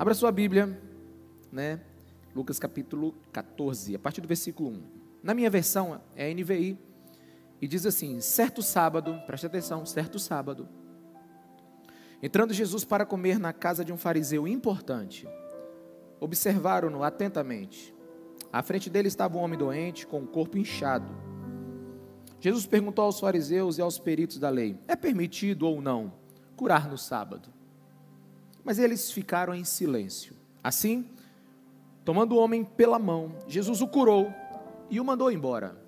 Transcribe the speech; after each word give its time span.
Abra 0.00 0.14
sua 0.14 0.32
Bíblia, 0.32 0.80
né? 1.52 1.78
Lucas 2.34 2.58
capítulo 2.58 3.14
14, 3.34 3.94
a 3.94 3.98
partir 3.98 4.22
do 4.22 4.28
versículo 4.28 4.70
1. 4.70 4.82
Na 5.22 5.34
minha 5.34 5.50
versão 5.50 6.00
é 6.16 6.32
NVI 6.32 6.78
e 7.60 7.68
diz 7.68 7.84
assim: 7.84 8.18
certo 8.18 8.62
sábado, 8.62 9.20
preste 9.26 9.44
atenção, 9.44 9.84
certo 9.84 10.18
sábado, 10.18 10.66
entrando 12.22 12.54
Jesus 12.54 12.82
para 12.82 13.04
comer 13.04 13.38
na 13.38 13.52
casa 13.52 13.84
de 13.84 13.92
um 13.92 13.98
fariseu 13.98 14.48
importante, 14.48 15.28
observaram-no 16.18 17.02
atentamente. 17.02 17.94
À 18.50 18.62
frente 18.62 18.88
dele 18.88 19.08
estava 19.08 19.36
um 19.36 19.42
homem 19.42 19.58
doente, 19.58 20.06
com 20.06 20.22
o 20.22 20.26
corpo 20.26 20.56
inchado. 20.56 21.14
Jesus 22.40 22.64
perguntou 22.64 23.04
aos 23.04 23.20
fariseus 23.20 23.76
e 23.76 23.82
aos 23.82 23.98
peritos 23.98 24.38
da 24.38 24.48
lei: 24.48 24.80
é 24.88 24.96
permitido 24.96 25.68
ou 25.68 25.82
não 25.82 26.10
curar 26.56 26.88
no 26.88 26.96
sábado? 26.96 27.59
Mas 28.64 28.78
eles 28.78 29.10
ficaram 29.10 29.54
em 29.54 29.64
silêncio. 29.64 30.34
Assim, 30.62 31.08
tomando 32.04 32.34
o 32.34 32.38
homem 32.38 32.64
pela 32.64 32.98
mão, 32.98 33.34
Jesus 33.46 33.80
o 33.80 33.88
curou 33.88 34.32
e 34.90 35.00
o 35.00 35.04
mandou 35.04 35.30
embora. 35.30 35.80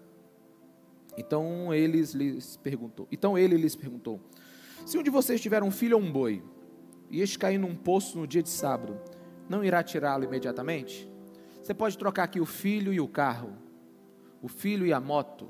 Então 1.16 1.72
eles 1.74 2.12
lhes 2.12 2.56
perguntou. 2.56 3.06
Então 3.10 3.36
ele 3.36 3.56
lhes 3.56 3.76
perguntou: 3.76 4.20
Se 4.86 4.96
um 4.96 5.02
de 5.02 5.10
vocês 5.10 5.40
tiver 5.40 5.62
um 5.62 5.70
filho 5.70 5.96
ou 5.96 6.02
um 6.02 6.10
boi, 6.10 6.42
e 7.10 7.20
este 7.20 7.38
cair 7.38 7.58
num 7.58 7.74
poço 7.74 8.18
no 8.18 8.26
dia 8.26 8.42
de 8.42 8.48
sábado, 8.48 8.98
não 9.48 9.62
irá 9.62 9.82
tirá-lo 9.82 10.24
imediatamente? 10.24 11.10
Você 11.62 11.74
pode 11.74 11.96
trocar 11.98 12.24
aqui 12.24 12.40
o 12.40 12.46
filho 12.46 12.92
e 12.92 13.00
o 13.00 13.06
carro, 13.06 13.52
o 14.40 14.48
filho 14.48 14.86
e 14.86 14.92
a 14.92 15.00
moto, 15.00 15.48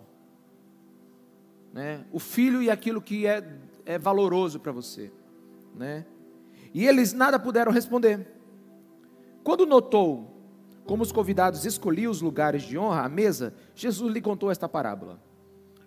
né? 1.73 2.05
O 2.11 2.19
filho 2.19 2.61
e 2.61 2.71
aquilo 2.71 3.01
que 3.01 3.27
é, 3.27 3.59
é 3.87 3.99
valoroso 3.99 4.59
para 4.59 4.73
você, 4.73 5.13
né? 5.75 6.05
E 6.73 6.87
eles 6.87 7.13
nada 7.13 7.39
puderam 7.39 7.73
responder. 7.73 8.27
Quando 9.43 9.67
notou 9.67 10.33
como 10.85 11.03
os 11.03 11.13
convidados 11.13 11.65
escolhiam 11.65 12.11
os 12.11 12.21
lugares 12.21 12.63
de 12.63 12.77
honra 12.77 13.03
à 13.03 13.09
mesa, 13.09 13.55
Jesus 13.75 14.13
lhe 14.13 14.21
contou 14.21 14.51
esta 14.51 14.69
parábola. 14.69 15.21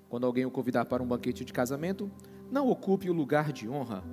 Quando 0.09 0.25
alguém 0.25 0.45
o 0.45 0.51
convidar 0.51 0.85
para 0.85 1.03
um 1.03 1.07
banquete 1.07 1.43
de 1.43 1.51
casamento, 1.51 2.09
não 2.51 2.69
ocupe 2.69 3.09
o 3.09 3.13
lugar 3.13 3.51
de 3.51 3.67
honra, 3.67 4.03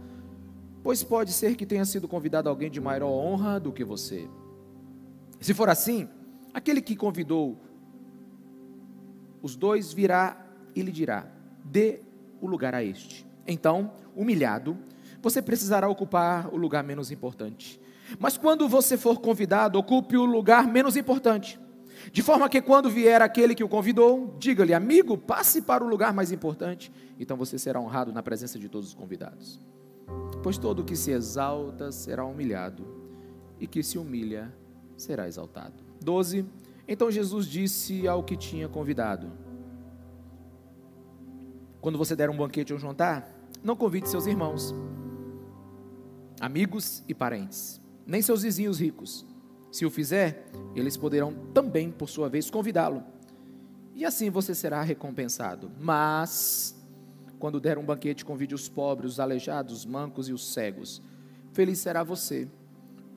pois 0.83 1.05
pode 1.05 1.33
ser 1.33 1.55
que 1.55 1.67
tenha 1.67 1.85
sido 1.85 2.09
convidado 2.09 2.49
alguém 2.49 2.71
de 2.71 2.81
maior 2.81 3.09
honra 3.09 3.61
do 3.61 3.73
que 3.73 3.85
você. 3.85 4.29
Se 5.41 5.55
for 5.55 5.69
assim, 5.69 6.09
aquele 6.53 6.81
que 6.81 6.97
convidou 6.97 7.59
os 9.43 9.57
dois 9.57 9.93
virá 9.93 10.45
e 10.75 10.83
lhe 10.83 10.93
dirá: 10.93 11.27
dê 11.65 12.01
o 12.41 12.47
lugar 12.47 12.75
a 12.75 12.83
este. 12.83 13.27
Então, 13.47 13.93
humilhado, 14.17 14.77
você 15.23 15.41
precisará 15.41 15.89
ocupar 15.89 16.53
o 16.53 16.57
lugar 16.57 16.83
menos 16.83 17.11
importante. 17.11 17.81
Mas 18.19 18.37
quando 18.37 18.69
você 18.69 18.99
for 18.99 19.21
convidado, 19.21 19.79
ocupe 19.79 20.17
o 20.17 20.25
lugar 20.25 20.67
menos 20.67 20.97
importante. 20.97 21.59
De 22.11 22.23
forma 22.23 22.49
que 22.49 22.61
quando 22.61 22.91
vier 22.91 23.23
aquele 23.23 23.55
que 23.55 23.63
o 23.63 23.69
convidou, 23.69 24.37
diga-lhe, 24.39 24.75
amigo, 24.75 25.17
passe 25.17 25.63
para 25.63 25.85
o 25.85 25.89
lugar 25.89 26.13
mais 26.13 26.33
importante. 26.33 26.93
Então 27.19 27.37
você 27.37 27.59
será 27.59 27.81
honrado 27.81 28.13
na 28.13 28.23
presença 28.23 28.59
de 28.59 28.69
todos 28.69 28.89
os 28.89 28.95
convidados. 28.95 29.61
Pois 30.43 30.59
todo 30.59 30.85
que 30.85 30.97
se 30.97 31.13
exalta 31.13 31.93
será 31.93 32.25
humilhado, 32.25 32.85
e 33.61 33.67
que 33.67 33.83
se 33.83 33.97
humilha 33.97 34.53
será 34.97 35.29
exaltado. 35.29 35.85
12. 36.03 36.45
Então 36.89 37.11
Jesus 37.11 37.47
disse 37.47 38.09
ao 38.09 38.25
que 38.25 38.37
tinha 38.37 38.69
convidado: 38.69 39.31
Quando 41.81 41.97
você 41.97 42.17
der 42.17 42.29
um 42.29 42.37
banquete 42.37 42.73
ou 42.73 42.79
um 42.79 42.81
jantar, 42.83 43.33
não 43.63 43.77
convide 43.77 44.09
seus 44.09 44.27
irmãos, 44.27 44.75
amigos 46.43 47.03
e 47.09 47.15
parentes, 47.15 47.81
nem 48.07 48.21
seus 48.21 48.43
vizinhos 48.43 48.79
ricos 48.79 49.25
se 49.73 49.87
o 49.87 49.91
fizer, 49.91 50.45
eles 50.77 50.99
poderão 50.99 51.33
também, 51.55 51.91
por 51.91 52.07
sua 52.07 52.29
vez, 52.29 52.51
convidá-lo. 52.51 53.03
E 53.95 54.05
assim 54.05 54.29
você 54.29 54.55
será 54.55 54.83
recompensado. 54.83 55.73
Mas, 55.81 56.79
quando 57.39 57.59
der 57.59 57.79
um 57.79 57.85
banquete, 57.85 58.23
convide 58.23 58.55
os 58.55 58.69
pobres, 58.69 59.13
os 59.13 59.21
aleijados, 59.21 59.73
os 59.73 59.87
mancos 59.87 60.29
e 60.29 60.33
os 60.33 60.53
cegos. 60.53 61.01
Feliz 61.55 61.79
será 61.79 62.05
você, 62.05 62.47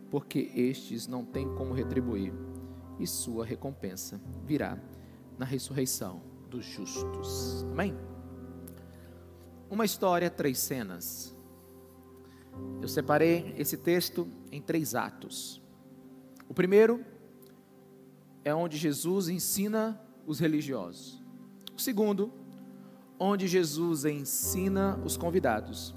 porque 0.10 0.50
estes 0.56 1.08
não 1.08 1.26
têm 1.26 1.54
como 1.56 1.74
retribuir, 1.74 2.34
e 2.98 3.06
sua 3.06 3.46
recompensa 3.46 4.22
virá 4.46 4.80
na 5.38 5.46
ressurreição 5.46 6.22
dos 6.50 6.64
justos. 6.64 7.66
Amém? 7.70 7.94
Uma 9.70 9.84
história, 9.84 10.30
três 10.30 10.58
cenas. 10.60 11.35
Eu 12.82 12.88
separei 12.88 13.54
esse 13.58 13.78
texto 13.78 14.28
em 14.52 14.62
três 14.62 14.96
atos. 14.96 15.62
O 16.48 16.54
primeiro 16.54 17.04
é 18.44 18.54
onde 18.54 18.78
Jesus 18.78 19.28
ensina 19.28 20.00
os 20.28 20.40
religiosos. 20.40 21.24
O 21.76 21.82
segundo, 21.82 22.32
onde 23.20 23.48
Jesus 23.48 24.06
ensina 24.06 25.00
os 25.04 25.18
convidados. 25.18 25.96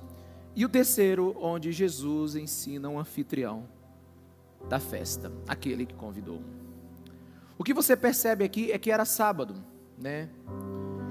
E 0.56 0.64
o 0.64 0.68
terceiro, 0.68 1.36
onde 1.40 1.70
Jesus 1.72 2.34
ensina 2.34 2.88
um 2.88 2.98
anfitrião 2.98 3.68
da 4.68 4.80
festa, 4.80 5.30
aquele 5.46 5.86
que 5.86 5.94
convidou. 5.94 6.42
O 7.56 7.64
que 7.64 7.74
você 7.74 7.96
percebe 7.96 8.44
aqui 8.44 8.72
é 8.72 8.78
que 8.78 8.90
era 8.90 9.04
sábado, 9.04 9.54
né? 9.96 10.28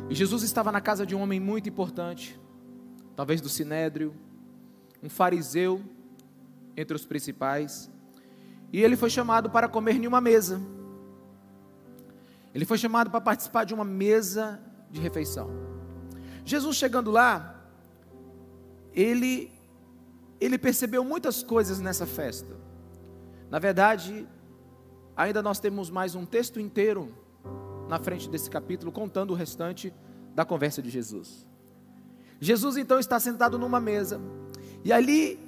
E 0.09 0.15
Jesus 0.15 0.43
estava 0.43 0.71
na 0.71 0.81
casa 0.81 1.05
de 1.05 1.15
um 1.15 1.21
homem 1.21 1.39
muito 1.39 1.67
importante, 1.67 2.39
talvez 3.15 3.41
do 3.41 3.49
sinédrio, 3.49 4.13
um 5.07 5.09
fariseu 5.09 5.81
entre 6.75 6.93
os 6.93 7.05
principais. 7.05 7.89
E 8.73 8.83
ele 8.83 8.97
foi 8.97 9.09
chamado 9.09 9.49
para 9.49 9.69
comer 9.69 9.95
em 9.95 10.05
uma 10.05 10.19
mesa. 10.19 10.61
Ele 12.53 12.65
foi 12.65 12.77
chamado 12.77 13.09
para 13.09 13.21
participar 13.21 13.63
de 13.63 13.73
uma 13.73 13.85
mesa 13.85 14.59
de 14.91 14.99
refeição. 14.99 15.49
Jesus 16.43 16.75
chegando 16.75 17.09
lá, 17.09 17.55
ele 18.93 19.49
ele 20.39 20.57
percebeu 20.57 21.03
muitas 21.03 21.41
coisas 21.41 21.79
nessa 21.79 22.05
festa. 22.05 22.55
Na 23.49 23.57
verdade, 23.57 24.27
ainda 25.15 25.41
nós 25.41 25.59
temos 25.59 25.89
mais 25.89 26.13
um 26.15 26.25
texto 26.25 26.59
inteiro 26.59 27.11
na 27.87 27.97
frente 27.97 28.29
desse 28.29 28.49
capítulo 28.49 28.91
contando 28.91 29.31
o 29.31 29.35
restante 29.35 29.91
da 30.35 30.43
conversa 30.45 30.81
de 30.81 30.89
Jesus. 30.89 31.47
Jesus 32.39 32.77
então 32.77 32.99
está 32.99 33.19
sentado 33.19 33.57
numa 33.57 33.79
mesa 33.79 34.21
e 34.83 34.93
ali 34.93 35.39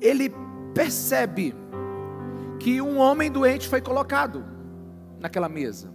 ele 0.00 0.32
percebe 0.74 1.54
que 2.58 2.80
um 2.80 2.98
homem 2.98 3.30
doente 3.30 3.68
foi 3.68 3.80
colocado 3.80 4.44
naquela 5.18 5.48
mesa. 5.48 5.92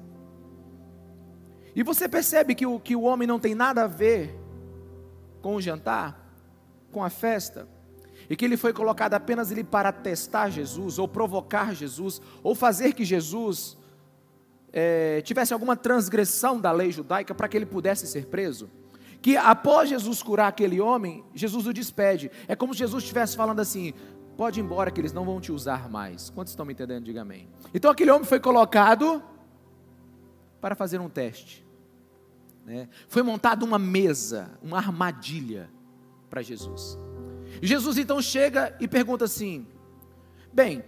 E 1.76 1.84
você 1.84 2.09
percebe 2.09 2.56
que 2.56 2.66
o, 2.66 2.80
que 2.80 2.96
o 2.96 3.03
homem 3.03 3.28
não 3.28 3.40
tem 3.40 3.53
nada 3.53 3.84
a 3.84 3.88
ver 3.88 4.36
com 5.42 5.56
o 5.56 5.62
jantar, 5.62 6.28
com 6.92 7.03
a 7.03 7.09
festa, 7.09 7.68
e 8.30 8.36
que 8.36 8.44
ele 8.44 8.58
foi 8.58 8.74
colocado 8.74 9.14
apenas 9.14 9.52
ali 9.52 9.64
para 9.64 9.92
testar 9.92 10.50
Jesus, 10.50 10.97
ou 10.97 11.08
provocar 11.08 11.74
Jesus, 11.74 12.22
ou 12.42 12.56
fazer 12.56 12.94
que 12.94 13.06
Jesus 13.06 13.78
é, 14.74 15.22
tivesse 15.22 15.53
alguma 15.53 15.76
transgressão 15.76 16.59
da 16.59 16.72
lei 16.72 16.92
judaica 16.92 17.34
para 17.34 17.47
que 17.47 17.56
ele 17.56 17.66
pudesse 17.66 18.08
ser 18.08 18.26
preso. 18.26 18.70
Que 19.22 19.35
após 19.35 19.89
Jesus 19.89 20.22
curar 20.22 20.47
aquele 20.47 20.79
homem, 20.79 21.23
Jesus 21.33 21.66
o 21.66 21.73
despede. 21.73 22.31
É 22.47 22.55
como 22.55 22.73
se 22.73 22.79
Jesus 22.79 23.03
estivesse 23.03 23.35
falando 23.35 23.59
assim: 23.59 23.94
pode 24.38 24.59
ir 24.59 24.63
embora 24.63 24.91
que 24.91 25.01
eles 25.01 25.13
não 25.13 25.25
vão 25.25 25.41
te 25.41 25.51
usar 25.51 25.89
mais. 25.89 26.29
Quantos 26.29 26.51
estão 26.51 26.66
me 26.66 26.73
entendendo? 26.73 27.03
Diga 27.03 27.22
amém. 27.22 27.47
Então 27.73 27.89
aquele 27.89 28.11
homem 28.11 28.25
foi 28.25 28.39
colocado 28.39 29.22
para 30.61 30.75
fazer 30.75 31.00
um 31.00 31.09
teste. 31.09 31.66
Né? 32.66 32.89
Foi 33.07 33.23
montada 33.23 33.63
uma 33.63 33.79
mesa, 33.79 34.51
uma 34.61 34.78
armadilha 34.78 35.69
para 36.29 36.41
Jesus. 36.41 36.97
Jesus 37.61 37.97
então 37.97 38.22
chega 38.22 38.75
e 38.79 38.88
pergunta 38.88 39.25
assim: 39.25 39.66
Bem, 40.53 40.84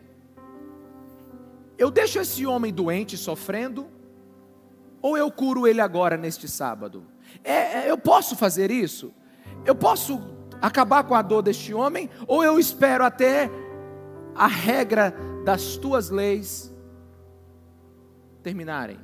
eu 1.78 1.90
deixo 1.90 2.20
esse 2.20 2.46
homem 2.46 2.73
doente 2.73 3.17
sofrendo, 3.17 3.87
ou 5.02 5.17
eu 5.17 5.32
curo 5.32 5.66
ele 5.66 5.79
agora 5.79 6.17
neste 6.17 6.47
sábado? 6.47 7.05
É, 7.44 7.53
é, 7.53 7.91
eu 7.91 7.97
posso 7.97 8.36
fazer 8.36 8.72
isso? 8.72 9.14
Eu 9.66 9.76
posso 9.76 10.20
acabar 10.62 11.03
com 11.03 11.16
a 11.16 11.22
dor 11.22 11.41
deste 11.41 11.74
homem, 11.74 12.09
ou 12.28 12.44
eu 12.44 12.59
espero 12.59 13.03
até 13.03 13.50
a 14.36 14.47
regra 14.47 15.14
das 15.46 15.78
tuas 15.78 16.09
leis 16.09 16.74
terminarem. 18.44 19.00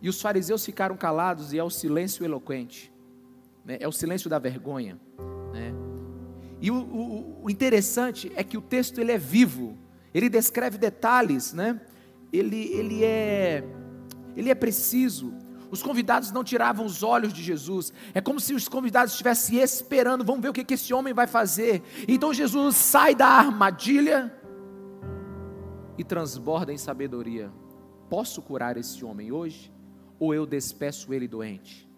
E 0.00 0.08
os 0.08 0.20
fariseus 0.20 0.64
ficaram 0.64 0.96
calados, 0.96 1.52
e 1.52 1.58
é 1.58 1.64
o 1.64 1.70
silêncio 1.70 2.24
eloquente, 2.24 2.92
né? 3.64 3.76
é 3.80 3.86
o 3.86 3.92
silêncio 3.92 4.28
da 4.28 4.38
vergonha. 4.38 4.98
Né? 5.52 5.72
E 6.60 6.70
o, 6.70 6.76
o, 6.76 7.44
o, 7.44 7.50
interessante 7.50 8.32
é 8.34 8.42
que 8.42 8.56
o 8.56 8.60
texto 8.60 8.98
ele 8.98 9.12
é 9.12 9.18
vivo, 9.18 9.78
ele 10.12 10.28
descreve 10.28 10.78
detalhes, 10.78 11.52
né? 11.52 11.80
ele, 12.32 12.64
ele, 12.72 13.04
é, 13.04 13.64
ele 14.36 14.50
é 14.50 14.54
preciso, 14.54 15.34
os 15.72 15.82
convidados 15.82 16.30
não 16.30 16.44
tiravam 16.44 16.84
os 16.84 17.02
olhos 17.02 17.32
de 17.32 17.42
Jesus. 17.42 17.94
É 18.12 18.20
como 18.20 18.38
se 18.38 18.52
os 18.52 18.68
convidados 18.68 19.12
estivessem 19.12 19.58
esperando, 19.58 20.22
vamos 20.22 20.42
ver 20.42 20.50
o 20.50 20.52
que, 20.52 20.62
que 20.62 20.74
esse 20.74 20.92
homem 20.92 21.14
vai 21.14 21.26
fazer. 21.26 21.82
Então 22.06 22.32
Jesus 22.32 22.76
sai 22.76 23.14
da 23.14 23.26
armadilha 23.26 24.30
e 25.96 26.04
transborda 26.04 26.74
em 26.74 26.76
sabedoria. 26.76 27.50
Posso 28.10 28.42
curar 28.42 28.76
esse 28.76 29.02
homem 29.02 29.32
hoje? 29.32 29.72
Ou 30.18 30.34
eu 30.34 30.44
despeço 30.44 31.14
ele 31.14 31.26
doente? 31.26 31.90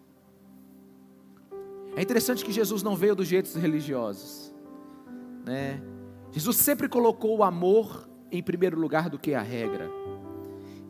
É 1.97 2.01
interessante 2.01 2.45
que 2.45 2.53
Jesus 2.53 2.81
não 2.81 2.95
veio 2.95 3.13
dos 3.13 3.27
jeitos 3.27 3.55
religiosos, 3.55 4.55
né? 5.45 5.81
Jesus 6.31 6.55
sempre 6.55 6.87
colocou 6.87 7.39
o 7.39 7.43
amor 7.43 8.09
em 8.31 8.41
primeiro 8.41 8.79
lugar 8.79 9.09
do 9.09 9.19
que 9.19 9.33
a 9.33 9.41
regra. 9.41 9.89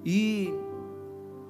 E 0.05 0.53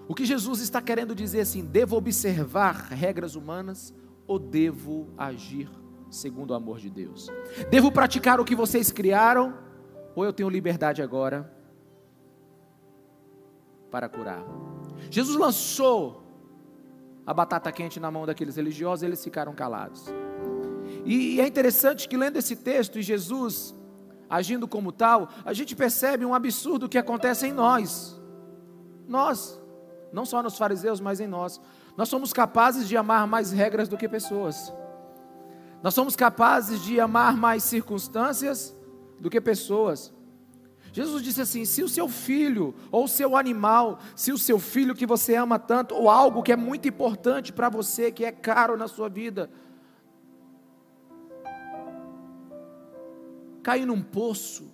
o 0.07 0.13
que 0.13 0.25
Jesus 0.25 0.59
está 0.59 0.81
querendo 0.81 1.15
dizer 1.15 1.41
assim, 1.41 1.65
devo 1.65 1.95
observar 1.95 2.75
regras 2.89 3.35
humanas 3.35 3.93
ou 4.27 4.37
devo 4.37 5.09
agir 5.17 5.69
segundo 6.09 6.51
o 6.51 6.53
amor 6.53 6.79
de 6.79 6.89
Deus? 6.89 7.27
Devo 7.69 7.91
praticar 7.91 8.39
o 8.39 8.45
que 8.45 8.55
vocês 8.55 8.91
criaram 8.91 9.57
ou 10.15 10.23
eu 10.23 10.31
tenho 10.31 10.49
liberdade 10.49 11.01
agora 11.01 11.51
para 13.89 14.07
curar? 14.07 14.45
Jesus 15.09 15.37
lançou 15.37 16.23
a 17.25 17.33
batata 17.33 17.71
quente 17.71 17.99
na 17.99 18.11
mão 18.11 18.25
daqueles 18.25 18.55
religiosos, 18.55 19.03
eles 19.03 19.23
ficaram 19.23 19.53
calados. 19.53 20.05
E 21.03 21.41
é 21.41 21.47
interessante 21.47 22.07
que 22.07 22.15
lendo 22.15 22.37
esse 22.37 22.55
texto 22.55 22.99
e 22.99 23.01
Jesus 23.01 23.75
agindo 24.29 24.67
como 24.67 24.91
tal, 24.91 25.29
a 25.43 25.53
gente 25.53 25.75
percebe 25.75 26.25
um 26.25 26.33
absurdo 26.33 26.89
que 26.89 26.97
acontece 26.97 27.47
em 27.47 27.53
nós. 27.53 28.19
Nós, 29.07 29.59
não 30.15 30.25
só 30.25 30.41
nos 30.41 30.57
fariseus, 30.57 31.01
mas 31.01 31.19
em 31.19 31.27
nós. 31.27 31.59
Nós 31.97 32.07
somos 32.07 32.31
capazes 32.31 32.87
de 32.87 32.95
amar 32.95 33.27
mais 33.27 33.51
regras 33.51 33.89
do 33.89 33.97
que 33.97 34.07
pessoas. 34.07 34.73
Nós 35.83 35.93
somos 35.93 36.15
capazes 36.15 36.81
de 36.81 37.01
amar 37.01 37.35
mais 37.35 37.63
circunstâncias 37.63 38.73
do 39.19 39.29
que 39.29 39.41
pessoas. 39.41 40.13
Jesus 40.93 41.21
disse 41.21 41.41
assim: 41.41 41.65
se 41.65 41.83
o 41.83 41.89
seu 41.89 42.07
filho, 42.07 42.73
ou 42.89 43.03
o 43.03 43.07
seu 43.09 43.35
animal, 43.35 43.99
se 44.15 44.31
o 44.31 44.37
seu 44.37 44.57
filho 44.57 44.95
que 44.95 45.05
você 45.05 45.35
ama 45.35 45.59
tanto, 45.59 45.93
ou 45.93 46.09
algo 46.09 46.41
que 46.41 46.53
é 46.53 46.55
muito 46.55 46.87
importante 46.87 47.51
para 47.51 47.67
você, 47.67 48.09
que 48.09 48.23
é 48.23 48.31
caro 48.31 48.77
na 48.77 48.87
sua 48.87 49.09
vida, 49.09 49.51
cair 53.61 53.85
num 53.85 54.01
poço, 54.01 54.71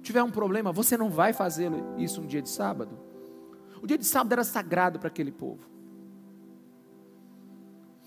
tiver 0.00 0.22
um 0.22 0.30
problema, 0.30 0.72
você 0.72 0.96
não 0.96 1.10
vai 1.10 1.34
fazer 1.34 1.70
isso 1.98 2.22
um 2.22 2.26
dia 2.26 2.40
de 2.40 2.48
sábado? 2.48 3.11
O 3.82 3.86
dia 3.86 3.98
de 3.98 4.06
sábado 4.06 4.32
era 4.32 4.44
sagrado 4.44 5.00
para 5.00 5.08
aquele 5.08 5.32
povo. 5.32 5.68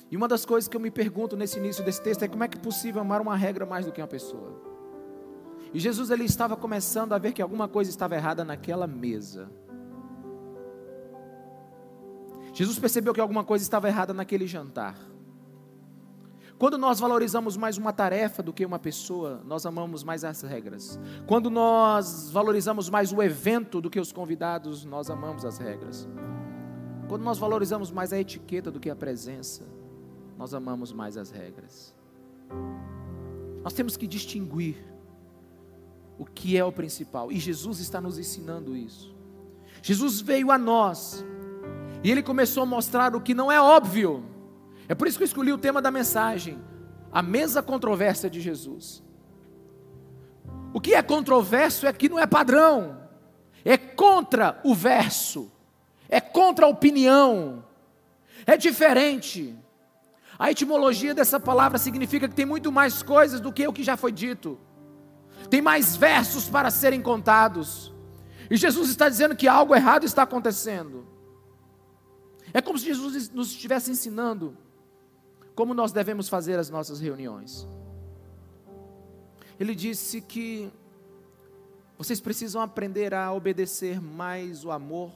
E 0.09 0.15
uma 0.15 0.27
das 0.27 0.45
coisas 0.45 0.69
que 0.69 0.77
eu 0.77 0.79
me 0.79 0.89
pergunto 0.89 1.35
nesse 1.35 1.59
início 1.59 1.83
desse 1.83 2.01
texto 2.01 2.23
é 2.23 2.27
como 2.29 2.45
é 2.45 2.47
que 2.47 2.57
é 2.57 2.61
possível 2.61 3.01
amar 3.01 3.19
uma 3.19 3.35
regra 3.35 3.65
mais 3.65 3.85
do 3.85 3.91
que 3.91 3.99
uma 3.99 4.07
pessoa? 4.07 4.61
E 5.73 5.79
Jesus 5.79 6.09
ele 6.09 6.23
estava 6.23 6.55
começando 6.55 7.11
a 7.11 7.17
ver 7.17 7.33
que 7.33 7.41
alguma 7.41 7.67
coisa 7.67 7.89
estava 7.89 8.15
errada 8.15 8.45
naquela 8.45 8.87
mesa. 8.87 9.51
Jesus 12.53 12.79
percebeu 12.79 13.13
que 13.13 13.19
alguma 13.19 13.43
coisa 13.43 13.61
estava 13.61 13.89
errada 13.89 14.13
naquele 14.13 14.47
jantar. 14.47 14.97
Quando 16.57 16.77
nós 16.77 16.99
valorizamos 17.01 17.57
mais 17.57 17.77
uma 17.77 17.91
tarefa 17.91 18.41
do 18.41 18.53
que 18.53 18.65
uma 18.65 18.79
pessoa, 18.79 19.41
nós 19.45 19.65
amamos 19.65 20.03
mais 20.03 20.23
as 20.23 20.41
regras. 20.41 20.97
Quando 21.27 21.49
nós 21.49 22.29
valorizamos 22.31 22.89
mais 22.89 23.11
o 23.11 23.21
evento 23.21 23.81
do 23.81 23.89
que 23.89 23.99
os 23.99 24.13
convidados, 24.13 24.85
nós 24.85 25.09
amamos 25.09 25.43
as 25.43 25.57
regras. 25.57 26.07
Quando 27.09 27.23
nós 27.23 27.37
valorizamos 27.37 27.91
mais 27.91 28.13
a 28.13 28.19
etiqueta 28.19 28.71
do 28.71 28.79
que 28.79 28.89
a 28.89 28.95
presença, 28.95 29.63
nós 30.37 30.53
amamos 30.53 30.93
mais 30.93 31.17
as 31.17 31.29
regras. 31.29 31.93
Nós 33.61 33.73
temos 33.73 33.97
que 33.97 34.07
distinguir 34.07 34.77
o 36.17 36.25
que 36.25 36.57
é 36.57 36.63
o 36.63 36.71
principal. 36.71 37.31
E 37.31 37.37
Jesus 37.37 37.79
está 37.79 37.99
nos 37.99 38.17
ensinando 38.17 38.77
isso. 38.77 39.13
Jesus 39.81 40.21
veio 40.21 40.51
a 40.51 40.57
nós 40.57 41.23
e 42.01 42.09
ele 42.09 42.23
começou 42.23 42.63
a 42.63 42.65
mostrar 42.65 43.13
o 43.13 43.21
que 43.21 43.33
não 43.33 43.51
é 43.51 43.59
óbvio. 43.61 44.23
É 44.87 44.95
por 44.95 45.07
isso 45.07 45.17
que 45.17 45.23
eu 45.23 45.27
escolhi 45.27 45.51
o 45.51 45.57
tema 45.57 45.81
da 45.81 45.91
mensagem: 45.91 46.59
a 47.11 47.21
mesa 47.21 47.61
controvérsia 47.61 48.29
de 48.29 48.41
Jesus. 48.41 49.03
O 50.73 50.81
que 50.81 50.93
é 50.93 51.01
controverso 51.01 51.87
é 51.87 51.93
que 51.93 52.09
não 52.09 52.19
é 52.19 52.27
padrão, 52.27 53.01
é 53.63 53.77
contra 53.77 54.59
o 54.63 54.75
verso, 54.75 55.51
é 56.09 56.19
contra 56.19 56.65
a 56.65 56.69
opinião, 56.69 57.63
é 58.45 58.57
diferente. 58.57 59.57
A 60.37 60.51
etimologia 60.51 61.13
dessa 61.13 61.39
palavra 61.39 61.77
significa 61.77 62.27
que 62.27 62.35
tem 62.35 62.45
muito 62.45 62.69
mais 62.71 63.01
coisas 63.01 63.39
do 63.39 63.53
que 63.53 63.65
o 63.65 63.71
que 63.71 63.83
já 63.83 63.95
foi 63.95 64.11
dito 64.11 64.59
tem 65.45 65.61
mais 65.61 65.95
versos 65.95 66.49
para 66.49 66.69
serem 66.71 67.01
contados. 67.01 67.93
E 68.49 68.57
Jesus 68.57 68.89
está 68.89 69.09
dizendo 69.09 69.35
que 69.35 69.47
algo 69.47 69.75
errado 69.75 70.05
está 70.05 70.23
acontecendo. 70.23 71.07
É 72.53 72.61
como 72.61 72.77
se 72.77 72.85
Jesus 72.85 73.29
nos 73.31 73.51
estivesse 73.51 73.91
ensinando 73.91 74.57
como 75.55 75.73
nós 75.73 75.91
devemos 75.91 76.27
fazer 76.27 76.59
as 76.59 76.69
nossas 76.69 76.99
reuniões. 76.99 77.67
Ele 79.59 79.73
disse 79.73 80.19
que 80.19 80.69
vocês 81.97 82.19
precisam 82.19 82.61
aprender 82.61 83.13
a 83.13 83.31
obedecer 83.31 84.01
mais 84.01 84.65
o 84.65 84.71
amor 84.71 85.11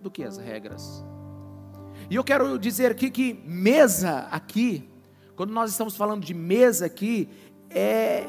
do 0.00 0.10
que 0.10 0.24
as 0.24 0.36
regras. 0.36 1.04
E 2.10 2.16
eu 2.16 2.24
quero 2.24 2.58
dizer 2.58 2.90
aqui 2.90 3.08
que 3.08 3.32
mesa 3.46 4.28
aqui, 4.30 4.90
quando 5.36 5.52
nós 5.52 5.70
estamos 5.70 5.96
falando 5.96 6.24
de 6.24 6.34
mesa 6.34 6.86
aqui, 6.86 7.28
é 7.70 8.26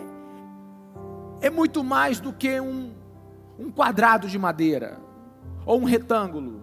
é 1.42 1.50
muito 1.50 1.84
mais 1.84 2.20
do 2.20 2.34
que 2.34 2.60
um, 2.60 2.94
um 3.60 3.70
quadrado 3.70 4.28
de 4.28 4.40
madeira 4.40 5.00
ou 5.66 5.80
um 5.80 5.84
retângulo. 5.84 6.62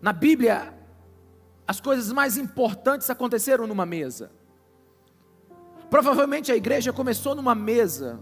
Na 0.00 0.12
Bíblia, 0.12 0.74
as 1.66 1.80
coisas 1.80 2.12
mais 2.12 2.36
importantes 2.36 3.08
aconteceram 3.08 3.66
numa 3.66 3.86
mesa. 3.86 4.30
Provavelmente 5.88 6.50
a 6.50 6.56
igreja 6.56 6.92
começou 6.92 7.34
numa 7.34 7.54
mesa, 7.54 8.18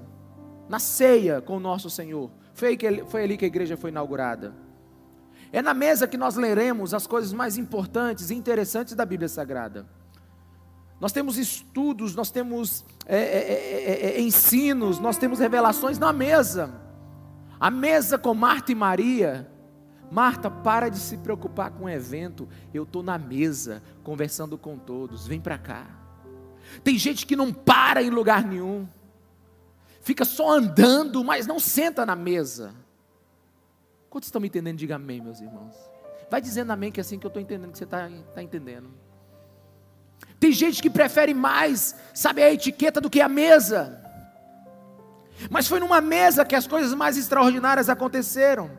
na 0.69 0.79
ceia 0.79 1.41
com 1.41 1.57
o 1.57 1.61
nosso 1.61 1.89
Senhor. 1.89 2.31
Foi, 2.53 2.77
que, 2.77 3.05
foi 3.05 3.25
ali 3.25 3.37
que 3.37 3.45
a 3.45 3.49
igreja 3.49 3.77
foi 3.77 3.91
inaugurada. 3.91 4.55
É 5.53 5.61
na 5.61 5.75
mesa 5.75 6.07
que 6.07 6.17
nós 6.17 6.37
leremos 6.37 6.95
as 6.95 7.07
coisas 7.07 7.33
mais 7.33 7.57
importantes 7.57 8.31
e 8.31 8.35
interessantes 8.35 8.95
da 8.95 9.05
Bíblia 9.05 9.29
Sagrada. 9.29 9.87
Nós 11.01 11.13
temos 11.13 11.39
estudos, 11.39 12.15
nós 12.15 12.31
temos 12.31 12.85
é 13.07 13.17
é, 13.17 13.23
é, 13.23 14.13
é, 14.13 14.17
é, 14.17 14.21
ensinos, 14.21 15.01
nós 15.01 15.17
temos 15.17 15.39
revelações 15.39 15.99
na 15.99 16.13
mesa. 16.13 16.71
A 17.59 17.71
mesa 17.71 18.19
com 18.19 18.35
Marta 18.35 18.71
e 18.71 18.75
Maria. 18.75 19.50
Marta, 20.11 20.51
para 20.51 20.89
de 20.89 20.99
se 20.99 21.17
preocupar 21.19 21.71
com 21.71 21.85
o 21.85 21.89
evento. 21.89 22.49
Eu 22.75 22.83
estou 22.83 23.03
na 23.03 23.17
mesa, 23.17 23.83
conversando 24.03 24.59
com 24.59 24.77
todos. 24.77 25.27
Vem 25.27 25.41
para 25.41 25.57
cá. 25.57 25.87
Tem 26.83 26.99
gente 26.99 27.27
que 27.27 27.37
não 27.37 27.53
para 27.53 28.03
em 28.03 28.11
lugar 28.11 28.45
nenhum. 28.45 28.89
Fica 30.01 30.25
só 30.25 30.51
andando, 30.51 31.23
mas 31.23 31.47
não 31.47 31.61
senta 31.61 32.05
na 32.05 32.17
mesa. 32.17 32.75
Quantos 34.09 34.27
estão 34.27 34.41
me 34.41 34.49
entendendo? 34.49 34.79
Diga 34.79 34.97
amém, 34.97 35.21
meus 35.21 35.41
irmãos. 35.41 35.75
Vai 36.31 36.41
dizendo 36.41 36.73
amém, 36.73 36.91
que 36.91 36.99
é 36.99 37.03
assim 37.03 37.19
que 37.19 37.27
eu 37.27 37.29
estou 37.29 37.43
entendendo 37.43 37.71
que 37.71 37.79
você 37.79 37.85
está 37.85 38.09
tá 38.35 38.43
entendendo. 38.43 38.91
Tem 40.39 40.53
gente 40.53 40.83
que 40.83 40.91
prefere 40.91 41.35
mais, 41.35 41.95
sabe, 42.15 42.43
a 42.43 42.53
etiqueta 42.53 43.01
do 43.01 43.11
que 43.11 43.21
a 43.21 43.29
mesa. 43.29 44.01
Mas 45.51 45.69
foi 45.69 45.81
numa 45.81 46.01
mesa 46.01 46.45
que 46.45 46.55
as 46.55 46.67
coisas 46.67 46.95
mais 46.95 47.17
extraordinárias 47.17 47.89
aconteceram. 47.89 48.71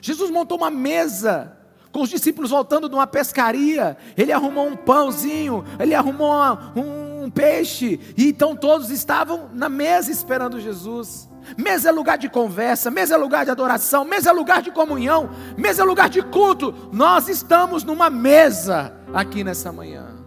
Jesus 0.00 0.30
montou 0.30 0.58
uma 0.58 0.70
mesa 0.70 1.56
com 1.92 2.02
os 2.02 2.08
discípulos 2.08 2.50
voltando 2.50 2.88
de 2.88 2.94
uma 2.94 3.06
pescaria. 3.06 3.96
Ele 4.16 4.32
arrumou 4.32 4.66
um 4.66 4.76
pãozinho, 4.76 5.64
ele 5.78 5.94
arrumou 5.94 6.32
um, 6.74 7.24
um 7.24 7.30
peixe, 7.30 8.00
e 8.16 8.28
então 8.28 8.56
todos 8.56 8.90
estavam 8.90 9.50
na 9.52 9.68
mesa 9.68 10.10
esperando 10.10 10.58
Jesus. 10.58 11.30
Mesa 11.56 11.88
é 11.88 11.92
lugar 11.92 12.16
de 12.16 12.28
conversa, 12.28 12.90
mesa 12.90 13.14
é 13.14 13.18
lugar 13.18 13.44
de 13.44 13.50
adoração, 13.50 14.04
mesa 14.04 14.30
é 14.30 14.32
lugar 14.32 14.62
de 14.62 14.70
comunhão, 14.70 15.28
mesa 15.56 15.82
é 15.82 15.84
lugar 15.84 16.08
de 16.08 16.22
culto. 16.22 16.72
Nós 16.92 17.28
estamos 17.28 17.84
numa 17.84 18.08
mesa 18.08 18.96
aqui 19.12 19.44
nessa 19.44 19.72
manhã. 19.72 20.22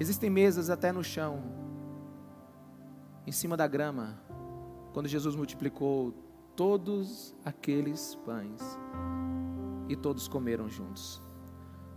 Existem 0.00 0.28
mesas 0.28 0.70
até 0.70 0.90
no 0.90 1.04
chão, 1.04 1.42
em 3.26 3.32
cima 3.32 3.56
da 3.56 3.66
grama, 3.66 4.18
quando 4.94 5.08
Jesus 5.08 5.34
multiplicou 5.34 6.14
todos 6.54 7.34
aqueles 7.44 8.14
pães 8.24 8.62
e 9.88 9.96
todos 9.96 10.28
comeram 10.28 10.68
juntos. 10.68 11.20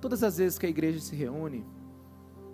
Todas 0.01 0.23
as 0.23 0.37
vezes 0.37 0.57
que 0.57 0.65
a 0.65 0.69
igreja 0.69 0.99
se 0.99 1.15
reúne, 1.15 1.63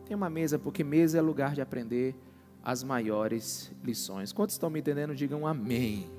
tem 0.05 0.17
uma 0.17 0.29
mesa, 0.29 0.59
porque 0.59 0.83
mesa 0.83 1.17
é 1.17 1.21
lugar 1.21 1.55
de 1.55 1.61
aprender 1.61 2.13
as 2.61 2.83
maiores 2.83 3.71
lições. 3.81 4.33
Quantos 4.33 4.55
estão 4.55 4.69
me 4.69 4.81
entendendo? 4.81 5.15
Digam 5.15 5.47
amém. 5.47 6.11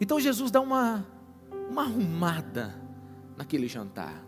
Então 0.00 0.20
Jesus 0.20 0.52
dá 0.52 0.60
uma, 0.60 1.04
uma 1.68 1.82
arrumada 1.82 2.80
naquele 3.36 3.66
jantar. 3.66 4.24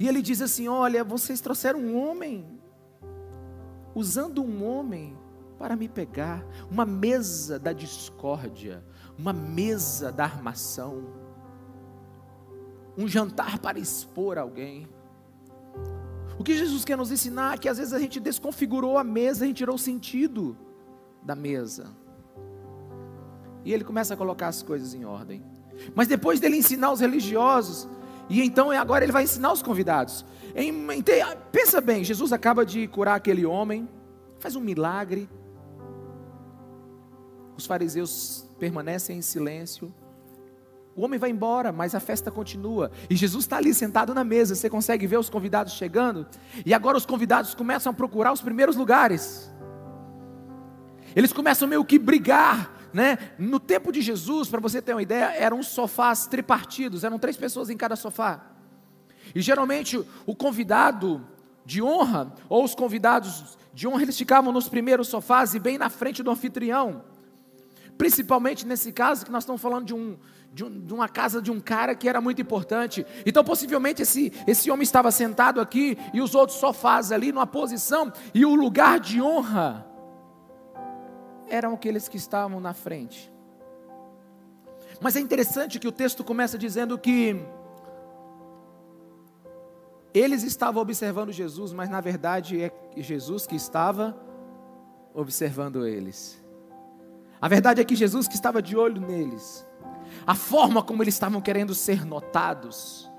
E 0.00 0.08
ele 0.08 0.20
diz 0.20 0.42
assim: 0.42 0.66
Olha, 0.66 1.04
vocês 1.04 1.40
trouxeram 1.40 1.78
um 1.78 1.96
homem, 1.96 2.44
usando 3.94 4.42
um 4.42 4.64
homem 4.64 5.16
para 5.58 5.74
me 5.74 5.88
pegar, 5.88 6.44
uma 6.70 6.84
mesa 6.84 7.58
da 7.58 7.72
discórdia, 7.72 8.84
uma 9.18 9.32
mesa 9.32 10.12
da 10.12 10.24
armação, 10.24 11.04
um 12.96 13.08
jantar 13.08 13.58
para 13.58 13.78
expor 13.78 14.38
alguém. 14.38 14.88
O 16.38 16.44
que 16.44 16.54
Jesus 16.54 16.84
quer 16.84 16.96
nos 16.96 17.10
ensinar 17.10 17.54
é 17.54 17.58
que 17.58 17.68
às 17.68 17.78
vezes 17.78 17.94
a 17.94 17.98
gente 17.98 18.20
desconfigurou 18.20 18.98
a 18.98 19.04
mesa, 19.04 19.44
a 19.44 19.48
gente 19.48 19.56
tirou 19.56 19.76
o 19.76 19.78
sentido 19.78 20.56
da 21.22 21.34
mesa. 21.34 21.86
E 23.64 23.72
ele 23.72 23.84
começa 23.84 24.14
a 24.14 24.16
colocar 24.16 24.48
as 24.48 24.62
coisas 24.62 24.94
em 24.94 25.04
ordem. 25.04 25.42
Mas 25.94 26.06
depois 26.06 26.38
dele 26.38 26.56
ensinar 26.56 26.92
os 26.92 27.00
religiosos, 27.00 27.88
e 28.28 28.42
então 28.42 28.70
agora 28.70 29.04
ele 29.04 29.12
vai 29.12 29.24
ensinar 29.24 29.52
os 29.52 29.62
convidados. 29.62 30.24
Pensa 31.50 31.80
bem, 31.80 32.04
Jesus 32.04 32.32
acaba 32.32 32.64
de 32.64 32.86
curar 32.88 33.16
aquele 33.16 33.46
homem, 33.46 33.88
faz 34.38 34.54
um 34.54 34.60
milagre. 34.60 35.28
Os 37.56 37.66
fariseus 37.66 38.46
permanecem 38.58 39.18
em 39.18 39.22
silêncio. 39.22 39.92
O 40.94 41.02
homem 41.02 41.18
vai 41.18 41.30
embora, 41.30 41.72
mas 41.72 41.94
a 41.94 42.00
festa 42.00 42.30
continua. 42.30 42.90
E 43.10 43.14
Jesus 43.14 43.44
está 43.44 43.58
ali 43.58 43.74
sentado 43.74 44.14
na 44.14 44.24
mesa. 44.24 44.54
Você 44.54 44.70
consegue 44.70 45.06
ver 45.06 45.18
os 45.18 45.28
convidados 45.28 45.74
chegando? 45.74 46.26
E 46.64 46.72
agora 46.72 46.96
os 46.96 47.04
convidados 47.04 47.54
começam 47.54 47.90
a 47.90 47.94
procurar 47.94 48.32
os 48.32 48.40
primeiros 48.40 48.76
lugares. 48.76 49.52
Eles 51.14 51.32
começam 51.32 51.68
meio 51.68 51.84
que 51.84 51.98
brigar, 51.98 52.88
né? 52.92 53.18
No 53.38 53.60
tempo 53.60 53.92
de 53.92 54.00
Jesus, 54.00 54.48
para 54.48 54.60
você 54.60 54.80
ter 54.80 54.92
uma 54.92 55.02
ideia, 55.02 55.34
eram 55.34 55.62
sofás 55.62 56.26
tripartidos, 56.26 57.04
eram 57.04 57.18
três 57.18 57.36
pessoas 57.36 57.68
em 57.68 57.76
cada 57.76 57.96
sofá. 57.96 58.40
E 59.34 59.40
geralmente 59.40 60.02
o 60.24 60.34
convidado 60.34 61.26
de 61.64 61.82
honra, 61.82 62.32
ou 62.48 62.64
os 62.64 62.74
convidados 62.74 63.58
de 63.74 63.88
honra, 63.88 64.02
eles 64.02 64.16
ficavam 64.16 64.52
nos 64.52 64.68
primeiros 64.68 65.08
sofás 65.08 65.54
e 65.54 65.58
bem 65.58 65.76
na 65.76 65.90
frente 65.90 66.22
do 66.22 66.30
anfitrião. 66.30 67.02
Principalmente 67.96 68.66
nesse 68.66 68.92
caso 68.92 69.24
que 69.24 69.30
nós 69.30 69.44
estamos 69.44 69.60
falando 69.60 69.86
de, 69.86 69.94
um, 69.94 70.18
de, 70.52 70.64
um, 70.64 70.80
de, 70.80 70.92
uma 70.92 71.08
casa 71.08 71.40
de 71.40 71.50
um 71.50 71.60
cara 71.60 71.94
que 71.94 72.08
era 72.08 72.20
muito 72.20 72.42
importante. 72.42 73.06
Então, 73.24 73.42
possivelmente, 73.42 74.02
esse, 74.02 74.32
esse 74.46 74.70
homem 74.70 74.82
estava 74.82 75.10
sentado 75.10 75.60
aqui 75.60 75.96
e 76.12 76.20
os 76.20 76.34
outros 76.34 76.58
sofás 76.58 77.10
ali 77.12 77.32
numa 77.32 77.46
posição, 77.46 78.12
e 78.34 78.44
o 78.44 78.54
lugar 78.54 79.00
de 79.00 79.20
honra 79.20 79.86
eram 81.48 81.74
aqueles 81.74 82.08
que 82.08 82.16
estavam 82.16 82.60
na 82.60 82.74
frente. 82.74 83.32
Mas 85.00 85.16
é 85.16 85.20
interessante 85.20 85.78
que 85.78 85.88
o 85.88 85.92
texto 85.92 86.24
começa 86.24 86.58
dizendo 86.58 86.98
que 86.98 87.36
eles 90.12 90.42
estavam 90.42 90.80
observando 90.80 91.30
Jesus, 91.30 91.72
mas 91.72 91.90
na 91.90 92.00
verdade 92.00 92.62
é 92.62 92.72
Jesus 92.96 93.46
que 93.46 93.54
estava 93.54 94.16
observando 95.12 95.86
eles. 95.86 96.42
A 97.40 97.48
verdade 97.48 97.80
é 97.80 97.84
que 97.84 97.94
Jesus 97.94 98.26
que 98.26 98.34
estava 98.34 98.62
de 98.62 98.76
olho 98.76 99.00
neles. 99.00 99.66
A 100.26 100.34
forma 100.34 100.82
como 100.82 101.02
eles 101.02 101.14
estavam 101.14 101.40
querendo 101.40 101.74
ser 101.74 102.04
notados, 102.04 103.10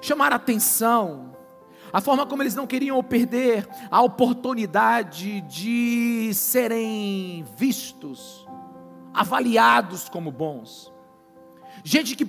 chamar 0.00 0.32
atenção, 0.32 1.36
a 1.92 2.00
forma 2.00 2.26
como 2.26 2.42
eles 2.42 2.54
não 2.54 2.66
queriam 2.66 3.02
perder 3.02 3.68
a 3.90 4.00
oportunidade 4.00 5.42
de 5.42 6.32
serem 6.34 7.44
vistos, 7.56 8.46
avaliados 9.12 10.08
como 10.08 10.30
bons. 10.30 10.92
Gente 11.84 12.16
que 12.16 12.24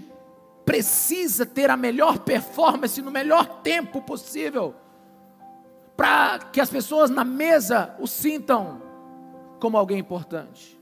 precisa 0.65 1.45
ter 1.45 1.69
a 1.69 1.77
melhor 1.77 2.19
performance 2.19 3.01
no 3.01 3.12
melhor 3.12 3.62
tempo 3.62 4.01
possível, 4.01 4.75
para 5.95 6.39
que 6.39 6.60
as 6.60 6.69
pessoas 6.69 7.10
na 7.10 7.24
mesa 7.24 7.95
o 8.00 8.07
sintam 8.07 8.81
como 9.60 9.77
alguém 9.77 10.00
importante. 10.00 10.73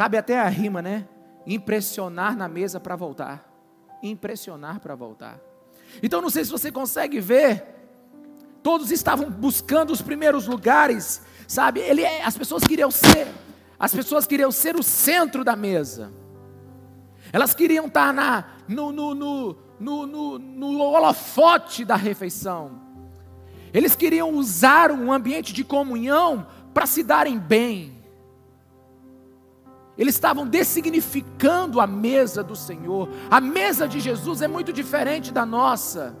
Cabe 0.00 0.16
até 0.16 0.40
a 0.40 0.48
rima, 0.48 0.80
né? 0.80 1.06
Impressionar 1.46 2.34
na 2.34 2.48
mesa 2.48 2.80
para 2.80 2.96
voltar. 2.96 3.46
Impressionar 4.02 4.80
para 4.80 4.94
voltar. 4.94 5.38
Então 6.02 6.22
não 6.22 6.30
sei 6.30 6.42
se 6.42 6.50
você 6.50 6.72
consegue 6.72 7.20
ver. 7.20 7.66
Todos 8.62 8.90
estavam 8.90 9.30
buscando 9.30 9.92
os 9.92 10.00
primeiros 10.00 10.46
lugares, 10.46 11.20
sabe? 11.46 11.80
Ele, 11.80 12.00
é, 12.00 12.24
as 12.24 12.34
pessoas 12.34 12.64
queriam 12.64 12.90
ser, 12.90 13.28
as 13.78 13.94
pessoas 13.94 14.26
queriam 14.26 14.50
ser 14.50 14.74
o 14.74 14.82
centro 14.82 15.44
da 15.44 15.54
mesa. 15.54 16.10
Elas 17.30 17.52
queriam 17.52 17.84
estar 17.84 18.14
na, 18.14 18.46
no, 18.66 18.92
no, 18.92 19.14
no, 19.14 19.56
no, 19.78 20.06
no, 20.06 20.38
no 20.38 20.78
holofote 20.78 21.84
da 21.84 21.96
refeição. 21.96 22.80
Eles 23.70 23.94
queriam 23.94 24.30
usar 24.30 24.92
um 24.92 25.12
ambiente 25.12 25.52
de 25.52 25.62
comunhão 25.62 26.46
para 26.72 26.86
se 26.86 27.02
darem 27.02 27.38
bem. 27.38 27.99
Eles 30.00 30.14
estavam 30.14 30.46
dessignificando 30.46 31.78
a 31.78 31.86
mesa 31.86 32.42
do 32.42 32.56
Senhor. 32.56 33.06
A 33.30 33.38
mesa 33.38 33.86
de 33.86 34.00
Jesus 34.00 34.40
é 34.40 34.48
muito 34.48 34.72
diferente 34.72 35.30
da 35.30 35.44
nossa. 35.44 36.16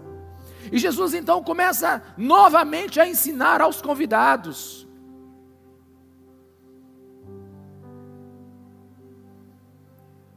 E 0.70 0.78
Jesus 0.78 1.14
então 1.14 1.42
começa 1.42 2.02
novamente 2.14 3.00
a 3.00 3.08
ensinar 3.08 3.62
aos 3.62 3.80
convidados. 3.80 4.86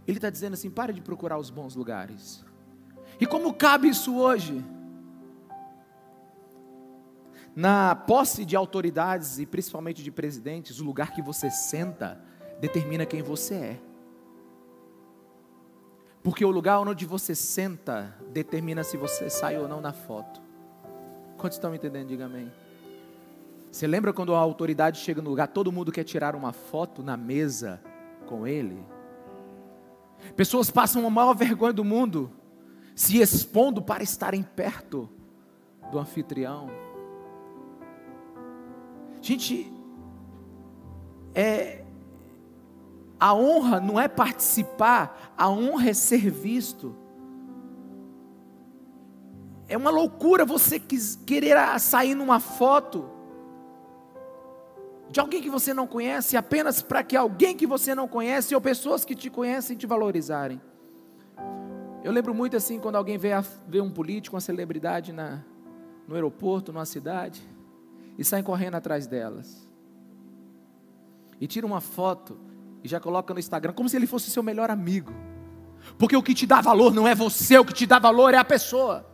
Ele 0.07 0.19
está 0.19 0.29
dizendo 0.29 0.53
assim: 0.53 0.69
pare 0.69 0.93
de 0.93 1.01
procurar 1.01 1.37
os 1.37 1.49
bons 1.49 1.75
lugares. 1.75 2.45
E 3.19 3.25
como 3.25 3.53
cabe 3.53 3.89
isso 3.89 4.15
hoje? 4.15 4.63
Na 7.53 7.93
posse 7.93 8.45
de 8.45 8.55
autoridades 8.55 9.37
e 9.37 9.45
principalmente 9.45 10.01
de 10.01 10.11
presidentes, 10.11 10.79
o 10.79 10.85
lugar 10.85 11.11
que 11.11 11.21
você 11.21 11.51
senta 11.51 12.31
determina 12.63 13.05
quem 13.05 13.21
você 13.21 13.55
é. 13.55 13.79
Porque 16.23 16.45
o 16.45 16.49
lugar 16.49 16.79
onde 16.79 17.05
você 17.05 17.35
senta 17.35 18.15
determina 18.31 18.85
se 18.85 18.95
você 18.95 19.29
sai 19.29 19.57
ou 19.57 19.67
não 19.67 19.81
na 19.81 19.91
foto. 19.91 20.41
Quantos 21.37 21.57
estão 21.57 21.75
entendendo? 21.75 22.07
Diga 22.07 22.23
amém. 22.23 22.49
Você 23.69 23.85
lembra 23.85 24.13
quando 24.13 24.33
a 24.33 24.37
autoridade 24.37 24.99
chega 24.99 25.21
no 25.21 25.29
lugar, 25.29 25.49
todo 25.49 25.73
mundo 25.73 25.91
quer 25.91 26.05
tirar 26.05 26.37
uma 26.37 26.53
foto 26.53 27.03
na 27.03 27.17
mesa 27.17 27.81
com 28.27 28.47
ele? 28.47 28.81
Pessoas 30.37 30.71
passam 30.71 31.05
a 31.05 31.09
maior 31.09 31.33
vergonha 31.35 31.73
do 31.73 31.83
mundo, 31.83 32.31
se 32.95 33.19
expondo 33.19 33.81
para 33.81 34.01
estarem 34.01 34.41
perto 34.41 35.09
do 35.91 35.99
anfitrião. 35.99 36.69
Gente, 39.21 39.69
é, 41.35 41.82
a 43.23 43.33
honra 43.33 43.79
não 43.79 43.97
é 43.97 44.09
participar, 44.09 45.33
a 45.37 45.49
honra 45.49 45.91
é 45.91 45.93
ser 45.93 46.29
visto. 46.29 46.93
É 49.65 49.77
uma 49.77 49.89
loucura 49.89 50.43
você 50.43 50.77
querer 50.77 51.57
sair 51.79 52.15
numa 52.15 52.41
foto 52.41 53.09
de 55.09 55.21
alguém 55.21 55.41
que 55.41 55.49
você 55.49 55.73
não 55.73 55.87
conhece 55.87 56.35
apenas 56.35 56.81
para 56.81 57.01
que 57.01 57.15
alguém 57.15 57.55
que 57.55 57.65
você 57.65 57.95
não 57.95 58.09
conhece 58.09 58.53
ou 58.53 58.59
pessoas 58.59 59.05
que 59.05 59.15
te 59.15 59.29
conhecem 59.29 59.77
te 59.77 59.87
valorizarem. 59.87 60.61
Eu 62.03 62.11
lembro 62.11 62.33
muito 62.33 62.57
assim 62.57 62.77
quando 62.77 62.97
alguém 62.97 63.17
vê, 63.17 63.31
a, 63.31 63.39
vê 63.65 63.79
um 63.79 63.89
político, 63.89 64.35
uma 64.35 64.41
celebridade 64.41 65.13
na, 65.13 65.41
no 66.09 66.15
aeroporto, 66.15 66.73
numa 66.73 66.85
cidade, 66.85 67.41
e 68.17 68.25
sai 68.25 68.43
correndo 68.43 68.75
atrás 68.75 69.07
delas. 69.07 69.65
E 71.39 71.47
tira 71.47 71.65
uma 71.65 71.79
foto 71.79 72.51
e 72.83 72.87
já 72.87 72.99
coloca 72.99 73.33
no 73.33 73.39
Instagram 73.39 73.73
como 73.73 73.87
se 73.87 73.95
ele 73.95 74.05
fosse 74.05 74.29
seu 74.29 74.43
melhor 74.43 74.69
amigo. 74.69 75.11
Porque 75.97 76.15
o 76.15 76.23
que 76.23 76.33
te 76.33 76.45
dá 76.45 76.61
valor 76.61 76.93
não 76.93 77.07
é 77.07 77.15
você, 77.15 77.57
o 77.57 77.65
que 77.65 77.73
te 77.73 77.85
dá 77.85 77.97
valor 77.97 78.33
é 78.33 78.37
a 78.37 78.45
pessoa. 78.45 79.09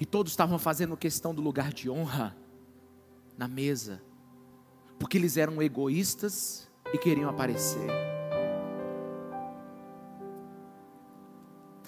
E 0.00 0.04
todos 0.04 0.32
estavam 0.32 0.58
fazendo 0.58 0.96
questão 0.96 1.32
do 1.32 1.40
lugar 1.40 1.72
de 1.72 1.88
honra 1.88 2.36
na 3.38 3.46
mesa, 3.46 4.02
porque 4.98 5.16
eles 5.16 5.36
eram 5.36 5.62
egoístas 5.62 6.68
e 6.92 6.98
queriam 6.98 7.30
aparecer. 7.30 7.86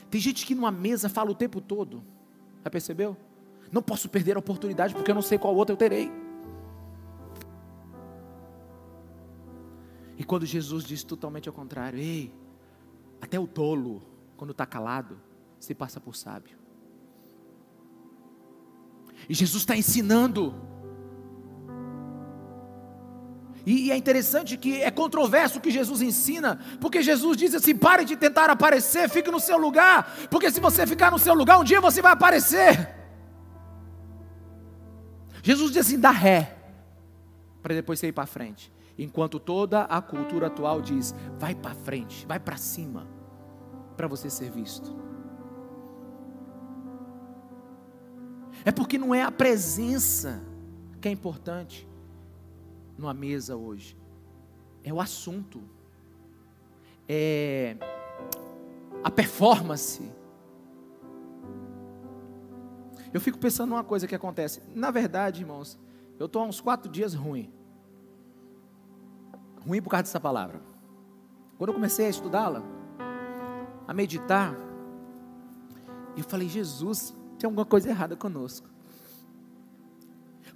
Tem 0.08 0.20
gente 0.20 0.46
que 0.46 0.54
numa 0.54 0.70
mesa 0.70 1.08
fala 1.08 1.32
o 1.32 1.34
tempo 1.34 1.61
todo, 1.61 2.04
já 2.62 2.70
percebeu? 2.70 3.16
Não 3.75 3.83
posso 3.83 4.09
perder 4.09 4.37
a 4.37 4.38
oportunidade 4.38 4.95
porque 4.95 5.11
eu 5.11 5.16
não 5.16 5.21
sei 5.21 5.37
qual 5.37 5.52
outra 5.52 5.73
eu 5.73 5.76
terei. 5.76 6.09
E 10.16 10.23
quando 10.23 10.47
Jesus 10.47 10.85
diz 10.85 11.02
totalmente 11.02 11.49
ao 11.49 11.52
contrário, 11.52 11.99
ei, 11.99 12.33
até 13.21 13.37
o 13.37 13.49
tolo, 13.49 14.00
quando 14.37 14.52
está 14.52 14.64
calado, 14.64 15.21
se 15.59 15.75
passa 15.75 15.99
por 15.99 16.14
sábio. 16.14 16.57
E 19.28 19.35
Jesus 19.35 19.64
está 19.64 19.76
ensinando. 19.76 20.54
E, 23.66 23.90
é 23.90 23.97
interessante 23.97 24.57
que 24.57 24.83
é 24.83 24.90
controverso 24.93 25.59
o 25.59 25.61
que 25.61 25.73
Jesus 25.73 26.00
ensina, 26.00 26.61
porque 26.81 27.02
Jesus 27.02 27.37
diz 27.37 27.52
assim: 27.57 27.75
pare 27.75 28.04
de 28.04 28.14
tentar 28.14 28.49
aparecer, 28.50 29.11
fique 29.11 29.33
no 29.33 29.40
seu 29.40 29.59
lugar, 29.59 30.28
porque 30.31 30.49
se 30.49 30.61
você 30.61 30.87
ficar 30.87 31.11
no 31.11 31.19
seu 31.19 31.35
lugar, 31.35 31.59
um 31.59 31.64
dia 31.64 31.81
você 31.81 32.00
vai 32.00 32.12
aparecer. 32.12 33.02
Jesus 35.44 35.70
diz 35.70 35.86
assim: 35.86 36.00
dá 36.00 36.10
ré, 36.10 36.56
para 37.62 37.74
depois 37.74 38.00
você 38.00 38.08
ir 38.08 38.12
para 38.12 38.24
frente. 38.24 38.72
Enquanto 38.98 39.38
toda 39.38 39.82
a 39.82 40.00
cultura 40.00 40.46
atual 40.46 40.80
diz: 40.80 41.14
vai 41.38 41.54
para 41.54 41.74
frente, 41.74 42.26
vai 42.26 42.40
para 42.40 42.56
cima, 42.56 43.06
para 43.94 44.08
você 44.08 44.30
ser 44.30 44.50
visto. 44.50 44.96
É 48.64 48.72
porque 48.72 48.96
não 48.96 49.14
é 49.14 49.22
a 49.22 49.30
presença 49.30 50.42
que 50.98 51.08
é 51.08 51.10
importante 51.10 51.86
numa 52.96 53.12
mesa 53.12 53.54
hoje. 53.54 53.94
É 54.82 54.90
o 54.94 54.98
assunto. 54.98 55.60
É 57.06 57.76
a 59.02 59.10
performance. 59.10 60.10
Eu 63.14 63.21
fico 63.21 63.38
pensando 63.38 63.71
numa 63.71 63.85
coisa 63.85 64.09
que 64.09 64.14
acontece. 64.14 64.61
Na 64.75 64.90
verdade, 64.90 65.42
irmãos, 65.42 65.78
eu 66.18 66.26
estou 66.26 66.42
há 66.42 66.47
uns 66.47 66.61
quatro 66.61 66.90
dias 66.90 67.14
ruim. 67.14 67.49
Ruim 69.64 69.80
por 69.80 69.88
causa 69.88 70.02
dessa 70.02 70.18
palavra. 70.18 70.61
Quando 71.56 71.68
eu 71.68 71.75
comecei 71.75 72.06
a 72.06 72.11
estudá-la, 72.11 72.61
a 73.87 73.94
meditar, 73.94 74.52
eu 76.16 76.25
falei, 76.25 76.49
Jesus, 76.49 77.14
tem 77.38 77.47
alguma 77.47 77.64
coisa 77.64 77.88
errada 77.88 78.16
conosco. 78.16 78.68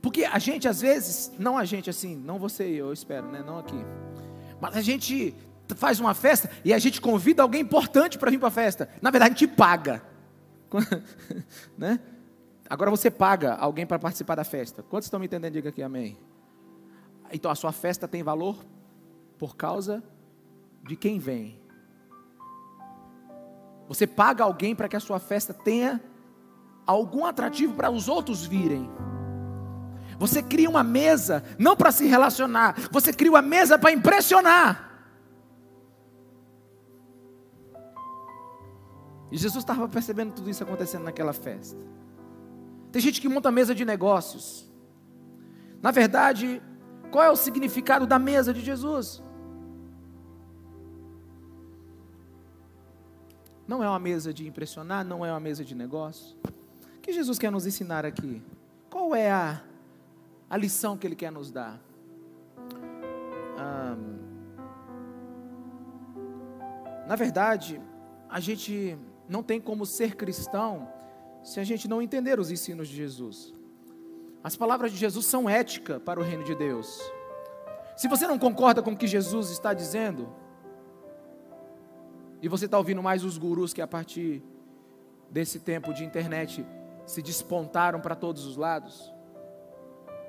Porque 0.02 0.24
a 0.24 0.38
gente, 0.40 0.66
às 0.66 0.80
vezes, 0.80 1.32
não 1.38 1.56
a 1.56 1.64
gente 1.64 1.88
assim, 1.88 2.16
não 2.16 2.40
você 2.40 2.68
e 2.68 2.76
eu, 2.76 2.86
eu 2.86 2.92
espero, 2.92 3.28
né? 3.28 3.40
Não 3.40 3.58
aqui. 3.58 3.84
Mas 4.60 4.76
a 4.76 4.80
gente 4.80 5.32
faz 5.76 6.00
uma 6.00 6.12
festa 6.12 6.50
e 6.64 6.74
a 6.74 6.78
gente 6.80 7.00
convida 7.00 7.40
alguém 7.40 7.60
importante 7.60 8.18
para 8.18 8.32
vir 8.32 8.38
para 8.38 8.48
a 8.48 8.50
festa. 8.50 8.88
Na 9.00 9.12
verdade, 9.12 9.34
a 9.34 9.38
gente 9.38 9.54
paga. 9.54 10.02
né? 11.78 12.00
Agora 12.68 12.90
você 12.90 13.10
paga 13.10 13.54
alguém 13.54 13.86
para 13.86 13.98
participar 13.98 14.34
da 14.34 14.44
festa. 14.44 14.82
Quantos 14.82 15.06
estão 15.06 15.18
me 15.18 15.26
entendendo? 15.26 15.52
Diga 15.52 15.70
aqui 15.70 15.82
amém. 15.82 16.18
Então 17.32 17.50
a 17.50 17.54
sua 17.54 17.72
festa 17.72 18.06
tem 18.06 18.22
valor 18.22 18.62
por 19.38 19.56
causa 19.56 20.02
de 20.86 20.96
quem 20.96 21.18
vem. 21.18 21.60
Você 23.88 24.06
paga 24.06 24.44
alguém 24.44 24.74
para 24.74 24.88
que 24.88 24.96
a 24.96 25.00
sua 25.00 25.18
festa 25.18 25.54
tenha 25.54 26.02
algum 26.86 27.24
atrativo 27.24 27.74
para 27.74 27.90
os 27.90 28.06
outros 28.06 28.44
virem. 28.44 28.88
Você 30.18 30.42
cria 30.42 30.68
uma 30.68 30.82
mesa 30.82 31.44
não 31.58 31.76
para 31.76 31.92
se 31.92 32.06
relacionar, 32.06 32.74
você 32.90 33.12
cria 33.12 33.30
uma 33.30 33.40
mesa 33.40 33.78
para 33.78 33.92
impressionar. 33.92 34.84
E 39.30 39.38
Jesus 39.38 39.62
estava 39.62 39.88
percebendo 39.88 40.34
tudo 40.34 40.50
isso 40.50 40.62
acontecendo 40.62 41.04
naquela 41.04 41.32
festa. 41.32 41.78
Tem 42.90 43.00
gente 43.00 43.20
que 43.20 43.28
monta 43.28 43.50
mesa 43.50 43.74
de 43.74 43.84
negócios. 43.84 44.68
Na 45.80 45.90
verdade, 45.90 46.62
qual 47.10 47.24
é 47.24 47.30
o 47.30 47.36
significado 47.36 48.06
da 48.06 48.18
mesa 48.18 48.52
de 48.52 48.60
Jesus? 48.60 49.22
Não 53.66 53.84
é 53.84 53.88
uma 53.88 53.98
mesa 53.98 54.32
de 54.32 54.46
impressionar, 54.46 55.04
não 55.04 55.24
é 55.24 55.30
uma 55.30 55.40
mesa 55.40 55.64
de 55.64 55.74
negócio 55.74 56.38
que 57.08 57.12
Jesus 57.14 57.38
quer 57.38 57.50
nos 57.50 57.66
ensinar 57.66 58.04
aqui? 58.04 58.42
Qual 58.90 59.14
é 59.14 59.30
a, 59.30 59.62
a 60.50 60.58
lição 60.58 60.94
que 60.94 61.06
Ele 61.06 61.16
quer 61.16 61.32
nos 61.32 61.50
dar? 61.50 61.80
na 67.06 67.16
verdade, 67.16 67.80
a 68.28 68.38
gente 68.38 68.98
não 69.26 69.42
tem 69.42 69.58
como 69.58 69.86
ser 69.86 70.14
cristão 70.14 70.86
se 71.48 71.58
a 71.58 71.64
gente 71.64 71.88
não 71.88 72.02
entender 72.02 72.38
os 72.38 72.50
ensinos 72.50 72.88
de 72.88 72.94
Jesus. 72.94 73.54
As 74.44 74.54
palavras 74.54 74.92
de 74.92 74.98
Jesus 74.98 75.24
são 75.24 75.48
ética 75.48 75.98
para 75.98 76.20
o 76.20 76.22
reino 76.22 76.44
de 76.44 76.54
Deus. 76.54 77.00
Se 77.96 78.06
você 78.06 78.26
não 78.26 78.38
concorda 78.38 78.82
com 78.82 78.92
o 78.92 78.96
que 78.96 79.06
Jesus 79.06 79.48
está 79.48 79.72
dizendo, 79.72 80.28
e 82.42 82.48
você 82.48 82.66
está 82.66 82.76
ouvindo 82.76 83.02
mais 83.02 83.24
os 83.24 83.38
gurus 83.38 83.72
que 83.72 83.80
a 83.80 83.86
partir 83.86 84.42
desse 85.30 85.58
tempo 85.58 85.94
de 85.94 86.04
internet 86.04 86.66
se 87.06 87.22
despontaram 87.22 87.98
para 87.98 88.14
todos 88.14 88.44
os 88.44 88.58
lados. 88.58 89.10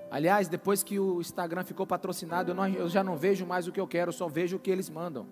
Aliás, 0.09 0.47
depois 0.47 0.81
que 0.81 0.97
o 0.97 1.19
Instagram 1.19 1.65
ficou 1.65 1.85
patrocinado, 1.85 2.51
eu, 2.51 2.55
não, 2.55 2.67
eu, 2.67 2.87
já 2.87 3.03
não 3.03 3.17
vejo 3.17 3.45
mais 3.45 3.67
o 3.67 3.73
que 3.73 3.79
eu 3.79 3.87
quero, 3.87 4.13
só 4.13 4.29
vejo 4.29 4.55
o 4.55 4.59
que 4.59 4.71
eles 4.71 4.89
mandam. 4.89 5.27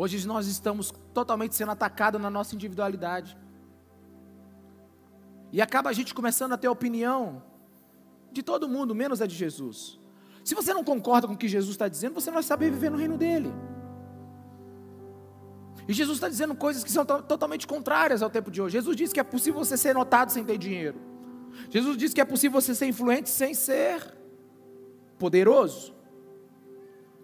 Hoje 0.00 0.26
nós 0.26 0.46
estamos 0.46 0.94
totalmente 1.12 1.54
sendo 1.54 1.72
atacados 1.72 2.18
na 2.18 2.30
nossa 2.30 2.54
individualidade. 2.54 3.36
E 5.52 5.60
acaba 5.60 5.90
a 5.90 5.92
gente 5.92 6.14
começando 6.14 6.54
a 6.54 6.56
ter 6.56 6.68
opinião 6.68 7.42
de 8.32 8.42
todo 8.42 8.66
mundo, 8.66 8.94
menos 8.94 9.20
a 9.20 9.26
de 9.26 9.34
Jesus. 9.34 10.00
Se 10.42 10.54
você 10.54 10.72
não 10.72 10.82
concorda 10.82 11.26
com 11.26 11.34
o 11.34 11.36
que 11.36 11.46
Jesus 11.46 11.72
está 11.72 11.86
dizendo, 11.86 12.14
você 12.14 12.30
não 12.30 12.36
vai 12.36 12.42
saber 12.42 12.70
viver 12.70 12.90
no 12.90 12.96
reino 12.96 13.18
dele. 13.18 13.52
E 15.86 15.92
Jesus 15.92 16.16
está 16.16 16.30
dizendo 16.30 16.54
coisas 16.54 16.82
que 16.82 16.90
são 16.90 17.04
totalmente 17.04 17.66
contrárias 17.66 18.22
ao 18.22 18.30
tempo 18.30 18.50
de 18.50 18.62
hoje. 18.62 18.78
Jesus 18.78 18.96
disse 18.96 19.12
que 19.12 19.20
é 19.20 19.22
possível 19.22 19.62
você 19.62 19.76
ser 19.76 19.94
notado 19.94 20.32
sem 20.32 20.42
ter 20.42 20.56
dinheiro. 20.56 20.98
Jesus 21.68 21.98
disse 21.98 22.14
que 22.14 22.22
é 22.22 22.24
possível 22.24 22.58
você 22.58 22.74
ser 22.74 22.86
influente 22.86 23.28
sem 23.28 23.52
ser 23.52 24.16
poderoso. 25.18 25.94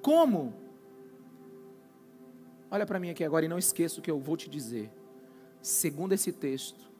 Como? 0.02 0.65
Olha 2.70 2.86
para 2.86 2.98
mim 2.98 3.10
aqui 3.10 3.24
agora 3.24 3.44
e 3.44 3.48
não 3.48 3.58
esqueça 3.58 4.00
o 4.00 4.02
que 4.02 4.10
eu 4.10 4.18
vou 4.18 4.36
te 4.36 4.48
dizer. 4.48 4.90
Segundo 5.60 6.12
esse 6.12 6.32
texto 6.32 6.90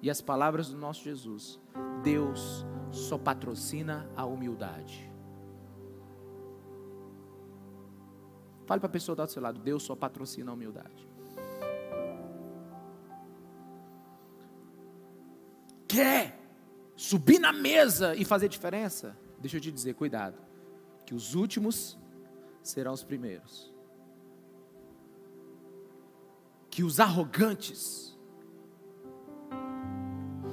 e 0.00 0.10
as 0.10 0.20
palavras 0.20 0.68
do 0.68 0.76
nosso 0.76 1.02
Jesus, 1.02 1.58
Deus 2.02 2.64
só 2.90 3.18
patrocina 3.18 4.08
a 4.16 4.24
humildade. 4.24 5.10
Fale 8.66 8.80
para 8.80 8.88
a 8.88 8.92
pessoa 8.92 9.16
do 9.16 9.26
seu 9.26 9.42
lado: 9.42 9.60
Deus 9.60 9.82
só 9.82 9.96
patrocina 9.96 10.50
a 10.50 10.54
humildade. 10.54 11.14
quer 15.94 16.36
subir 16.96 17.38
na 17.38 17.52
mesa 17.52 18.16
e 18.16 18.24
fazer 18.24 18.48
diferença, 18.48 19.16
deixa 19.38 19.58
eu 19.58 19.60
te 19.60 19.70
dizer, 19.70 19.94
cuidado, 19.94 20.36
que 21.06 21.14
os 21.14 21.36
últimos 21.36 21.96
serão 22.64 22.92
os 22.92 23.04
primeiros. 23.04 23.73
Que 26.74 26.82
os 26.82 26.98
arrogantes, 26.98 28.18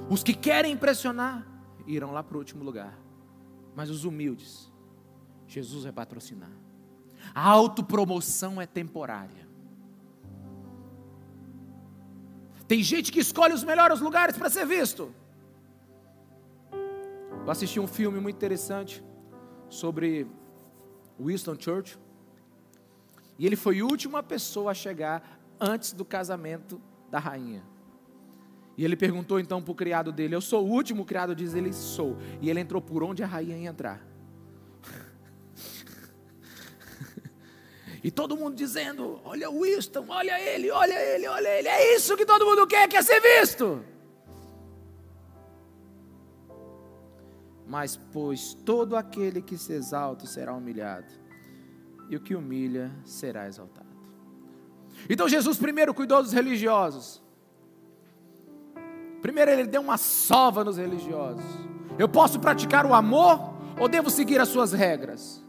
os 0.08 0.22
que 0.22 0.32
querem 0.32 0.74
impressionar, 0.74 1.44
irão 1.84 2.12
lá 2.12 2.22
para 2.22 2.36
o 2.36 2.38
último 2.38 2.62
lugar. 2.62 2.96
Mas 3.74 3.90
os 3.90 4.04
humildes, 4.04 4.70
Jesus 5.48 5.82
vai 5.82 5.92
patrocinar. 5.92 6.52
A 7.34 7.48
autopromoção 7.48 8.60
é 8.60 8.66
temporária. 8.66 9.48
Tem 12.68 12.84
gente 12.84 13.10
que 13.10 13.18
escolhe 13.18 13.52
os 13.52 13.64
melhores 13.64 13.98
lugares 13.98 14.38
para 14.38 14.48
ser 14.48 14.64
visto. 14.64 15.12
Eu 16.70 17.50
assisti 17.50 17.80
um 17.80 17.88
filme 17.88 18.20
muito 18.20 18.36
interessante 18.36 19.02
sobre 19.68 20.28
Winston 21.18 21.56
Churchill. 21.58 21.98
E 23.40 23.44
ele 23.44 23.56
foi 23.56 23.80
a 23.80 23.84
última 23.84 24.22
pessoa 24.22 24.70
a 24.70 24.74
chegar 24.74 25.41
antes 25.62 25.92
do 25.92 26.04
casamento 26.04 26.80
da 27.08 27.20
rainha. 27.20 27.62
E 28.76 28.84
ele 28.84 28.96
perguntou 28.96 29.38
então 29.38 29.62
para 29.62 29.70
o 29.70 29.74
criado 29.74 30.10
dele: 30.10 30.34
Eu 30.34 30.40
sou 30.40 30.66
o 30.66 30.68
último? 30.68 31.04
Criado 31.04 31.36
diz: 31.36 31.54
Ele 31.54 31.72
sou. 31.72 32.18
E 32.40 32.50
ele 32.50 32.58
entrou 32.58 32.82
por 32.82 33.04
onde 33.04 33.22
a 33.22 33.26
rainha 33.26 33.56
ia 33.56 33.68
entrar. 33.68 34.04
e 38.02 38.10
todo 38.10 38.36
mundo 38.36 38.56
dizendo: 38.56 39.20
Olha 39.24 39.48
o 39.50 39.62
Winston, 39.62 40.04
olha 40.08 40.40
ele, 40.40 40.70
olha 40.70 40.94
ele, 40.94 41.28
olha 41.28 41.48
ele. 41.48 41.68
É 41.68 41.96
isso 41.96 42.16
que 42.16 42.26
todo 42.26 42.44
mundo 42.44 42.66
quer, 42.66 42.88
quer 42.88 43.04
ser 43.04 43.20
visto. 43.20 43.84
Mas, 47.66 47.96
pois 47.96 48.52
todo 48.52 48.96
aquele 48.96 49.40
que 49.40 49.56
se 49.56 49.72
exalta 49.72 50.26
será 50.26 50.52
humilhado, 50.52 51.10
e 52.10 52.16
o 52.16 52.20
que 52.20 52.34
humilha 52.34 52.92
será 53.04 53.46
exaltado. 53.46 53.91
Então, 55.08 55.28
Jesus 55.28 55.58
primeiro 55.58 55.92
cuidou 55.92 56.22
dos 56.22 56.32
religiosos. 56.32 57.22
Primeiro, 59.20 59.50
ele 59.50 59.64
deu 59.64 59.80
uma 59.80 59.96
sova 59.96 60.64
nos 60.64 60.76
religiosos. 60.76 61.44
Eu 61.98 62.08
posso 62.08 62.40
praticar 62.40 62.84
o 62.84 62.94
amor 62.94 63.54
ou 63.78 63.88
devo 63.88 64.10
seguir 64.10 64.40
as 64.40 64.48
suas 64.48 64.72
regras? 64.72 65.42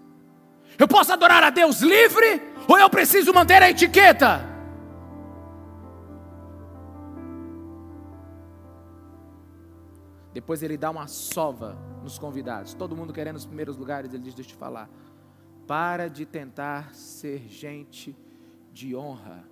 Eu 0.78 0.88
posso 0.88 1.14
adorar 1.14 1.44
a 1.44 1.50
Deus 1.50 1.82
livre 1.82 2.42
ou 2.68 2.78
eu 2.78 2.90
preciso 2.90 3.34
manter 3.34 3.62
a 3.62 3.70
etiqueta? 3.70 4.54
Depois 10.34 10.64
ele 10.64 10.78
dá 10.78 10.90
uma 10.90 11.08
sova 11.08 11.78
nos 12.02 12.18
convidados. 12.18 12.74
Todo 12.74 12.96
mundo 12.96 13.14
querendo 13.14 13.36
os 13.36 13.46
primeiros 13.46 13.78
lugares, 13.78 14.14
ele 14.14 14.24
diz: 14.24 14.34
Deixa 14.34 14.50
eu 14.50 14.56
te 14.56 14.60
falar. 14.60 14.90
Para 15.68 16.10
de 16.10 16.26
tentar 16.26 16.94
ser 16.94 17.48
gente 17.48 18.16
de 18.74 18.96
honra. 18.96 19.48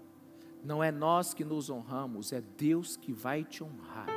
Não 0.64 0.84
é 0.84 0.92
nós 0.92 1.34
que 1.34 1.46
nos 1.46 1.70
honramos, 1.70 2.34
é 2.34 2.42
Deus 2.58 2.98
que 2.98 3.14
vai 3.14 3.44
te 3.44 3.64
honrar. 3.64 4.08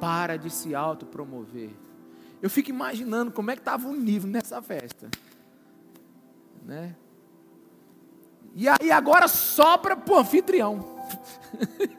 Para 0.00 0.36
de 0.36 0.48
se 0.48 0.74
autopromover. 0.74 1.70
Eu 2.40 2.48
fico 2.48 2.70
imaginando 2.70 3.30
como 3.30 3.50
é 3.50 3.54
que 3.54 3.60
estava 3.60 3.86
o 3.86 3.94
nível 3.94 4.30
nessa 4.30 4.62
festa. 4.62 5.10
Né? 6.64 6.96
E 8.54 8.66
aí 8.68 8.90
agora 8.90 9.28
sobra 9.28 9.96
para 9.96 10.14
o 10.14 10.18
anfitrião. 10.18 10.96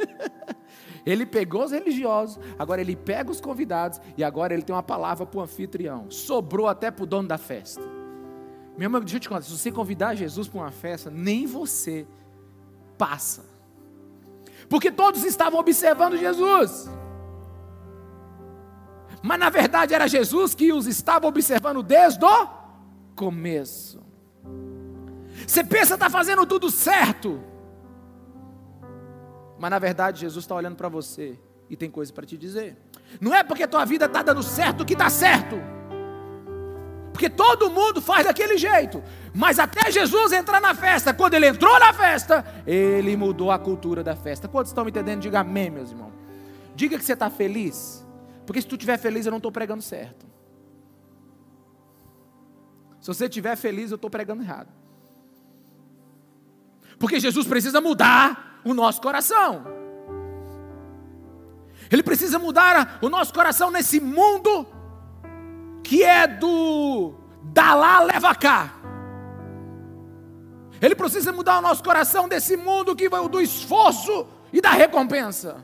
ele 1.06 1.26
pegou 1.26 1.63
os 1.63 1.71
religiosos, 1.71 2.43
agora 2.58 2.82
ele 2.82 2.95
pega 2.95 3.32
os 3.32 3.39
convidados 3.39 4.02
e 4.17 4.24
agora 4.24 4.54
ele 4.54 4.63
tem 4.63 4.76
uma 4.76 4.84
palavra 4.84 5.26
para 5.26 5.39
o 5.39 5.43
anfitrião. 5.43 6.10
Sobrou 6.10 6.67
até 6.67 6.89
para 6.89 7.04
o 7.04 7.08
dono 7.08 7.28
da 7.28 7.38
festa. 7.38 8.00
Irmão, 8.77 9.01
deixa 9.01 9.17
eu 9.17 9.19
te 9.19 9.29
contar, 9.29 9.41
se 9.43 9.51
você 9.51 9.71
convidar 9.71 10.15
Jesus 10.15 10.47
para 10.47 10.62
uma 10.62 10.71
festa, 10.71 11.10
nem 11.10 11.45
você 11.45 12.07
passa. 12.97 13.45
Porque 14.69 14.91
todos 14.91 15.23
estavam 15.23 15.60
observando 15.60 16.17
Jesus. 16.17 16.89
Mas 19.21 19.39
na 19.39 19.49
verdade 19.49 19.93
era 19.93 20.07
Jesus 20.07 20.55
que 20.55 20.73
os 20.73 20.88
estava 20.88 21.27
observando 21.27 21.84
desde 21.84 22.23
o 22.23 22.47
começo. 23.15 24.01
Você 25.45 25.63
pensa 25.63 25.95
está 25.95 26.10
fazendo 26.10 26.45
tudo 26.45 26.71
certo. 26.71 27.39
Mas 29.60 29.69
na 29.69 29.77
verdade 29.77 30.21
Jesus 30.21 30.43
está 30.43 30.55
olhando 30.55 30.75
para 30.75 30.89
você 30.89 31.38
e 31.69 31.75
tem 31.75 31.89
coisa 31.89 32.12
para 32.12 32.25
te 32.25 32.38
dizer. 32.38 32.77
Não 33.19 33.36
é 33.36 33.43
porque 33.43 33.67
tua 33.67 33.86
vida 33.86 34.05
está 34.05 34.23
dando 34.23 34.41
certo 34.41 34.86
que 34.86 34.93
está 34.93 35.10
certo. 35.10 35.57
Porque 37.21 37.29
todo 37.29 37.69
mundo 37.69 38.01
faz 38.01 38.25
daquele 38.25 38.57
jeito. 38.57 39.03
Mas 39.31 39.60
até 39.60 39.91
Jesus 39.91 40.31
entrar 40.31 40.60
na 40.60 40.73
festa, 40.73 41.13
quando 41.13 41.36
ele 41.36 41.45
entrou 41.45 41.79
na 41.79 41.93
festa, 41.93 42.43
ele 42.65 43.15
mudou 43.15 43.51
a 43.51 43.60
cultura 43.60 44.03
da 44.03 44.15
festa. 44.15 44.47
Quantos 44.47 44.71
estão 44.71 44.84
me 44.84 44.89
entendendo? 44.89 45.21
Diga 45.21 45.41
amém, 45.41 45.69
meus 45.69 45.91
irmãos. 45.91 46.13
Diga 46.75 46.97
que 46.97 47.05
você 47.05 47.13
está 47.13 47.29
feliz. 47.29 48.03
Porque 48.43 48.60
se 48.60 48.67
tu 48.67 48.73
estiver 48.73 48.97
feliz, 48.97 49.27
eu 49.27 49.29
não 49.29 49.38
estou 49.38 49.51
pregando 49.51 49.84
certo. 49.84 50.25
Se 52.99 53.05
você 53.05 53.25
estiver 53.25 53.55
feliz, 53.55 53.91
eu 53.91 53.97
estou 53.97 54.10
pregando 54.10 54.41
errado. 54.41 54.69
Porque 56.97 57.19
Jesus 57.19 57.45
precisa 57.45 57.79
mudar 57.79 58.60
o 58.65 58.73
nosso 58.73 58.99
coração. 58.99 59.63
Ele 61.91 62.01
precisa 62.01 62.39
mudar 62.39 62.97
o 62.99 63.10
nosso 63.10 63.31
coração 63.31 63.69
nesse 63.69 63.99
mundo 63.99 64.80
que 65.83 66.03
é 66.03 66.27
do 66.27 67.13
dá 67.43 67.73
lá, 67.73 67.99
leva 68.01 68.33
cá. 68.35 68.73
Ele 70.81 70.95
precisa 70.95 71.31
mudar 71.31 71.59
o 71.59 71.61
nosso 71.61 71.83
coração 71.83 72.27
desse 72.27 72.57
mundo 72.57 72.95
que 72.95 73.07
vai 73.07 73.27
do 73.29 73.39
esforço 73.39 74.27
e 74.51 74.59
da 74.59 74.71
recompensa. 74.71 75.63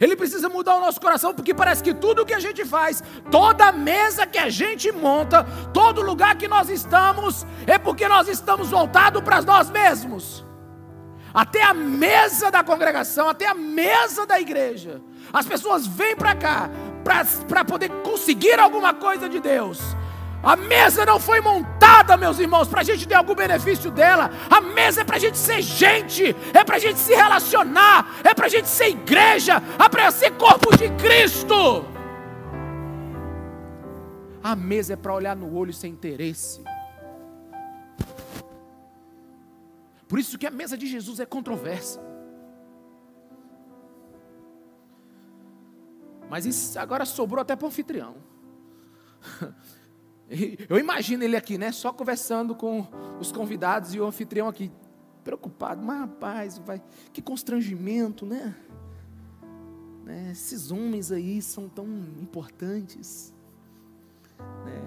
Ele 0.00 0.16
precisa 0.16 0.48
mudar 0.48 0.76
o 0.76 0.80
nosso 0.80 1.00
coração, 1.00 1.34
porque 1.34 1.54
parece 1.54 1.82
que 1.82 1.94
tudo 1.94 2.24
que 2.26 2.34
a 2.34 2.40
gente 2.40 2.64
faz, 2.64 3.02
toda 3.30 3.70
mesa 3.70 4.26
que 4.26 4.38
a 4.38 4.48
gente 4.48 4.90
monta, 4.90 5.44
todo 5.72 6.02
lugar 6.02 6.36
que 6.36 6.48
nós 6.48 6.68
estamos, 6.68 7.46
é 7.66 7.78
porque 7.78 8.08
nós 8.08 8.26
estamos 8.26 8.70
voltados 8.70 9.22
para 9.22 9.40
nós 9.42 9.70
mesmos. 9.70 10.44
Até 11.32 11.62
a 11.62 11.74
mesa 11.74 12.50
da 12.50 12.62
congregação, 12.62 13.28
até 13.28 13.46
a 13.46 13.54
mesa 13.54 14.24
da 14.26 14.40
igreja. 14.40 15.02
As 15.32 15.46
pessoas 15.46 15.86
vêm 15.86 16.16
para 16.16 16.34
cá 16.34 16.70
para 17.04 17.64
poder 17.64 17.90
conseguir 18.02 18.58
alguma 18.58 18.94
coisa 18.94 19.28
de 19.28 19.38
Deus. 19.38 19.80
A 20.42 20.56
mesa 20.56 21.06
não 21.06 21.18
foi 21.18 21.40
montada, 21.40 22.18
meus 22.18 22.38
irmãos, 22.38 22.68
para 22.68 22.82
a 22.82 22.84
gente 22.84 23.08
ter 23.08 23.14
algum 23.14 23.34
benefício 23.34 23.90
dela. 23.90 24.30
A 24.50 24.60
mesa 24.60 25.00
é 25.00 25.04
para 25.04 25.16
a 25.16 25.18
gente 25.18 25.38
ser 25.38 25.62
gente, 25.62 26.36
é 26.52 26.62
para 26.62 26.76
a 26.76 26.78
gente 26.78 26.98
se 26.98 27.14
relacionar, 27.14 28.20
é 28.22 28.34
para 28.34 28.44
a 28.44 28.48
gente 28.48 28.68
ser 28.68 28.88
igreja, 28.88 29.62
é 29.82 29.88
para 29.88 30.10
ser 30.10 30.32
corpo 30.32 30.76
de 30.76 30.90
Cristo. 31.02 31.86
A 34.42 34.54
mesa 34.54 34.92
é 34.92 34.96
para 34.96 35.14
olhar 35.14 35.34
no 35.34 35.56
olho 35.56 35.72
sem 35.72 35.90
interesse. 35.90 36.62
Por 40.06 40.18
isso 40.18 40.36
que 40.36 40.46
a 40.46 40.50
mesa 40.50 40.76
de 40.76 40.86
Jesus 40.86 41.20
é 41.20 41.24
controversa. 41.24 42.13
Mas 46.34 46.46
isso 46.46 46.76
agora 46.80 47.04
sobrou 47.04 47.40
até 47.40 47.54
para 47.54 47.64
o 47.64 47.68
anfitrião. 47.68 48.16
Eu 50.68 50.80
imagino 50.80 51.22
ele 51.22 51.36
aqui, 51.36 51.56
né? 51.56 51.70
Só 51.70 51.92
conversando 51.92 52.56
com 52.56 52.88
os 53.20 53.30
convidados 53.30 53.94
e 53.94 54.00
o 54.00 54.04
anfitrião 54.04 54.48
aqui, 54.48 54.72
preocupado. 55.22 55.80
Mas 55.80 56.00
rapaz, 56.00 56.58
vai, 56.58 56.82
que 57.12 57.22
constrangimento, 57.22 58.26
né? 58.26 58.52
né? 60.02 60.32
Esses 60.32 60.72
homens 60.72 61.12
aí 61.12 61.40
são 61.40 61.68
tão 61.68 61.86
importantes, 62.20 63.32
né? 64.64 64.82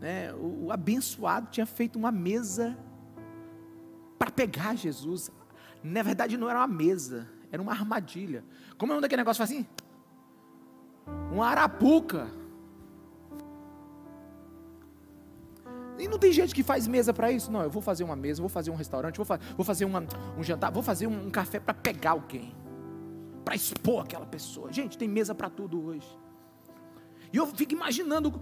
né? 0.00 0.34
O, 0.34 0.64
o 0.64 0.72
abençoado 0.72 1.46
tinha 1.48 1.64
feito 1.64 1.96
uma 1.96 2.10
mesa 2.10 2.76
para 4.18 4.32
pegar 4.32 4.74
Jesus. 4.74 5.30
Na 5.80 6.02
verdade, 6.02 6.36
não 6.36 6.50
era 6.50 6.58
uma 6.58 6.66
mesa, 6.66 7.28
era 7.52 7.62
uma 7.62 7.70
armadilha. 7.70 8.42
Como 8.78 8.92
é 8.92 8.96
um 8.96 9.00
daquele 9.00 9.20
negócio 9.20 9.42
assim? 9.42 9.66
Uma 11.32 11.46
arapuca. 11.48 12.28
E 15.98 16.08
não 16.08 16.18
tem 16.18 16.32
gente 16.32 16.54
que 16.54 16.62
faz 16.62 16.86
mesa 16.86 17.14
para 17.14 17.30
isso? 17.30 17.50
Não, 17.50 17.62
eu 17.62 17.70
vou 17.70 17.80
fazer 17.80 18.02
uma 18.02 18.16
mesa, 18.16 18.42
vou 18.42 18.48
fazer 18.48 18.70
um 18.70 18.74
restaurante, 18.74 19.16
vou, 19.16 19.24
fa 19.24 19.38
vou 19.56 19.64
fazer 19.64 19.84
uma, 19.84 20.04
um 20.36 20.42
jantar, 20.42 20.72
vou 20.72 20.82
fazer 20.82 21.06
um, 21.06 21.26
um 21.26 21.30
café 21.30 21.60
para 21.60 21.72
pegar 21.72 22.12
alguém, 22.12 22.52
para 23.44 23.54
expor 23.54 24.02
aquela 24.02 24.26
pessoa. 24.26 24.72
Gente, 24.72 24.98
tem 24.98 25.08
mesa 25.08 25.34
para 25.34 25.48
tudo 25.48 25.84
hoje. 25.86 26.06
E 27.32 27.36
eu 27.36 27.46
fico 27.46 27.72
imaginando 27.74 28.32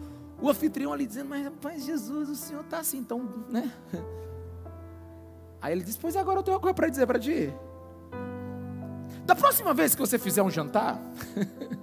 o 0.40 0.48
anfitrião 0.48 0.92
ali 0.92 1.06
dizendo: 1.06 1.28
Mas, 1.28 1.44
rapaz, 1.44 1.84
Jesus, 1.84 2.30
o 2.30 2.34
senhor 2.34 2.64
está 2.64 2.78
assim, 2.78 2.98
então, 2.98 3.22
né? 3.48 3.70
Aí 5.60 5.72
ele 5.72 5.84
diz: 5.84 5.96
Pois 5.96 6.16
agora 6.16 6.38
eu 6.38 6.42
tenho 6.42 6.56
uma 6.56 6.60
coisa 6.60 6.74
para 6.74 6.88
dizer 6.88 7.06
para 7.06 7.18
ti. 7.18 7.54
Da 9.24 9.34
próxima 9.34 9.72
vez 9.72 9.94
que 9.94 10.00
você 10.00 10.18
fizer 10.18 10.42
um 10.42 10.50
jantar, 10.50 10.98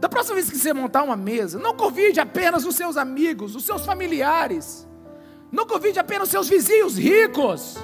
Da 0.00 0.08
próxima 0.08 0.36
vez 0.36 0.48
que 0.48 0.56
você 0.56 0.72
montar 0.72 1.02
uma 1.02 1.16
mesa, 1.16 1.58
não 1.58 1.74
convide 1.74 2.20
apenas 2.20 2.64
os 2.64 2.76
seus 2.76 2.96
amigos, 2.96 3.56
os 3.56 3.64
seus 3.64 3.84
familiares. 3.84 4.86
Não 5.50 5.66
convide 5.66 5.98
apenas 5.98 6.28
os 6.28 6.30
seus 6.30 6.48
vizinhos 6.48 6.96
ricos, 6.96 7.76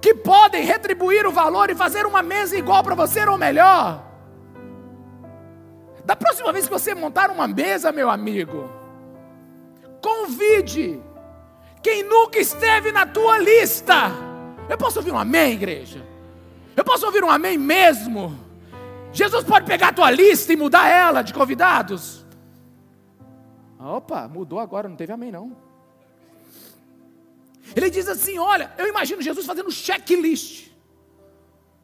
que 0.00 0.14
podem 0.14 0.64
retribuir 0.64 1.26
o 1.26 1.32
valor 1.32 1.68
e 1.68 1.74
fazer 1.74 2.06
uma 2.06 2.22
mesa 2.22 2.56
igual 2.56 2.82
para 2.82 2.94
você 2.94 3.24
ou 3.26 3.36
melhor. 3.36 4.02
Da 6.04 6.16
próxima 6.16 6.50
vez 6.50 6.64
que 6.64 6.72
você 6.72 6.94
montar 6.94 7.30
uma 7.30 7.46
mesa, 7.46 7.92
meu 7.92 8.08
amigo, 8.08 8.70
convide 10.00 10.98
quem 11.82 12.02
nunca 12.02 12.38
esteve 12.38 12.90
na 12.90 13.04
tua 13.04 13.36
lista. 13.38 14.10
Eu 14.66 14.78
posso 14.78 14.98
ouvir 14.98 15.10
um 15.10 15.18
amém, 15.18 15.52
igreja? 15.52 16.09
Eu 16.76 16.84
posso 16.84 17.06
ouvir 17.06 17.22
um 17.24 17.30
amém 17.30 17.58
mesmo? 17.58 18.38
Jesus 19.12 19.44
pode 19.44 19.66
pegar 19.66 19.88
a 19.88 19.92
tua 19.92 20.10
lista 20.10 20.52
e 20.52 20.56
mudar 20.56 20.88
ela 20.88 21.22
de 21.22 21.34
convidados. 21.34 22.24
Opa, 23.78 24.28
mudou 24.28 24.58
agora, 24.58 24.88
não 24.88 24.96
teve 24.96 25.12
amém 25.12 25.32
não. 25.32 25.56
Ele 27.74 27.90
diz 27.90 28.08
assim: 28.08 28.38
Olha, 28.38 28.72
eu 28.76 28.86
imagino 28.86 29.22
Jesus 29.22 29.46
fazendo 29.46 29.70
checklist. 29.70 30.70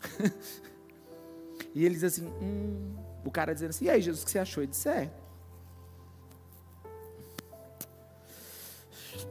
e 1.75 1.85
ele 1.85 1.95
diz 1.95 2.05
assim: 2.05 2.27
hum, 2.27 2.97
O 3.25 3.31
cara 3.31 3.55
dizendo 3.55 3.71
assim: 3.71 3.87
E 3.87 3.91
aí, 3.91 4.01
Jesus, 4.01 4.23
o 4.23 4.27
que 4.27 4.33
você 4.33 4.39
achou? 4.39 4.63
Ele 4.63 4.71
disse: 4.71 4.89
É. 4.89 5.11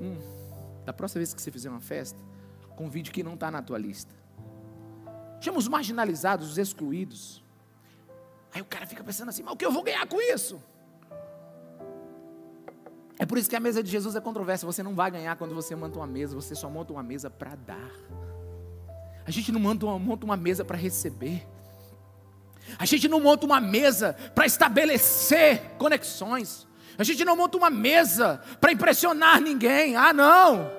Hum, 0.02 0.18
da 0.86 0.91
próxima 0.91 1.20
vez 1.20 1.34
que 1.34 1.41
você 1.41 1.52
fizer 1.52 1.70
uma 1.70 1.82
festa, 1.82 2.20
convide 2.76 3.12
quem 3.12 3.24
não 3.24 3.36
está 3.36 3.50
na 3.52 3.62
tua 3.62 3.78
lista. 3.78 4.13
Chama 5.46 5.60
os 5.60 5.68
marginalizados, 5.68 6.50
os 6.50 6.58
excluídos. 6.58 7.44
Aí 8.52 8.62
o 8.62 8.66
cara 8.66 8.88
fica 8.88 9.04
pensando 9.04 9.30
assim: 9.30 9.44
mas 9.44 9.54
o 9.54 9.56
que 9.56 9.64
eu 9.64 9.72
vou 9.72 9.84
ganhar 9.84 10.08
com 10.08 10.20
isso? 10.20 10.60
É 13.20 13.28
por 13.28 13.38
isso 13.38 13.48
que 13.48 13.56
a 13.56 13.60
mesa 13.60 13.84
de 13.84 13.92
Jesus 13.92 14.16
é 14.16 14.20
controversa. 14.20 14.66
Você 14.66 14.82
não 14.82 14.96
vai 14.96 15.12
ganhar 15.12 15.36
quando 15.36 15.54
você 15.54 15.76
monta 15.76 16.00
uma 16.00 16.08
mesa, 16.08 16.34
você 16.34 16.56
só 16.56 16.68
monta 16.68 16.94
uma 16.94 17.04
mesa 17.04 17.30
para 17.30 17.54
dar. 17.54 17.92
A 19.24 19.30
gente 19.30 19.52
não 19.52 19.60
monta 19.60 19.86
uma, 19.86 20.00
monta 20.00 20.26
uma 20.26 20.36
mesa 20.36 20.66
para 20.66 20.78
receber. 20.78 21.48
A 22.80 22.86
gente 22.88 23.08
não 23.08 23.20
monta 23.20 23.46
uma 23.46 23.62
mesa 23.62 24.14
para 24.34 24.48
estabelecer 24.48 25.76
conexões. 25.78 26.66
A 26.98 27.04
gente 27.04 27.24
não 27.24 27.38
monta 27.38 27.56
uma 27.56 27.70
mesa 27.70 28.42
para 28.60 28.72
impressionar 28.72 29.40
ninguém. 29.40 29.96
Ah, 29.96 30.12
não. 30.12 30.72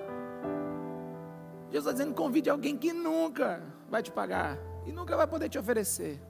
Jesus 1.71 1.87
está 1.87 1.93
dizendo: 1.93 2.15
convide 2.17 2.51
alguém 2.51 2.77
que 2.77 2.93
nunca 2.93 3.76
vai 3.89 4.03
te 4.03 4.11
pagar. 4.11 4.59
e 4.87 4.93
nunca 4.93 5.17
vai 5.17 5.27
poder 5.27 5.49
te 5.49 5.59
oferecer 5.59 6.21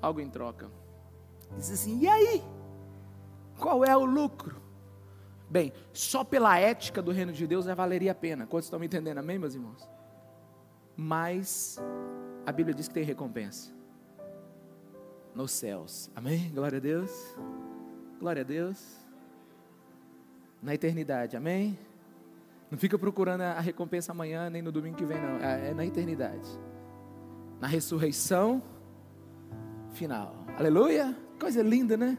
algo 0.00 0.20
em 0.20 0.30
troca. 0.30 0.70
Diz 1.56 1.70
assim: 1.70 1.98
e 1.98 2.08
aí? 2.08 2.42
Qual 3.58 3.84
é 3.84 3.96
o 3.96 4.04
lucro? 4.04 4.62
Bem, 5.50 5.72
só 5.92 6.22
pela 6.22 6.58
ética 6.58 7.02
do 7.02 7.10
reino 7.10 7.32
de 7.32 7.46
Deus 7.46 7.64
já 7.64 7.74
valeria 7.74 8.12
a 8.12 8.14
pena. 8.14 8.46
Quantos 8.46 8.66
estão 8.66 8.78
me 8.78 8.86
entendendo? 8.86 9.18
Amém, 9.18 9.38
meus 9.38 9.54
irmãos? 9.54 9.88
Mas 10.96 11.78
a 12.44 12.52
Bíblia 12.52 12.74
diz 12.74 12.86
que 12.86 12.94
tem 12.94 13.02
recompensa 13.02 13.72
nos 15.34 15.52
céus. 15.52 16.10
Amém? 16.14 16.50
Glória 16.52 16.78
a 16.78 16.80
Deus. 16.80 17.10
Glória 18.18 18.42
a 18.42 18.44
Deus. 18.44 18.98
Na 20.62 20.74
eternidade. 20.74 21.36
Amém? 21.36 21.78
Não 22.70 22.78
fica 22.78 22.98
procurando 22.98 23.42
a 23.42 23.60
recompensa 23.60 24.12
amanhã 24.12 24.50
nem 24.50 24.60
no 24.60 24.70
domingo 24.70 24.96
que 24.96 25.04
vem, 25.04 25.20
não. 25.20 25.38
É, 25.38 25.70
é 25.70 25.74
na 25.74 25.86
eternidade. 25.86 26.48
Na 27.60 27.66
ressurreição 27.66 28.62
final. 29.92 30.44
Aleluia. 30.56 31.16
Coisa 31.40 31.62
linda, 31.62 31.96
né? 31.96 32.18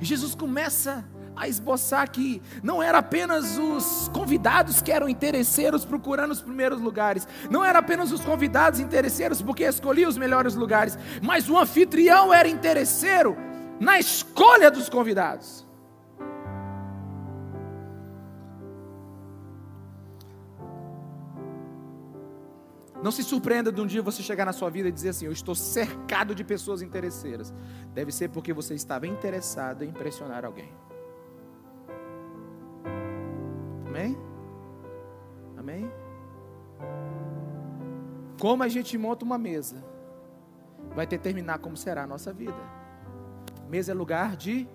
Jesus 0.00 0.34
começa 0.34 1.04
a 1.38 1.48
esboçar 1.48 2.10
que 2.10 2.42
não 2.62 2.82
era 2.82 2.98
apenas 2.98 3.56
os 3.56 4.08
convidados 4.12 4.82
que 4.82 4.90
eram 4.90 5.08
interesseiros 5.08 5.84
procurando 5.84 6.32
os 6.32 6.42
primeiros 6.42 6.80
lugares, 6.80 7.26
não 7.48 7.64
era 7.64 7.78
apenas 7.78 8.10
os 8.10 8.24
convidados 8.24 8.80
interesseiros 8.80 9.40
porque 9.40 9.62
escolhiam 9.62 10.08
os 10.08 10.18
melhores 10.18 10.54
lugares, 10.54 10.98
mas 11.22 11.48
o 11.48 11.56
anfitrião 11.56 12.34
era 12.34 12.48
interesseiro 12.48 13.36
na 13.78 13.98
escolha 14.00 14.70
dos 14.70 14.88
convidados. 14.88 15.67
Não 23.02 23.12
se 23.12 23.22
surpreenda 23.22 23.70
de 23.70 23.80
um 23.80 23.86
dia 23.86 24.02
você 24.02 24.22
chegar 24.22 24.44
na 24.44 24.52
sua 24.52 24.68
vida 24.70 24.88
e 24.88 24.92
dizer 24.92 25.10
assim: 25.10 25.26
Eu 25.26 25.32
estou 25.32 25.54
cercado 25.54 26.34
de 26.34 26.42
pessoas 26.42 26.82
interesseiras. 26.82 27.54
Deve 27.94 28.10
ser 28.10 28.28
porque 28.28 28.52
você 28.52 28.74
estava 28.74 29.06
interessado 29.06 29.84
em 29.84 29.88
impressionar 29.88 30.44
alguém. 30.44 30.72
Amém? 33.86 34.18
Amém? 35.56 35.90
Como 38.40 38.62
a 38.62 38.68
gente 38.68 38.96
monta 38.98 39.24
uma 39.24 39.38
mesa, 39.38 39.84
vai 40.94 41.06
determinar 41.06 41.58
como 41.58 41.76
será 41.76 42.04
a 42.04 42.06
nossa 42.06 42.32
vida. 42.32 42.78
Mesa 43.68 43.92
é 43.92 43.94
lugar 43.94 44.36
de 44.36 44.68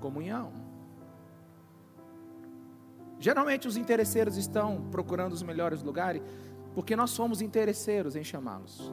comunhão. 0.00 0.52
Geralmente 3.20 3.66
os 3.66 3.76
interesseiros 3.76 4.36
estão 4.36 4.88
procurando 4.90 5.32
os 5.32 5.42
melhores 5.42 5.82
lugares 5.82 6.22
porque 6.74 6.94
nós 6.94 7.10
somos 7.10 7.40
interesseiros 7.40 8.14
em 8.16 8.24
chamá-los. 8.24 8.92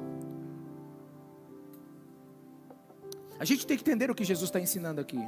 A 3.40 3.46
gente 3.46 3.68
tem 3.68 3.78
que 3.78 3.84
entender 3.84 4.10
o 4.10 4.16
que 4.16 4.24
Jesus 4.24 4.50
está 4.50 4.60
ensinando 4.60 5.02
aqui. 5.02 5.22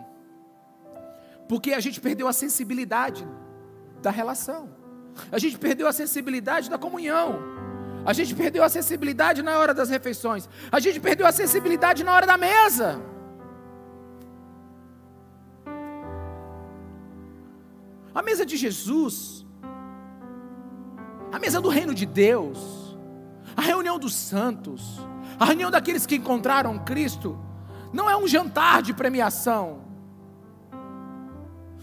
Porque 1.47 1.73
a 1.73 1.79
gente 1.79 1.99
perdeu 1.99 2.27
a 2.27 2.33
sensibilidade 2.33 3.27
da 4.01 4.11
relação. 4.11 4.69
A 5.31 5.39
gente 5.39 5.57
perdeu 5.57 5.87
a 5.87 5.93
sensibilidade 5.93 6.69
da 6.69 6.77
comunhão. 6.77 7.39
A 8.05 8.13
gente 8.13 8.33
perdeu 8.33 8.63
a 8.63 8.69
sensibilidade 8.69 9.41
na 9.41 9.57
hora 9.59 9.73
das 9.73 9.89
refeições. 9.89 10.47
A 10.71 10.79
gente 10.79 10.99
perdeu 10.99 11.27
a 11.27 11.31
sensibilidade 11.31 12.03
na 12.03 12.13
hora 12.13 12.25
da 12.25 12.37
mesa. 12.37 13.01
A 18.13 18.21
mesa 18.21 18.45
de 18.45 18.57
Jesus 18.57 19.45
a 21.31 21.39
mesa 21.39 21.59
do 21.59 21.69
reino 21.69 21.93
de 21.93 22.05
Deus, 22.05 22.97
a 23.55 23.61
reunião 23.61 23.99
dos 23.99 24.15
santos, 24.15 24.99
a 25.39 25.45
reunião 25.45 25.69
daqueles 25.69 26.05
que 26.05 26.15
encontraram 26.15 26.79
Cristo, 26.79 27.37
não 27.91 28.09
é 28.09 28.15
um 28.15 28.27
jantar 28.27 28.81
de 28.81 28.93
premiação, 28.93 29.81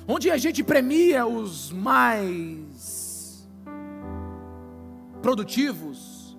onde 0.06 0.30
a 0.30 0.36
gente 0.36 0.62
premia 0.62 1.26
os 1.26 1.72
mais 1.72 3.48
produtivos, 5.22 6.36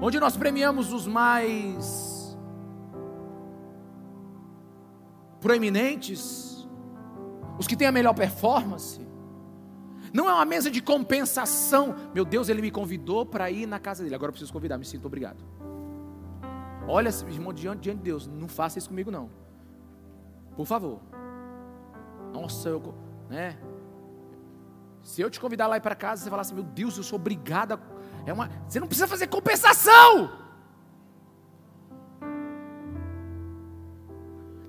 onde 0.00 0.20
nós 0.20 0.36
premiamos 0.36 0.92
os 0.92 1.06
mais 1.06 2.36
proeminentes, 5.40 6.66
os 7.58 7.66
que 7.66 7.76
têm 7.76 7.86
a 7.86 7.92
melhor 7.92 8.14
performance. 8.14 9.03
Não 10.14 10.30
é 10.30 10.32
uma 10.32 10.44
mesa 10.44 10.70
de 10.70 10.80
compensação. 10.80 11.96
Meu 12.14 12.24
Deus, 12.24 12.48
ele 12.48 12.62
me 12.62 12.70
convidou 12.70 13.26
para 13.26 13.50
ir 13.50 13.66
na 13.66 13.80
casa 13.80 14.04
dele. 14.04 14.14
Agora 14.14 14.28
eu 14.28 14.32
preciso 14.32 14.52
convidar, 14.52 14.78
me 14.78 14.84
sinto 14.84 15.06
obrigado. 15.06 15.44
Olha, 16.86 17.10
irmão, 17.28 17.52
diante, 17.52 17.80
diante 17.80 17.98
de 17.98 18.04
Deus, 18.04 18.28
não 18.28 18.46
faça 18.46 18.78
isso 18.78 18.88
comigo 18.88 19.10
não. 19.10 19.28
Por 20.54 20.66
favor. 20.66 21.00
Nossa, 22.32 22.68
eu, 22.68 22.94
né? 23.28 23.58
Se 25.02 25.20
eu 25.20 25.28
te 25.28 25.40
convidar 25.40 25.66
lá 25.66 25.80
para 25.80 25.96
casa, 25.96 26.22
você 26.22 26.30
falar 26.30 26.42
assim, 26.42 26.54
meu 26.54 26.62
Deus, 26.62 26.96
eu 26.96 27.02
sou 27.02 27.18
obrigada. 27.18 27.80
É 28.24 28.32
uma, 28.32 28.48
você 28.68 28.78
não 28.78 28.86
precisa 28.86 29.08
fazer 29.08 29.26
compensação. 29.26 30.30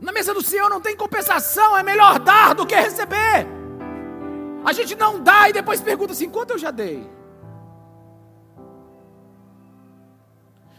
Na 0.02 0.12
mesa 0.12 0.34
do 0.34 0.42
Senhor 0.42 0.72
não 0.72 0.82
tem 0.82 0.98
compensação, 0.98 1.78
é 1.78 1.84
melhor 1.84 2.18
dar 2.18 2.56
do 2.56 2.66
que 2.66 2.76
receber. 2.76 3.64
A 4.65 4.73
gente 4.73 4.95
não 4.95 5.21
dá 5.21 5.47
e 5.47 5.54
depois 5.54 5.80
pergunta 5.80 6.13
assim: 6.13 6.30
quanto 6.30 6.51
eu 6.51 6.58
já 6.58 6.71
dei? 6.71 7.08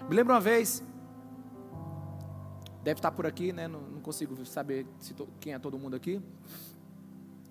Me 0.08 0.14
lembro 0.14 0.34
uma 0.34 0.40
vez, 0.40 0.82
deve 2.82 2.98
estar 2.98 3.12
por 3.12 3.26
aqui, 3.26 3.52
né? 3.52 3.68
Não, 3.68 3.80
não 3.80 4.00
consigo 4.00 4.44
saber 4.44 4.86
to, 5.16 5.28
quem 5.40 5.54
é 5.54 5.58
todo 5.58 5.78
mundo 5.78 5.94
aqui. 5.94 6.20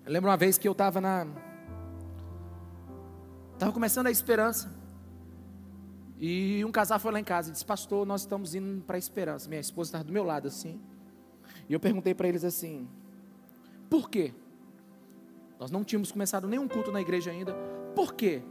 Eu 0.04 0.12
lembro 0.12 0.28
uma 0.28 0.36
vez 0.36 0.58
que 0.58 0.68
eu 0.68 0.72
estava 0.72 1.00
na. 1.00 1.26
Estava 3.54 3.72
começando 3.72 4.06
a 4.06 4.10
esperança. 4.10 4.70
E 6.18 6.64
um 6.64 6.72
casal 6.72 6.98
foi 6.98 7.12
lá 7.12 7.20
em 7.20 7.24
casa 7.24 7.48
e 7.48 7.52
disse: 7.52 7.64
Pastor, 7.64 8.06
nós 8.06 8.22
estamos 8.22 8.54
indo 8.54 8.82
para 8.84 8.96
a 8.96 8.98
esperança. 8.98 9.48
Minha 9.48 9.60
esposa 9.60 9.88
estava 9.88 10.04
do 10.04 10.12
meu 10.12 10.24
lado 10.24 10.48
assim. 10.48 10.80
E 11.68 11.72
eu 11.72 11.80
perguntei 11.80 12.14
para 12.14 12.28
eles 12.28 12.44
assim: 12.44 12.88
Por 13.88 14.10
quê? 14.10 14.34
Nós 15.58 15.70
não 15.70 15.82
tínhamos 15.82 16.12
começado 16.12 16.46
nenhum 16.46 16.68
culto 16.68 16.92
na 16.92 17.00
igreja 17.00 17.30
ainda. 17.30 17.54
Por 17.94 18.14
quê? 18.14 18.42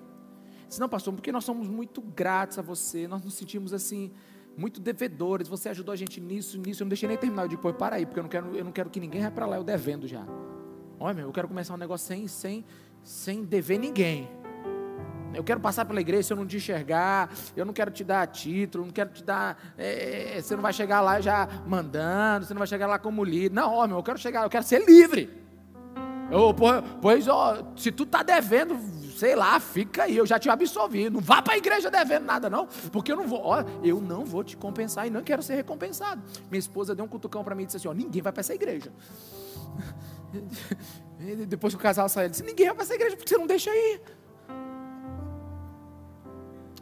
Disse, 0.68 0.80
não, 0.80 0.90
pastor, 0.90 1.14
porque 1.14 1.32
nós 1.32 1.44
somos 1.44 1.68
muito 1.68 2.02
gratos 2.02 2.58
a 2.58 2.62
você, 2.62 3.08
nós 3.08 3.24
nos 3.24 3.36
sentimos 3.36 3.74
assim, 3.74 4.12
muito 4.58 4.80
devedores, 4.80 5.48
você 5.48 5.70
ajudou 5.70 5.94
a 5.94 5.96
gente 5.96 6.20
nisso, 6.20 6.58
nisso. 6.58 6.82
Eu 6.82 6.86
não 6.86 6.90
deixei 6.90 7.08
nem 7.08 7.18
terminar. 7.18 7.44
Eu 7.44 7.50
digo, 7.50 7.62
pô, 7.62 7.74
para 7.74 7.98
aí, 7.98 8.06
porque 8.06 8.20
eu 8.20 8.24
não 8.24 8.30
quero, 8.30 8.56
eu 8.56 8.64
não 8.64 8.72
quero 8.72 8.90
que 8.90 9.00
ninguém 9.00 9.22
vá 9.22 9.32
para 9.32 9.46
lá, 9.46 9.58
eu 9.58 9.64
devendo 9.64 10.08
já. 10.08 10.26
Olha, 11.00 11.14
meu, 11.14 11.28
eu 11.28 11.32
quero 11.32 11.48
começar 11.48 11.74
um 11.74 11.78
negócio 11.78 12.08
sem, 12.08 12.28
sem, 12.28 12.66
sem 13.04 13.44
dever 13.44 13.78
ninguém. 13.78 14.30
Eu 15.34 15.44
quero 15.44 15.60
passar 15.60 15.84
pela 15.84 16.00
igreja 16.00 16.24
se 16.24 16.34
eu 16.34 16.38
não 16.38 16.48
te 16.48 16.56
enxergar, 16.56 17.30
eu 17.58 17.66
não 17.66 17.74
quero 17.74 17.92
te 17.92 18.06
dar 18.06 18.26
título, 18.28 18.86
não 18.86 18.94
quero 18.94 19.10
te 19.10 19.22
dar. 19.22 19.74
É, 19.78 20.40
você 20.42 20.56
não 20.56 20.64
vai 20.64 20.72
chegar 20.72 21.02
lá 21.02 21.20
já 21.20 21.48
mandando, 21.68 22.46
você 22.46 22.54
não 22.54 22.60
vai 22.60 22.68
chegar 22.68 22.88
lá 22.88 22.98
como 22.98 23.24
líder. 23.24 23.54
Não, 23.54 23.74
homem, 23.74 23.96
eu 23.96 24.02
quero 24.04 24.18
chegar, 24.18 24.44
eu 24.44 24.50
quero 24.50 24.64
ser 24.64 24.86
livre. 24.86 25.45
Eu, 26.32 26.54
pois, 27.02 27.28
ó, 27.28 27.64
se 27.76 27.92
tu 27.92 28.06
tá 28.06 28.24
devendo, 28.24 28.80
sei 29.16 29.36
lá, 29.36 29.60
fica 29.60 30.04
aí, 30.04 30.18
eu 30.18 30.26
já 30.26 30.40
te 30.40 30.50
absolvi. 30.50 31.10
Não 31.10 31.22
vá 31.22 31.42
para 31.42 31.54
a 31.54 31.58
igreja 31.58 31.92
devendo 31.92 32.26
nada, 32.26 32.50
não, 32.50 32.68
porque 32.92 33.12
eu 33.12 33.16
não 33.16 33.28
vou, 33.28 33.42
ó, 33.44 33.64
eu 33.84 34.02
não 34.02 34.26
vou 34.26 34.44
te 34.44 34.58
compensar 34.58 35.06
e 35.06 35.10
não 35.10 35.22
quero 35.22 35.44
ser 35.44 35.56
recompensado. 35.56 36.22
Minha 36.50 36.60
esposa 36.60 36.96
deu 36.96 37.06
um 37.06 37.08
cutucão 37.08 37.44
para 37.44 37.54
mim 37.54 37.64
e 37.64 37.66
disse 37.68 37.78
assim: 37.78 37.88
ó, 37.88 37.94
ninguém 37.94 38.22
vai 38.22 38.32
para 38.32 38.42
essa 38.42 38.56
igreja. 38.56 38.92
Depois 41.48 41.74
que 41.74 41.80
o 41.80 41.84
casal 41.84 42.10
saiu, 42.10 42.26
ele 42.26 42.32
disse: 42.32 42.44
ninguém 42.44 42.66
vai 42.68 42.76
para 42.76 42.84
essa 42.84 42.96
igreja 42.96 43.16
porque 43.16 43.30
você 43.30 43.38
não 43.38 43.48
deixa 43.48 43.70
ir. 43.70 44.02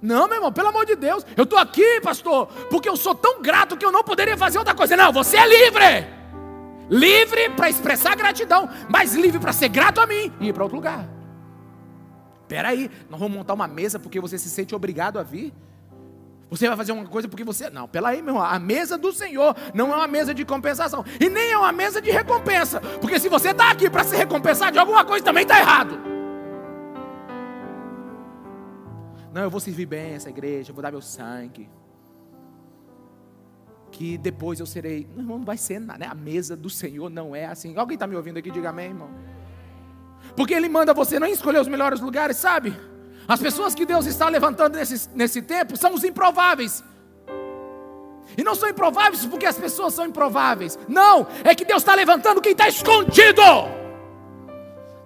Não, 0.01 0.27
meu 0.27 0.35
irmão, 0.35 0.51
pelo 0.51 0.67
amor 0.67 0.85
de 0.85 0.95
Deus, 0.97 1.25
eu 1.35 1.45
estou 1.45 1.57
aqui, 1.57 2.01
pastor, 2.01 2.47
porque 2.69 2.89
eu 2.89 2.97
sou 2.97 3.15
tão 3.15 3.41
grato 3.41 3.77
que 3.77 3.85
eu 3.85 3.91
não 3.91 4.03
poderia 4.03 4.37
fazer 4.37 4.57
outra 4.57 4.75
coisa. 4.75 4.97
Não, 4.97 5.13
você 5.13 5.37
é 5.37 5.47
livre. 5.47 6.22
Livre 6.89 7.49
para 7.51 7.69
expressar 7.69 8.15
gratidão, 8.15 8.69
mas 8.89 9.15
livre 9.15 9.39
para 9.39 9.53
ser 9.53 9.69
grato 9.69 10.01
a 10.01 10.07
mim 10.07 10.31
e 10.39 10.49
ir 10.49 10.53
para 10.53 10.63
outro 10.63 10.75
lugar. 10.75 11.07
Espera 12.41 12.69
aí, 12.69 12.89
nós 13.09 13.19
vamos 13.19 13.35
montar 13.35 13.53
uma 13.53 13.67
mesa 13.67 13.99
porque 13.99 14.19
você 14.19 14.37
se 14.37 14.49
sente 14.49 14.75
obrigado 14.75 15.17
a 15.17 15.23
vir? 15.23 15.53
Você 16.49 16.67
vai 16.67 16.77
fazer 16.77 16.91
uma 16.91 17.05
coisa 17.05 17.27
porque 17.27 17.43
você. 17.43 17.69
Não, 17.69 17.87
pela 17.87 18.09
aí, 18.09 18.21
meu 18.21 18.35
irmão. 18.35 18.45
A 18.45 18.59
mesa 18.59 18.95
do 18.95 19.11
Senhor 19.11 19.55
não 19.73 19.91
é 19.91 19.95
uma 19.95 20.07
mesa 20.07 20.35
de 20.35 20.45
compensação. 20.45 21.03
E 21.19 21.27
nem 21.27 21.51
é 21.51 21.57
uma 21.57 21.71
mesa 21.71 21.99
de 21.99 22.11
recompensa. 22.11 22.79
Porque 23.01 23.19
se 23.19 23.27
você 23.27 23.49
está 23.49 23.71
aqui 23.71 23.89
para 23.89 24.03
se 24.03 24.15
recompensar 24.15 24.71
de 24.71 24.77
alguma 24.77 25.03
coisa, 25.03 25.25
também 25.25 25.41
está 25.43 25.59
errado. 25.59 25.99
Não, 29.33 29.41
eu 29.41 29.49
vou 29.49 29.59
servir 29.59 29.87
bem 29.87 30.13
essa 30.13 30.29
igreja, 30.29 30.69
eu 30.69 30.75
vou 30.75 30.83
dar 30.83 30.91
meu 30.91 31.01
sangue 31.01 31.67
que 33.93 34.17
depois 34.17 34.59
eu 34.59 34.65
serei. 34.65 35.07
Não, 35.15 35.23
não 35.23 35.45
vai 35.45 35.55
ser 35.55 35.79
nada, 35.79 35.99
né? 35.99 36.07
A 36.09 36.15
mesa 36.15 36.57
do 36.57 36.69
Senhor 36.69 37.09
não 37.09 37.35
é 37.35 37.45
assim. 37.45 37.77
Alguém 37.77 37.93
está 37.93 38.07
me 38.07 38.15
ouvindo 38.15 38.37
aqui? 38.37 38.49
Diga 38.49 38.69
amém, 38.69 38.87
irmão. 38.87 39.09
Porque 40.35 40.53
Ele 40.53 40.67
manda 40.67 40.93
você 40.93 41.19
não 41.19 41.27
escolher 41.27 41.61
os 41.61 41.67
melhores 41.67 42.01
lugares, 42.01 42.37
sabe? 42.37 42.75
As 43.27 43.39
pessoas 43.39 43.75
que 43.75 43.85
Deus 43.85 44.05
está 44.07 44.27
levantando 44.27 44.77
nesse, 44.77 45.09
nesse 45.15 45.41
tempo 45.41 45.77
são 45.77 45.93
os 45.93 46.03
improváveis. 46.03 46.83
E 48.35 48.43
não 48.43 48.55
são 48.55 48.67
improváveis 48.67 49.25
porque 49.27 49.45
as 49.45 49.57
pessoas 49.57 49.93
são 49.93 50.07
improváveis. 50.07 50.77
Não, 50.87 51.27
é 51.43 51.53
que 51.53 51.63
Deus 51.63 51.83
está 51.83 51.93
levantando 51.93 52.41
quem 52.41 52.53
está 52.53 52.67
escondido. 52.67 53.43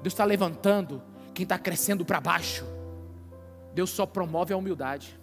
Deus 0.02 0.14
está 0.14 0.24
levantando 0.24 1.04
quem 1.34 1.44
está 1.44 1.60
crescendo 1.60 2.06
para 2.06 2.22
baixo. 2.22 2.66
Deus 3.74 3.90
só 3.90 4.06
promove 4.06 4.54
a 4.54 4.58
humildade. 4.58 5.17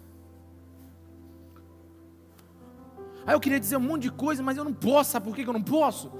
Aí 3.25 3.33
eu 3.33 3.39
queria 3.39 3.59
dizer 3.59 3.77
um 3.77 3.81
monte 3.81 4.03
de 4.03 4.11
coisa, 4.11 4.43
mas 4.43 4.57
eu 4.57 4.63
não 4.63 4.73
posso. 4.73 5.11
Sabe 5.11 5.25
por 5.25 5.35
que 5.35 5.43
eu 5.43 5.53
não 5.53 5.61
posso? 5.61 6.11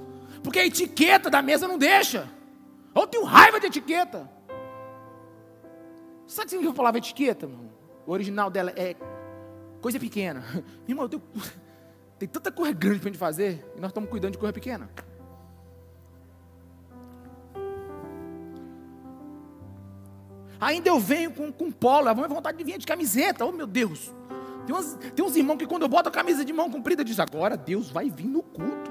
Porque 0.42 0.58
a 0.58 0.66
etiqueta 0.66 1.30
da 1.30 1.40
mesa 1.40 1.68
não 1.68 1.78
deixa. 1.78 2.28
Eu 2.94 3.06
tenho 3.06 3.24
raiva 3.24 3.60
de 3.60 3.66
etiqueta. 3.66 4.30
Sabe 6.26 6.42
o 6.42 6.44
que 6.44 6.50
significa 6.50 6.72
a 6.72 6.76
palavra 6.76 6.98
etiqueta? 6.98 7.48
O 8.06 8.12
original 8.12 8.50
dela 8.50 8.72
é 8.76 8.96
coisa 9.80 10.00
pequena. 10.00 10.44
Meu 10.52 10.64
irmão, 10.88 11.08
tenho... 11.08 11.22
tem 12.18 12.28
tanta 12.28 12.50
coisa 12.50 12.72
grande 12.72 13.00
para 13.00 13.08
gente 13.08 13.18
fazer 13.18 13.64
e 13.76 13.80
nós 13.80 13.90
estamos 13.90 14.10
cuidando 14.10 14.32
de 14.32 14.38
coisa 14.38 14.52
pequena. 14.52 14.90
Ainda 20.58 20.88
eu 20.88 20.98
venho 20.98 21.30
com, 21.30 21.52
com 21.52 21.70
polo, 21.70 22.08
a 22.08 22.14
vontade 22.14 22.56
de 22.56 22.64
vir 22.64 22.78
de 22.78 22.86
camiseta, 22.86 23.44
oh 23.44 23.52
meu 23.52 23.66
Deus. 23.66 24.12
Tem 24.66 24.74
uns, 24.74 24.94
tem 25.14 25.24
uns 25.24 25.36
irmãos 25.36 25.56
que 25.56 25.66
quando 25.66 25.82
eu 25.82 25.88
boto 25.88 26.08
a 26.08 26.12
camisa 26.12 26.44
de 26.44 26.52
mão 26.52 26.70
comprida, 26.70 27.04
diz 27.04 27.20
agora 27.20 27.56
Deus 27.56 27.88
vai 27.90 28.10
vir 28.10 28.26
no 28.26 28.42
culto. 28.42 28.90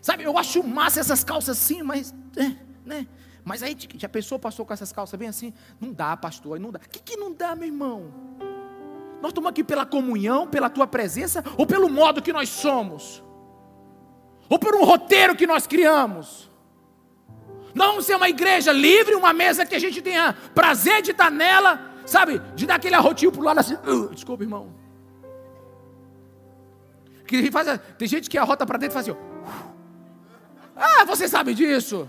Sabe, 0.00 0.24
eu 0.24 0.36
acho 0.36 0.62
massa 0.62 1.00
essas 1.00 1.24
calças 1.24 1.56
assim, 1.56 1.82
mas, 1.82 2.14
é, 2.36 2.56
né? 2.84 3.06
Mas 3.44 3.62
aí, 3.62 3.76
já 3.96 4.08
pensou, 4.08 4.38
pastor, 4.38 4.66
com 4.66 4.72
essas 4.72 4.92
calças 4.92 5.18
bem 5.18 5.28
assim? 5.28 5.52
Não 5.80 5.92
dá, 5.92 6.16
pastor, 6.16 6.60
não 6.60 6.70
dá. 6.70 6.78
O 6.78 6.88
que, 6.88 7.00
que 7.00 7.16
não 7.16 7.32
dá, 7.32 7.56
meu 7.56 7.66
irmão? 7.66 8.12
Nós 9.20 9.30
estamos 9.30 9.48
aqui 9.48 9.64
pela 9.64 9.86
comunhão, 9.86 10.46
pela 10.46 10.68
tua 10.68 10.86
presença, 10.86 11.44
ou 11.56 11.66
pelo 11.66 11.88
modo 11.88 12.20
que 12.20 12.32
nós 12.32 12.48
somos? 12.48 13.22
Ou 14.48 14.58
por 14.58 14.74
um 14.74 14.84
roteiro 14.84 15.34
que 15.34 15.46
nós 15.46 15.66
criamos? 15.66 16.50
Vamos 17.74 18.06
ser 18.06 18.16
uma 18.16 18.28
igreja 18.28 18.72
livre, 18.72 19.14
uma 19.14 19.32
mesa 19.32 19.64
que 19.64 19.74
a 19.74 19.78
gente 19.78 20.02
tenha 20.02 20.34
prazer 20.54 21.02
de 21.02 21.12
estar 21.12 21.30
nela, 21.30 21.80
sabe? 22.04 22.40
De 22.54 22.66
dar 22.66 22.76
aquele 22.76 22.94
arrotinho 22.94 23.32
para 23.32 23.40
o 23.40 23.44
lado 23.44 23.58
assim. 23.60 23.74
Uh, 23.74 24.14
desculpa, 24.14 24.42
irmão. 24.42 24.74
Que 27.26 27.50
faz, 27.50 27.80
tem 27.96 28.06
gente 28.06 28.28
que 28.28 28.36
arrota 28.36 28.66
para 28.66 28.78
dentro 28.78 28.92
e 28.92 29.02
faz 29.02 29.08
assim. 29.08 29.18
Ah, 30.76 31.04
você 31.04 31.28
sabe 31.28 31.54
disso. 31.54 32.08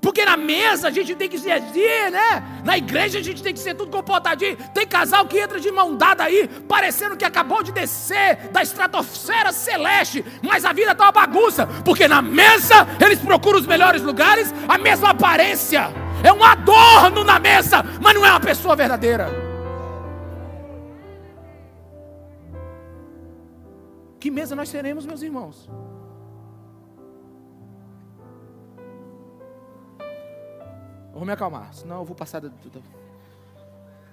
Porque 0.00 0.24
na 0.24 0.36
mesa 0.36 0.88
a 0.88 0.90
gente 0.90 1.14
tem 1.14 1.28
que 1.28 1.38
ser 1.38 1.52
assim, 1.52 2.10
né? 2.10 2.42
Na 2.64 2.78
igreja 2.78 3.18
a 3.18 3.22
gente 3.22 3.42
tem 3.42 3.52
que 3.52 3.60
ser 3.60 3.74
tudo 3.74 3.90
comportadinho. 3.90 4.56
Tem 4.72 4.86
casal 4.86 5.26
que 5.26 5.38
entra 5.38 5.60
de 5.60 5.70
mão 5.70 5.94
dada 5.94 6.24
aí, 6.24 6.48
parecendo 6.66 7.16
que 7.16 7.24
acabou 7.24 7.62
de 7.62 7.70
descer 7.70 8.48
da 8.50 8.62
estratosfera 8.62 9.52
celeste, 9.52 10.24
mas 10.42 10.64
a 10.64 10.72
vida 10.72 10.92
está 10.92 11.04
uma 11.04 11.12
bagunça, 11.12 11.66
porque 11.84 12.08
na 12.08 12.22
mesa 12.22 12.86
eles 13.04 13.18
procuram 13.18 13.58
os 13.58 13.66
melhores 13.66 14.00
lugares, 14.00 14.54
a 14.66 14.78
mesma 14.78 15.10
aparência. 15.10 15.90
É 16.24 16.32
um 16.32 16.42
adorno 16.42 17.22
na 17.22 17.38
mesa, 17.38 17.82
mas 18.00 18.14
não 18.14 18.24
é 18.24 18.30
uma 18.30 18.40
pessoa 18.40 18.74
verdadeira. 18.74 19.28
Que 24.18 24.30
mesa 24.30 24.54
nós 24.54 24.68
seremos, 24.68 25.06
meus 25.06 25.22
irmãos? 25.22 25.68
Vou 31.12 31.24
me 31.24 31.32
acalmar, 31.32 31.72
senão 31.74 31.98
eu 31.98 32.04
vou 32.04 32.14
passar 32.14 32.40
do. 32.40 32.52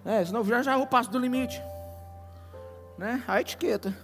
É, 0.05 0.23
senão 0.23 0.43
já 0.43 0.61
já 0.61 0.79
eu 0.79 0.87
passo 0.87 1.09
do 1.11 1.19
limite. 1.19 1.61
Né? 2.97 3.23
A 3.27 3.39
etiqueta. 3.41 3.95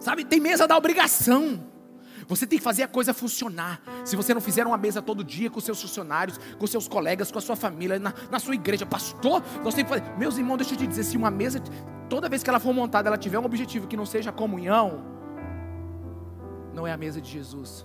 Sabe, 0.00 0.24
tem 0.24 0.40
mesa 0.40 0.66
da 0.66 0.76
obrigação. 0.76 1.72
Você 2.26 2.46
tem 2.46 2.58
que 2.58 2.64
fazer 2.64 2.82
a 2.82 2.88
coisa 2.88 3.12
funcionar. 3.12 3.80
Se 4.04 4.16
você 4.16 4.32
não 4.32 4.40
fizer 4.40 4.66
uma 4.66 4.78
mesa 4.78 5.02
todo 5.02 5.22
dia 5.22 5.50
com 5.50 5.60
seus 5.60 5.80
funcionários, 5.80 6.38
com 6.58 6.66
seus 6.66 6.88
colegas, 6.88 7.30
com 7.30 7.38
a 7.38 7.42
sua 7.42 7.56
família, 7.56 7.98
na, 7.98 8.12
na 8.30 8.38
sua 8.38 8.54
igreja, 8.54 8.86
pastor, 8.86 9.42
você 9.62 9.76
tem 9.76 9.84
que 9.84 9.90
fazer. 9.90 10.16
Meus 10.16 10.38
irmãos, 10.38 10.56
deixa 10.56 10.74
eu 10.74 10.78
te 10.78 10.86
dizer: 10.86 11.04
se 11.04 11.16
uma 11.16 11.30
mesa, 11.30 11.60
toda 12.08 12.28
vez 12.28 12.42
que 12.42 12.50
ela 12.50 12.60
for 12.60 12.72
montada, 12.72 13.08
ela 13.08 13.18
tiver 13.18 13.38
um 13.38 13.44
objetivo 13.44 13.86
que 13.86 13.96
não 13.96 14.06
seja 14.06 14.32
comunhão, 14.32 15.04
não 16.72 16.86
é 16.86 16.92
a 16.92 16.96
mesa 16.96 17.20
de 17.20 17.30
Jesus. 17.30 17.84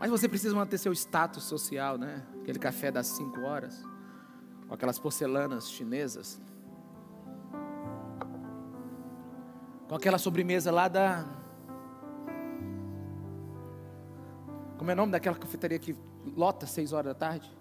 Mas 0.00 0.10
você 0.10 0.26
precisa 0.26 0.56
manter 0.56 0.78
seu 0.78 0.94
status 0.94 1.44
social, 1.44 1.98
né? 1.98 2.26
Aquele 2.40 2.58
café 2.58 2.90
das 2.90 3.06
5 3.08 3.38
horas, 3.42 3.84
com 4.66 4.72
aquelas 4.72 4.98
porcelanas 4.98 5.70
chinesas. 5.70 6.40
Com 9.86 9.94
aquela 9.94 10.16
sobremesa 10.16 10.72
lá 10.72 10.88
da. 10.88 11.26
Como 14.78 14.90
é 14.90 14.94
o 14.94 14.96
nome 14.96 15.12
daquela 15.12 15.36
cafeteria 15.36 15.78
que 15.78 15.94
lota 16.34 16.66
6 16.66 16.94
horas 16.94 17.12
da 17.12 17.14
tarde? 17.14 17.54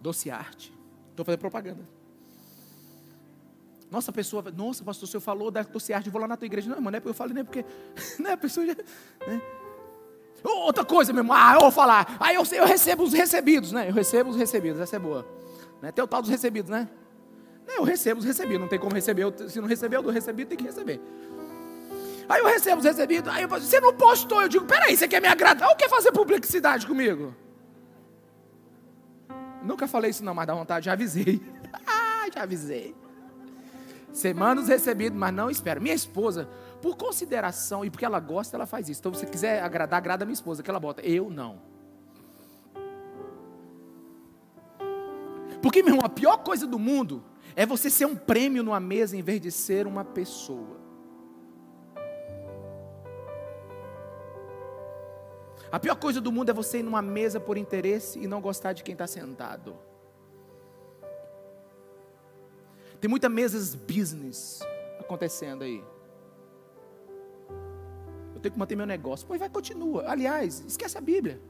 Doce 0.00 0.30
Arte. 0.30 0.72
Estou 1.10 1.24
fazendo 1.24 1.40
propaganda. 1.40 1.82
Nossa, 3.90 4.12
pessoa, 4.12 4.44
nossa, 4.52 4.84
pastor, 4.84 5.08
o 5.08 5.10
senhor 5.10 5.20
falou 5.20 5.50
da 5.50 5.62
Doce 5.62 5.92
Arte, 5.92 6.08
vou 6.08 6.20
lá 6.20 6.28
na 6.28 6.36
tua 6.36 6.46
igreja. 6.46 6.70
Não, 6.70 6.80
mano, 6.80 6.96
é 6.96 7.00
porque 7.00 7.10
eu 7.10 7.14
falei, 7.14 7.34
nem 7.34 7.44
porque. 7.44 7.64
Né, 8.22 8.30
a 8.30 8.36
pessoa 8.36 8.64
já. 8.64 8.76
Né? 9.26 9.63
Outra 10.44 10.84
coisa, 10.84 11.10
meu 11.12 11.22
irmão, 11.22 11.34
ah, 11.38 11.54
eu 11.54 11.60
vou 11.60 11.70
falar. 11.70 12.16
Aí 12.20 12.34
eu, 12.34 12.42
eu 12.52 12.66
recebo 12.66 13.02
os 13.02 13.14
recebidos, 13.14 13.72
né? 13.72 13.88
Eu 13.88 13.94
recebo 13.94 14.28
os 14.28 14.36
recebidos, 14.36 14.78
essa 14.78 14.96
é 14.96 14.98
boa. 14.98 15.26
Né? 15.80 15.90
Tem 15.90 16.04
o 16.04 16.06
tal 16.06 16.20
dos 16.20 16.30
recebidos, 16.30 16.70
né? 16.70 16.88
Eu 17.66 17.82
recebo 17.82 18.20
os 18.20 18.26
recebidos, 18.26 18.60
não 18.60 18.68
tem 18.68 18.78
como 18.78 18.94
receber. 18.94 19.32
Se 19.48 19.58
não 19.58 19.66
receber, 19.66 20.02
do 20.02 20.10
recebido 20.10 20.48
tem 20.48 20.58
que 20.58 20.64
receber. 20.64 21.00
Aí 22.28 22.40
eu 22.40 22.46
recebo 22.46 22.78
os 22.78 22.84
recebidos, 22.84 23.32
aí 23.32 23.42
eu 23.42 23.48
falo, 23.48 23.62
você 23.62 23.80
não 23.80 23.94
postou. 23.94 24.42
Eu 24.42 24.48
digo, 24.48 24.66
peraí, 24.66 24.96
você 24.96 25.08
quer 25.08 25.20
me 25.20 25.28
agradar 25.28 25.68
ou 25.70 25.76
quer 25.76 25.88
fazer 25.88 26.12
publicidade 26.12 26.86
comigo? 26.86 27.34
Nunca 29.62 29.88
falei 29.88 30.10
isso 30.10 30.22
não, 30.22 30.34
mas 30.34 30.46
dá 30.46 30.54
vontade, 30.54 30.86
já 30.86 30.92
avisei. 30.92 31.40
ah, 31.86 32.26
já 32.32 32.42
avisei. 32.42 32.94
Semanas 34.12 34.68
recebidos, 34.68 35.18
mas 35.18 35.34
não 35.34 35.50
espera. 35.50 35.80
Minha 35.80 35.94
esposa, 35.94 36.48
por 36.84 36.98
consideração 36.98 37.82
e 37.82 37.88
porque 37.88 38.04
ela 38.04 38.20
gosta, 38.20 38.58
ela 38.58 38.66
faz 38.66 38.90
isso. 38.90 39.00
Então, 39.00 39.14
se 39.14 39.20
você 39.20 39.26
quiser 39.26 39.62
agradar, 39.62 39.96
agrada 39.96 40.22
a 40.22 40.26
minha 40.26 40.34
esposa, 40.34 40.62
que 40.62 40.68
ela 40.68 40.78
bota. 40.78 41.00
Eu 41.00 41.30
não. 41.30 41.62
Porque, 45.62 45.82
meu 45.82 45.94
irmão, 45.94 46.04
a 46.04 46.10
pior 46.10 46.36
coisa 46.44 46.66
do 46.66 46.78
mundo 46.78 47.24
é 47.56 47.64
você 47.64 47.88
ser 47.88 48.04
um 48.04 48.14
prêmio 48.14 48.62
numa 48.62 48.80
mesa 48.80 49.16
em 49.16 49.22
vez 49.22 49.40
de 49.40 49.50
ser 49.50 49.86
uma 49.86 50.04
pessoa. 50.04 50.76
A 55.72 55.80
pior 55.80 55.96
coisa 55.96 56.20
do 56.20 56.30
mundo 56.30 56.50
é 56.50 56.52
você 56.52 56.80
ir 56.80 56.82
numa 56.82 57.00
mesa 57.00 57.40
por 57.40 57.56
interesse 57.56 58.18
e 58.18 58.26
não 58.26 58.42
gostar 58.42 58.74
de 58.74 58.84
quem 58.84 58.92
está 58.92 59.06
sentado. 59.06 59.74
Tem 63.00 63.08
muitas 63.08 63.30
mesas 63.30 63.74
business 63.74 64.60
acontecendo 65.00 65.64
aí 65.64 65.93
tenho 68.44 68.52
que 68.52 68.58
manter 68.58 68.76
meu 68.76 68.86
negócio. 68.86 69.26
Pois 69.26 69.40
vai, 69.40 69.48
continua. 69.48 70.04
Aliás, 70.06 70.62
esquece 70.66 70.98
a 70.98 71.00
Bíblia. 71.00 71.40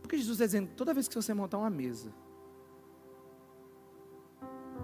Porque 0.00 0.16
Jesus 0.16 0.36
está 0.36 0.46
dizendo, 0.46 0.70
toda 0.76 0.94
vez 0.94 1.08
que 1.08 1.14
você 1.14 1.34
montar 1.34 1.58
uma 1.58 1.68
mesa, 1.68 2.10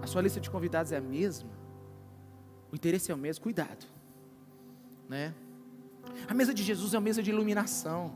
a 0.01 0.07
sua 0.07 0.21
lista 0.21 0.39
de 0.39 0.49
convidados 0.49 0.91
é 0.91 0.97
a 0.97 1.01
mesma, 1.01 1.49
o 2.71 2.75
interesse 2.75 3.11
é 3.11 3.15
o 3.15 3.17
mesmo, 3.17 3.41
cuidado. 3.41 3.85
Né? 5.07 5.33
A 6.27 6.33
mesa 6.33 6.53
de 6.53 6.63
Jesus 6.63 6.93
é 6.93 6.97
uma 6.97 7.03
mesa 7.03 7.23
de 7.23 7.31
iluminação. 7.31 8.13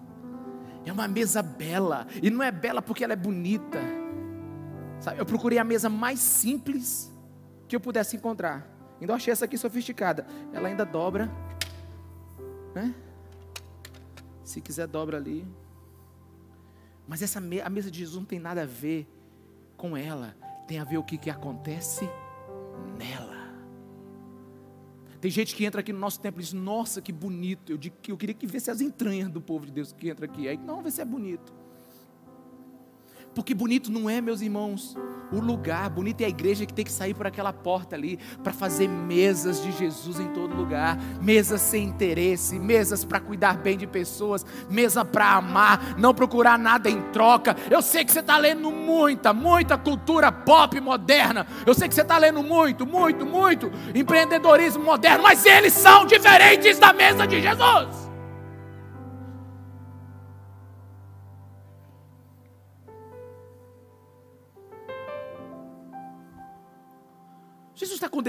É 0.85 0.91
uma 0.91 1.07
mesa 1.07 1.41
bela. 1.41 2.05
E 2.21 2.29
não 2.29 2.43
é 2.43 2.51
bela 2.51 2.81
porque 2.81 3.03
ela 3.03 3.13
é 3.13 3.15
bonita. 3.15 3.79
Sabe? 4.99 5.19
Eu 5.19 5.25
procurei 5.25 5.57
a 5.57 5.63
mesa 5.63 5.89
mais 5.89 6.19
simples 6.19 7.11
que 7.67 7.75
eu 7.75 7.79
pudesse 7.79 8.17
encontrar. 8.17 8.67
Ainda 8.99 9.13
achei 9.13 9.31
essa 9.31 9.45
aqui 9.45 9.57
sofisticada. 9.57 10.27
Ela 10.51 10.67
ainda 10.67 10.85
dobra 10.85 11.31
né? 12.73 12.93
Se 14.43 14.61
quiser, 14.61 14.87
dobra 14.87 15.17
ali. 15.17 15.47
Mas 17.07 17.21
essa 17.21 17.39
me 17.39 17.61
a 17.61 17.69
mesa 17.69 17.89
de 17.89 17.99
Jesus 17.99 18.17
não 18.17 18.25
tem 18.25 18.39
nada 18.39 18.63
a 18.63 18.65
ver 18.65 19.07
com 19.77 19.95
ela. 19.95 20.35
Tem 20.67 20.79
a 20.79 20.83
ver 20.83 20.97
o 20.97 21.03
que, 21.03 21.17
que 21.17 21.29
acontece 21.29 22.09
nela. 22.97 23.39
Tem 25.19 25.29
gente 25.29 25.53
que 25.53 25.65
entra 25.65 25.81
aqui 25.81 25.91
no 25.91 25.99
nosso 25.99 26.19
templo 26.19 26.39
e 26.39 26.43
diz: 26.43 26.53
Nossa, 26.53 27.01
que 27.01 27.11
bonito. 27.11 27.71
Eu, 27.71 27.77
digo, 27.77 27.95
eu 28.07 28.17
queria 28.17 28.33
que 28.33 28.47
visse 28.47 28.71
as 28.71 28.79
entranhas 28.79 29.29
do 29.29 29.41
povo 29.41 29.65
de 29.65 29.71
Deus 29.71 29.91
que 29.91 30.09
entra 30.09 30.25
aqui. 30.25 30.47
Aí, 30.47 30.57
não, 30.57 30.81
vê 30.81 30.91
se 30.91 31.01
é 31.01 31.05
bonito. 31.05 31.58
Porque 33.33 33.53
bonito 33.53 33.91
não 33.91 34.09
é, 34.09 34.19
meus 34.21 34.41
irmãos, 34.41 34.95
o 35.31 35.39
lugar. 35.39 35.89
Bonita 35.89 36.23
é 36.23 36.25
a 36.25 36.29
igreja 36.29 36.65
que 36.65 36.73
tem 36.73 36.85
que 36.85 36.91
sair 36.91 37.13
por 37.13 37.27
aquela 37.27 37.53
porta 37.53 37.95
ali 37.95 38.19
para 38.43 38.51
fazer 38.51 38.87
mesas 38.87 39.61
de 39.61 39.71
Jesus 39.71 40.19
em 40.19 40.27
todo 40.29 40.55
lugar, 40.55 40.97
mesas 41.21 41.61
sem 41.61 41.83
interesse, 41.83 42.59
mesas 42.59 43.03
para 43.05 43.19
cuidar 43.19 43.57
bem 43.57 43.77
de 43.77 43.87
pessoas, 43.87 44.45
mesa 44.69 45.05
para 45.05 45.33
amar, 45.33 45.97
não 45.97 46.13
procurar 46.13 46.57
nada 46.57 46.89
em 46.89 47.01
troca. 47.11 47.55
Eu 47.69 47.81
sei 47.81 48.03
que 48.03 48.11
você 48.11 48.19
está 48.19 48.37
lendo 48.37 48.71
muita, 48.71 49.33
muita 49.33 49.77
cultura 49.77 50.31
pop 50.31 50.79
moderna. 50.79 51.45
Eu 51.65 51.73
sei 51.73 51.87
que 51.87 51.95
você 51.95 52.01
está 52.01 52.17
lendo 52.17 52.41
muito, 52.41 52.85
muito, 52.85 53.25
muito 53.25 53.71
empreendedorismo 53.93 54.83
moderno, 54.83 55.23
mas 55.23 55.45
eles 55.45 55.73
são 55.73 56.05
diferentes 56.05 56.79
da 56.79 56.93
mesa 56.93 57.27
de 57.27 57.41
Jesus. 57.41 57.98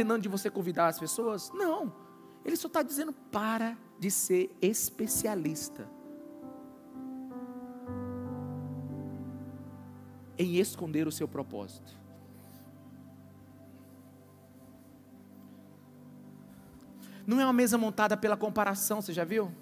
Condenando 0.01 0.23
de 0.23 0.31
você 0.31 0.49
convidar 0.49 0.87
as 0.87 0.99
pessoas? 0.99 1.53
Não. 1.53 1.93
Ele 2.43 2.57
só 2.57 2.69
está 2.69 2.83
dizendo 2.83 3.13
para 3.13 3.77
de 3.99 4.11
ser 4.11 4.57
especialista 4.63 5.87
em 10.39 10.57
esconder 10.57 11.07
o 11.07 11.13
seu 11.13 11.29
propósito. 11.29 11.95
Não 17.27 17.39
é 17.39 17.45
uma 17.45 17.53
mesa 17.53 17.77
montada 17.77 18.17
pela 18.17 18.39
comparação, 18.39 19.03
você 19.03 19.13
já 19.13 19.25
viu? 19.25 19.53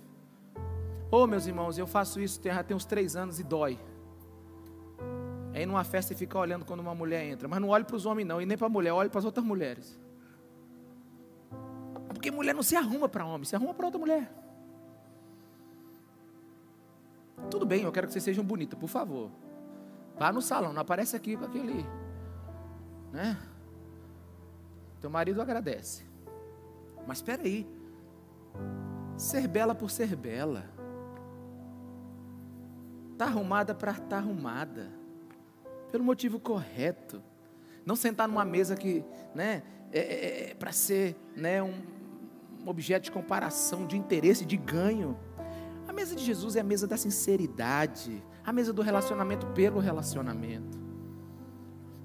Ô 1.10 1.22
oh, 1.22 1.26
meus 1.26 1.48
irmãos, 1.48 1.78
eu 1.78 1.86
faço 1.88 2.20
isso 2.20 2.38
tem, 2.40 2.52
tem 2.62 2.76
uns 2.76 2.84
três 2.84 3.16
anos 3.16 3.40
e 3.40 3.42
dói. 3.42 3.76
Ir 5.52 5.66
numa 5.66 5.82
festa 5.82 6.12
e 6.12 6.16
ficar 6.16 6.38
olhando 6.38 6.64
quando 6.64 6.78
uma 6.78 6.94
mulher 6.94 7.24
entra. 7.24 7.48
Mas 7.48 7.60
não 7.60 7.70
olhe 7.70 7.82
para 7.82 7.96
os 7.96 8.06
homens, 8.06 8.24
não, 8.24 8.40
e 8.40 8.46
nem 8.46 8.56
para 8.56 8.68
a 8.68 8.70
mulher, 8.70 8.92
olhe 8.92 9.10
para 9.10 9.18
as 9.18 9.24
outras 9.24 9.44
mulheres. 9.44 9.98
Porque 12.28 12.36
mulher 12.36 12.54
não 12.54 12.62
se 12.62 12.76
arruma 12.76 13.08
para 13.08 13.24
homem, 13.24 13.46
se 13.46 13.56
arruma 13.56 13.72
para 13.72 13.86
outra 13.86 13.98
mulher. 13.98 14.30
Tudo 17.50 17.64
bem, 17.64 17.84
eu 17.84 17.90
quero 17.90 18.06
que 18.06 18.12
vocês 18.12 18.22
sejam 18.22 18.44
bonitas, 18.44 18.78
por 18.78 18.86
favor. 18.86 19.30
Vá 20.18 20.30
no 20.30 20.42
salão, 20.42 20.74
não 20.74 20.82
aparece 20.82 21.16
aqui 21.16 21.38
para 21.38 21.46
aquele. 21.46 21.86
Né? 23.10 23.34
Teu 25.00 25.08
marido 25.08 25.40
agradece. 25.40 26.04
Mas 27.06 27.18
espera 27.18 27.42
aí. 27.42 27.66
Ser 29.16 29.48
bela 29.48 29.74
por 29.74 29.90
ser 29.90 30.14
bela. 30.14 30.66
Está 33.12 33.24
arrumada 33.24 33.74
para 33.74 33.92
estar 33.92 34.06
tá 34.06 34.16
arrumada 34.18 34.90
pelo 35.90 36.04
motivo 36.04 36.38
correto. 36.38 37.22
Não 37.86 37.96
sentar 37.96 38.28
numa 38.28 38.44
mesa 38.44 38.76
que, 38.76 39.02
né, 39.34 39.62
é, 39.90 39.98
é, 39.98 40.50
é 40.50 40.54
para 40.54 40.72
ser, 40.72 41.16
né, 41.34 41.62
um, 41.62 41.96
um 42.68 42.70
objeto 42.70 43.04
de 43.04 43.10
comparação, 43.10 43.86
de 43.86 43.96
interesse, 43.96 44.44
de 44.44 44.58
ganho. 44.58 45.18
A 45.88 45.92
mesa 45.92 46.14
de 46.14 46.22
Jesus 46.22 46.54
é 46.54 46.60
a 46.60 46.64
mesa 46.64 46.86
da 46.86 46.98
sinceridade, 46.98 48.22
a 48.44 48.52
mesa 48.52 48.74
do 48.74 48.82
relacionamento 48.82 49.46
pelo 49.48 49.80
relacionamento. 49.80 50.87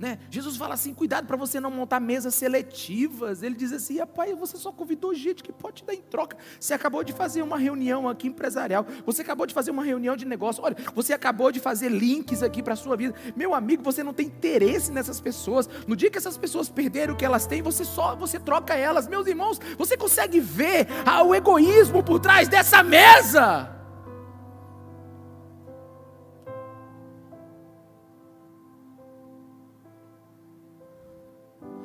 Né? 0.04 0.20
Jesus 0.30 0.58
fala 0.58 0.74
assim: 0.74 0.94
cuidado 0.94 1.26
para 1.26 1.38
você 1.38 1.62
não 1.62 1.72
montar 1.72 1.98
mesas 2.02 2.36
seletivas. 2.36 3.42
Ele 3.42 3.56
diz 3.56 3.72
assim: 3.72 4.06
pai, 4.06 4.36
você 4.36 4.58
só 4.58 4.70
convidou 4.70 5.16
gente 5.16 5.42
que 5.42 5.54
pode 5.54 5.78
te 5.78 5.86
dar 5.86 5.94
em 5.94 6.02
troca. 6.02 6.36
Você 6.60 6.74
acabou 6.74 7.06
de 7.06 7.14
fazer 7.14 7.42
uma 7.42 7.58
reunião 7.58 8.10
aqui 8.10 8.28
empresarial, 8.28 8.86
você 9.06 9.22
acabou 9.22 9.46
de 9.46 9.54
fazer 9.54 9.72
uma 9.72 9.82
reunião 9.82 10.18
de 10.18 10.26
negócio. 10.26 10.62
Olha, 10.62 10.76
você 10.94 11.14
acabou 11.14 11.54
de 11.54 11.62
fazer 11.62 11.88
links 11.88 12.44
aqui 12.44 12.62
para 12.62 12.74
a 12.74 12.76
sua 12.76 12.98
vida. 12.98 13.16
Meu 13.34 13.56
amigo, 13.56 13.82
você 13.82 14.04
não 14.04 14.14
tem 14.14 14.28
interesse 14.28 14.92
nessas 14.92 15.22
pessoas. 15.22 15.70
No 15.88 15.96
dia 15.96 16.12
que 16.12 16.18
essas 16.18 16.38
pessoas 16.38 16.68
perderem 16.68 17.16
o 17.16 17.18
que 17.18 17.24
elas 17.24 17.48
têm, 17.48 17.62
você 17.62 17.86
só 17.86 18.14
você 18.14 18.38
troca 18.38 18.76
elas. 18.76 19.08
Meus 19.08 19.26
irmãos, 19.26 19.58
você 19.78 19.96
consegue 19.96 20.42
ver 20.42 20.86
o 21.26 21.34
egoísmo 21.34 22.04
por 22.04 22.20
trás 22.20 22.50
dessa 22.50 22.84
mesa? 22.84 23.83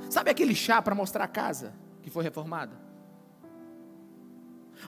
Sabe 0.09 0.31
aquele 0.31 0.55
chá 0.55 0.81
para 0.81 0.95
mostrar 0.95 1.25
a 1.25 1.29
casa 1.29 1.75
que 2.03 2.11
foi 2.11 2.25
reformada? 2.25 2.77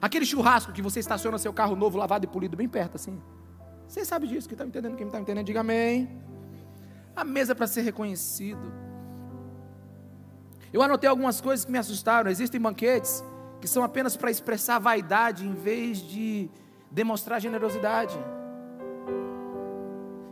Aquele 0.01 0.25
churrasco 0.25 0.71
que 0.71 0.81
você 0.81 0.99
estaciona 0.99 1.37
seu 1.37 1.51
carro 1.51 1.75
novo, 1.75 1.97
lavado 1.97 2.25
e 2.25 2.27
polido 2.27 2.55
bem 2.55 2.67
perto, 2.67 2.95
assim. 2.95 3.21
Você 3.87 4.05
sabe 4.05 4.27
disso, 4.27 4.47
que 4.47 4.53
está 4.53 4.65
entendendo, 4.65 4.95
quem 4.95 5.07
está 5.07 5.19
entendendo, 5.19 5.45
diga 5.45 5.59
amém. 5.59 6.09
A 7.15 7.23
mesa 7.23 7.53
para 7.53 7.67
ser 7.67 7.81
reconhecido. 7.81 8.71
Eu 10.71 10.81
anotei 10.81 11.09
algumas 11.09 11.41
coisas 11.41 11.65
que 11.65 11.71
me 11.71 11.77
assustaram. 11.77 12.31
Existem 12.31 12.59
banquetes 12.59 13.23
que 13.59 13.67
são 13.67 13.83
apenas 13.83 14.15
para 14.15 14.31
expressar 14.31 14.79
vaidade 14.79 15.45
em 15.45 15.53
vez 15.53 15.99
de 15.99 16.49
demonstrar 16.89 17.41
generosidade. 17.41 18.17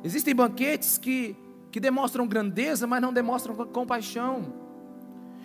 Existem 0.03 0.33
banquetes 0.33 0.97
que, 0.97 1.35
que 1.69 1.79
demonstram 1.79 2.25
grandeza, 2.25 2.87
mas 2.87 3.01
não 3.01 3.11
demonstram 3.11 3.53
compaixão. 3.67 4.68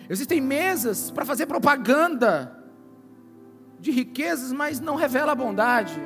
Existem 0.09 0.39
mesas 0.39 1.09
para 1.11 1.25
fazer 1.25 1.45
propaganda 1.45 2.63
de 3.79 3.91
riquezas, 3.91 4.51
mas 4.51 4.79
não 4.79 4.95
revela 4.95 5.31
a 5.31 5.35
bondade. 5.35 5.99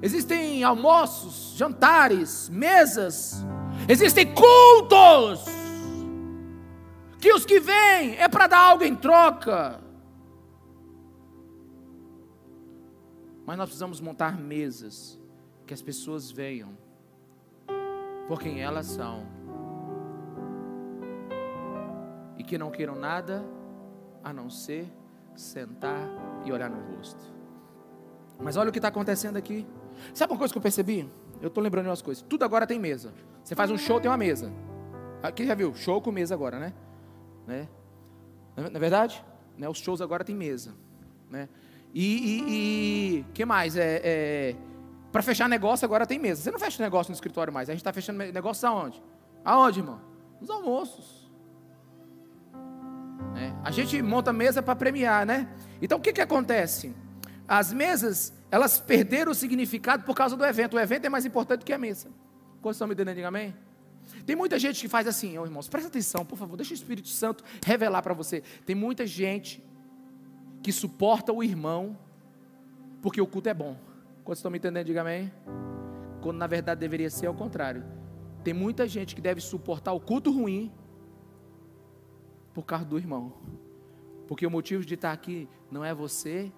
Existem 0.00 0.62
almoços, 0.62 1.56
jantares, 1.56 2.48
mesas. 2.48 3.44
Existem 3.88 4.32
cultos. 4.34 5.44
Que 7.18 7.32
os 7.32 7.44
que 7.44 7.58
vêm 7.58 8.16
é 8.16 8.28
para 8.28 8.46
dar 8.46 8.58
algo 8.58 8.84
em 8.84 8.94
troca. 8.94 9.80
Mas 13.44 13.56
nós 13.56 13.66
precisamos 13.66 14.00
montar 14.00 14.38
mesas 14.38 15.18
que 15.66 15.74
as 15.74 15.82
pessoas 15.82 16.30
venham 16.30 16.76
por 18.28 18.38
quem 18.38 18.60
elas 18.60 18.86
são 18.86 19.26
e 22.38 22.44
que 22.44 22.56
não 22.56 22.70
queiram 22.70 22.94
nada 22.94 23.44
a 24.22 24.32
não 24.32 24.48
ser 24.48 24.90
sentar 25.34 26.08
e 26.44 26.52
olhar 26.52 26.70
no 26.70 26.96
rosto. 26.96 27.20
Mas 28.38 28.56
olha 28.56 28.70
o 28.70 28.72
que 28.72 28.78
está 28.78 28.88
acontecendo 28.88 29.36
aqui. 29.36 29.66
Sabe 30.14 30.32
uma 30.32 30.38
coisa 30.38 30.52
que 30.52 30.58
eu 30.58 30.62
percebi? 30.62 31.10
Eu 31.40 31.48
estou 31.48 31.62
lembrando 31.62 31.84
de 31.84 31.90
umas 31.90 32.02
coisas. 32.02 32.24
Tudo 32.28 32.44
agora 32.44 32.66
tem 32.66 32.78
mesa. 32.78 33.12
Você 33.42 33.54
faz 33.54 33.70
um 33.70 33.78
show, 33.78 34.00
tem 34.00 34.10
uma 34.10 34.16
mesa. 34.16 34.52
Aqui 35.22 35.44
já 35.44 35.54
viu? 35.54 35.74
Show 35.74 36.00
com 36.00 36.12
mesa 36.12 36.34
agora, 36.34 36.58
né? 36.58 36.72
né? 37.46 37.68
Não 38.56 38.66
é 38.66 38.78
verdade? 38.78 39.24
Né? 39.56 39.68
Os 39.68 39.78
shows 39.78 40.00
agora 40.00 40.24
tem 40.24 40.34
mesa. 40.34 40.74
Né? 41.28 41.48
E, 41.92 43.20
e 43.20 43.24
que 43.34 43.44
mais? 43.44 43.76
É, 43.76 44.00
é 44.04 44.56
para 45.10 45.22
fechar 45.22 45.48
negócio 45.48 45.84
agora 45.84 46.06
tem 46.06 46.18
mesa. 46.18 46.42
Você 46.42 46.50
não 46.50 46.58
fecha 46.58 46.82
negócio 46.82 47.10
no 47.10 47.14
escritório 47.14 47.52
mais. 47.52 47.68
A 47.68 47.72
gente 47.72 47.80
está 47.80 47.92
fechando 47.92 48.18
negócio 48.18 48.68
aonde? 48.68 49.02
Aonde, 49.44 49.80
irmão? 49.80 50.00
Nos 50.40 50.50
almoços. 50.50 51.17
Né? 53.34 53.54
A 53.64 53.70
gente 53.70 54.00
monta 54.02 54.32
mesa 54.32 54.62
para 54.62 54.76
premiar, 54.76 55.26
né? 55.26 55.48
Então 55.80 55.98
o 55.98 56.00
que, 56.00 56.12
que 56.12 56.20
acontece? 56.20 56.94
As 57.46 57.72
mesas, 57.72 58.32
elas 58.50 58.78
perderam 58.78 59.32
o 59.32 59.34
significado 59.34 60.04
por 60.04 60.14
causa 60.14 60.36
do 60.36 60.44
evento. 60.44 60.76
O 60.76 60.80
evento 60.80 61.04
é 61.04 61.08
mais 61.08 61.24
importante 61.24 61.60
do 61.60 61.64
que 61.64 61.72
a 61.72 61.78
mesa. 61.78 62.08
Quantos 62.60 62.76
estão 62.76 62.88
me 62.88 62.94
entendendo? 62.94 63.24
amém? 63.24 63.54
Tem 64.26 64.36
muita 64.36 64.58
gente 64.58 64.80
que 64.80 64.88
faz 64.88 65.06
assim, 65.06 65.38
oh, 65.38 65.44
irmãos, 65.44 65.68
presta 65.68 65.88
atenção, 65.88 66.24
por 66.24 66.36
favor, 66.36 66.56
deixa 66.56 66.72
o 66.72 66.74
Espírito 66.74 67.08
Santo 67.08 67.44
revelar 67.64 68.02
para 68.02 68.14
você. 68.14 68.42
Tem 68.64 68.74
muita 68.74 69.06
gente 69.06 69.62
que 70.62 70.72
suporta 70.72 71.32
o 71.32 71.42
irmão 71.42 71.96
porque 73.00 73.20
o 73.20 73.26
culto 73.26 73.48
é 73.48 73.54
bom. 73.54 73.76
Quantos 74.24 74.40
estão 74.40 74.50
me 74.50 74.58
entendendo? 74.58 74.86
Diga 74.86 75.00
amém. 75.00 75.32
Quando 76.20 76.36
na 76.36 76.46
verdade 76.46 76.80
deveria 76.80 77.08
ser 77.10 77.26
ao 77.26 77.34
contrário. 77.34 77.84
Tem 78.42 78.52
muita 78.52 78.86
gente 78.86 79.14
que 79.14 79.20
deve 79.20 79.40
suportar 79.40 79.92
o 79.92 80.00
culto 80.00 80.30
ruim 80.30 80.72
por 82.58 82.64
causa 82.64 82.84
do 82.84 82.98
irmão. 82.98 83.32
Porque 84.26 84.44
o 84.44 84.50
motivo 84.50 84.84
de 84.84 84.94
estar 84.94 85.12
aqui 85.12 85.48
não 85.70 85.84
é 85.84 85.94
você 85.94 86.52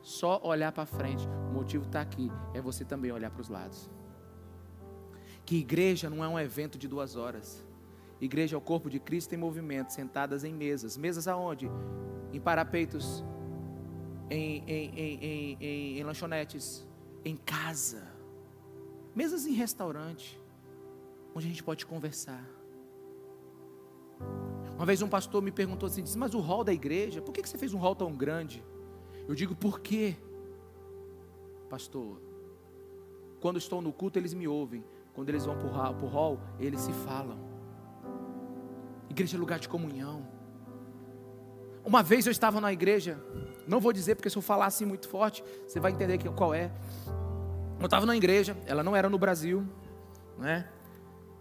só 0.00 0.40
olhar 0.44 0.70
para 0.70 0.86
frente. 0.86 1.26
O 1.50 1.52
motivo 1.52 1.84
estar 1.84 2.00
aqui 2.00 2.30
é 2.54 2.60
você 2.60 2.84
também 2.84 3.10
olhar 3.10 3.28
para 3.32 3.40
os 3.40 3.48
lados. 3.48 3.90
Que 5.44 5.56
igreja 5.56 6.08
não 6.08 6.22
é 6.22 6.28
um 6.28 6.38
evento 6.38 6.78
de 6.78 6.86
duas 6.86 7.16
horas. 7.16 7.66
Igreja 8.20 8.54
é 8.54 8.58
o 8.58 8.60
corpo 8.60 8.88
de 8.88 9.00
Cristo 9.00 9.34
em 9.34 9.36
movimento, 9.36 9.92
sentadas 9.92 10.44
em 10.44 10.54
mesas. 10.54 10.96
Mesas 10.96 11.26
aonde? 11.26 11.68
Em 12.32 12.38
parapeitos, 12.38 13.24
em, 14.30 14.62
em, 14.64 15.56
em, 15.60 15.98
em 15.98 16.04
lanchonetes, 16.04 16.86
em 17.24 17.36
casa. 17.36 18.06
Mesas 19.12 19.44
em 19.44 19.54
restaurante, 19.54 20.40
onde 21.34 21.46
a 21.48 21.50
gente 21.50 21.64
pode 21.64 21.84
conversar 21.84 22.55
uma 24.76 24.84
vez 24.84 25.00
um 25.00 25.08
pastor 25.08 25.42
me 25.42 25.50
perguntou 25.50 25.86
assim, 25.86 26.02
disse, 26.02 26.18
mas 26.18 26.34
o 26.34 26.40
hall 26.40 26.62
da 26.62 26.72
igreja, 26.72 27.22
por 27.22 27.32
que 27.32 27.46
você 27.46 27.56
fez 27.56 27.72
um 27.72 27.78
hall 27.78 27.96
tão 27.96 28.12
grande? 28.12 28.62
Eu 29.26 29.34
digo, 29.34 29.56
por 29.56 29.80
quê? 29.80 30.14
Pastor, 31.68 32.20
quando 33.40 33.58
estou 33.58 33.80
no 33.80 33.92
culto 33.92 34.18
eles 34.18 34.34
me 34.34 34.46
ouvem, 34.46 34.84
quando 35.14 35.30
eles 35.30 35.46
vão 35.46 35.56
para 35.56 35.66
o 35.66 36.08
hall, 36.08 36.38
eles 36.60 36.80
se 36.80 36.92
falam. 36.92 37.38
Igreja 39.08 39.36
é 39.36 39.40
lugar 39.40 39.58
de 39.58 39.68
comunhão. 39.68 40.28
Uma 41.82 42.02
vez 42.02 42.26
eu 42.26 42.32
estava 42.32 42.60
na 42.60 42.70
igreja, 42.70 43.18
não 43.66 43.80
vou 43.80 43.92
dizer 43.92 44.14
porque 44.14 44.28
se 44.28 44.36
eu 44.36 44.42
falar 44.42 44.66
assim 44.66 44.84
muito 44.84 45.08
forte, 45.08 45.42
você 45.66 45.80
vai 45.80 45.92
entender 45.92 46.18
qual 46.32 46.52
é. 46.52 46.70
Eu 47.80 47.86
estava 47.86 48.04
na 48.04 48.16
igreja, 48.16 48.56
ela 48.66 48.82
não 48.82 48.94
era 48.94 49.08
no 49.08 49.18
Brasil, 49.18 49.66
né? 50.36 50.68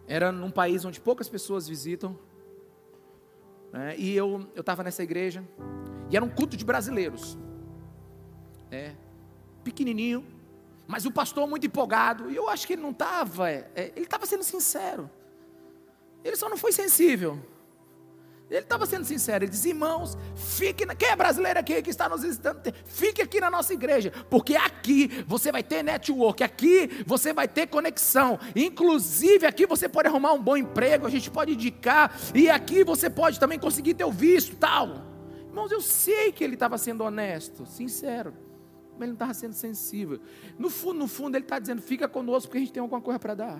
Era 0.07 0.31
num 0.31 0.51
país 0.51 0.85
onde 0.85 1.01
poucas 1.01 1.27
pessoas 1.27 1.67
visitam. 1.67 2.17
Né? 3.75 3.93
E 3.97 4.15
eu 4.15 4.49
estava 4.55 4.83
nessa 4.83 5.03
igreja, 5.03 5.43
e 6.09 6.15
era 6.15 6.23
um 6.23 6.29
culto 6.29 6.55
de 6.55 6.63
brasileiros. 6.63 7.37
É, 8.71 8.93
pequenininho, 9.65 10.25
mas 10.87 11.05
o 11.05 11.11
pastor 11.11 11.45
muito 11.45 11.67
empolgado, 11.67 12.31
e 12.31 12.35
eu 12.37 12.47
acho 12.47 12.65
que 12.65 12.73
ele 12.73 12.81
não 12.81 12.91
estava, 12.91 13.51
é, 13.51 13.69
é, 13.75 13.91
ele 13.97 14.05
estava 14.05 14.25
sendo 14.25 14.45
sincero. 14.45 15.09
Ele 16.23 16.37
só 16.37 16.47
não 16.47 16.55
foi 16.55 16.71
sensível. 16.71 17.37
Ele 18.49 18.59
estava 18.59 18.85
sendo 18.85 19.05
sincero, 19.05 19.43
ele 19.43 19.51
disse: 19.51 19.69
irmãos, 19.69 20.15
fique, 20.35 20.85
na... 20.85 20.93
quem 20.93 21.09
é 21.09 21.15
brasileiro 21.15 21.59
aqui 21.59 21.81
que 21.81 21.89
está 21.89 22.07
nos 22.07 22.21
visitando, 22.21 22.61
fique 22.85 23.21
aqui 23.21 23.41
na 23.41 23.49
nossa 23.49 23.73
igreja, 23.73 24.13
porque 24.29 24.55
aqui 24.55 25.23
você 25.27 25.51
vai 25.51 25.63
ter 25.63 25.83
network, 25.83 26.43
aqui 26.43 27.03
você 27.07 27.33
vai 27.33 27.47
ter 27.47 27.65
conexão, 27.67 28.39
inclusive 28.55 29.47
aqui 29.47 29.65
você 29.65 29.89
pode 29.89 30.09
arrumar 30.09 30.33
um 30.33 30.41
bom 30.41 30.55
emprego, 30.55 31.07
a 31.07 31.09
gente 31.09 31.31
pode 31.31 31.53
indicar, 31.53 32.15
e 32.35 32.47
aqui 32.47 32.83
você 32.83 33.09
pode 33.09 33.39
também 33.39 33.57
conseguir 33.57 33.95
ter 33.95 34.05
o 34.05 34.11
visto 34.11 34.55
tal. 34.57 34.89
Irmãos, 35.47 35.71
eu 35.71 35.81
sei 35.81 36.31
que 36.31 36.43
ele 36.43 36.53
estava 36.53 36.77
sendo 36.77 37.03
honesto, 37.03 37.65
sincero, 37.65 38.31
mas 38.91 39.01
ele 39.01 39.07
não 39.07 39.13
estava 39.13 39.33
sendo 39.33 39.53
sensível. 39.53 40.19
No 40.59 40.69
fundo, 40.69 40.99
no 40.99 41.07
fundo, 41.07 41.35
ele 41.35 41.45
está 41.45 41.57
dizendo: 41.57 41.81
fica 41.81 42.07
conosco 42.07 42.49
porque 42.49 42.59
a 42.59 42.61
gente 42.61 42.73
tem 42.73 42.81
alguma 42.81 43.01
coisa 43.01 43.17
para 43.17 43.33
dar. 43.33 43.59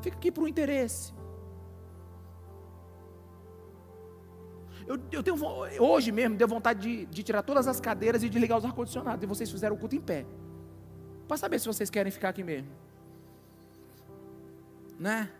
Fica 0.00 0.16
aqui 0.16 0.30
por 0.30 0.44
um 0.44 0.48
interesse. 0.48 1.17
Eu, 4.88 4.98
eu 5.12 5.22
tenho, 5.22 5.36
hoje 5.78 6.10
mesmo, 6.10 6.34
deu 6.34 6.48
vontade 6.48 6.80
de, 6.80 7.04
de 7.04 7.22
tirar 7.22 7.42
todas 7.42 7.68
as 7.68 7.78
cadeiras 7.78 8.22
e 8.22 8.28
de 8.28 8.38
ligar 8.38 8.56
os 8.56 8.64
ar-condicionados. 8.64 9.22
E 9.22 9.26
vocês 9.26 9.50
fizeram 9.50 9.76
o 9.76 9.78
culto 9.78 9.94
em 9.94 10.00
pé. 10.00 10.24
Para 11.28 11.36
saber 11.36 11.58
se 11.58 11.66
vocês 11.66 11.90
querem 11.90 12.10
ficar 12.10 12.30
aqui 12.30 12.42
mesmo. 12.42 12.70
Né? 14.98 15.30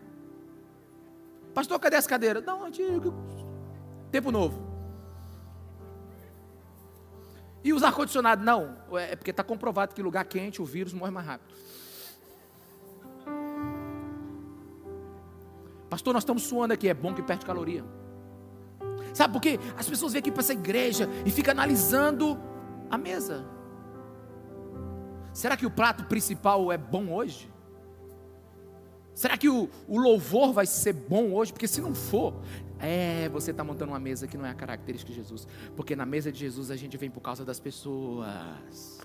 Pastor, 1.51 1.79
cadê 1.79 1.95
as 1.95 2.05
cadeiras? 2.05 2.45
Não, 2.45 2.63
antigo. 2.63 3.11
Tempo 4.11 4.31
novo. 4.31 4.61
E 7.63 7.73
os 7.73 7.81
ar-condicionados? 7.81 8.45
Não. 8.45 8.77
É 8.99 9.15
porque 9.15 9.31
está 9.31 9.43
comprovado 9.43 9.95
que 9.95 10.03
lugar 10.03 10.25
quente 10.25 10.61
o 10.61 10.65
vírus 10.65 10.93
morre 10.93 11.09
mais 11.09 11.25
rápido. 11.25 11.55
Pastor, 15.89 16.13
nós 16.13 16.21
estamos 16.21 16.43
suando 16.43 16.75
aqui. 16.75 16.87
É 16.87 16.93
bom 16.93 17.15
que 17.15 17.23
perde 17.23 17.47
caloria. 17.47 17.83
Sabe 19.19 19.33
por 19.33 19.41
quê? 19.41 19.59
As 19.77 19.89
pessoas 19.89 20.13
vêm 20.13 20.21
aqui 20.21 20.31
para 20.31 20.39
essa 20.39 20.53
igreja 20.53 21.09
e 21.25 21.29
ficam 21.29 21.51
analisando 21.51 22.39
a 22.89 22.97
mesa. 22.97 23.45
Será 25.33 25.57
que 25.57 25.65
o 25.65 25.69
prato 25.69 26.05
principal 26.05 26.71
é 26.71 26.77
bom 26.77 27.11
hoje? 27.11 27.51
Será 29.13 29.37
que 29.37 29.49
o, 29.49 29.69
o 29.89 29.99
louvor 29.99 30.53
vai 30.53 30.65
ser 30.65 30.93
bom 30.93 31.33
hoje? 31.33 31.51
Porque 31.51 31.67
se 31.67 31.81
não 31.81 31.93
for, 31.93 32.33
é, 32.79 33.27
você 33.27 33.51
está 33.51 33.61
montando 33.61 33.91
uma 33.91 33.99
mesa 33.99 34.25
que 34.25 34.37
não 34.37 34.45
é 34.45 34.51
a 34.51 34.55
característica 34.55 35.11
de 35.11 35.17
Jesus. 35.17 35.45
Porque 35.75 35.97
na 35.97 36.05
mesa 36.05 36.31
de 36.31 36.39
Jesus 36.39 36.71
a 36.71 36.77
gente 36.77 36.95
vem 36.95 37.11
por 37.11 37.19
causa 37.19 37.43
das 37.43 37.59
pessoas. 37.59 39.01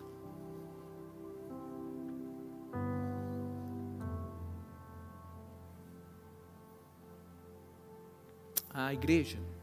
A 8.72 8.94
igreja 8.94 9.53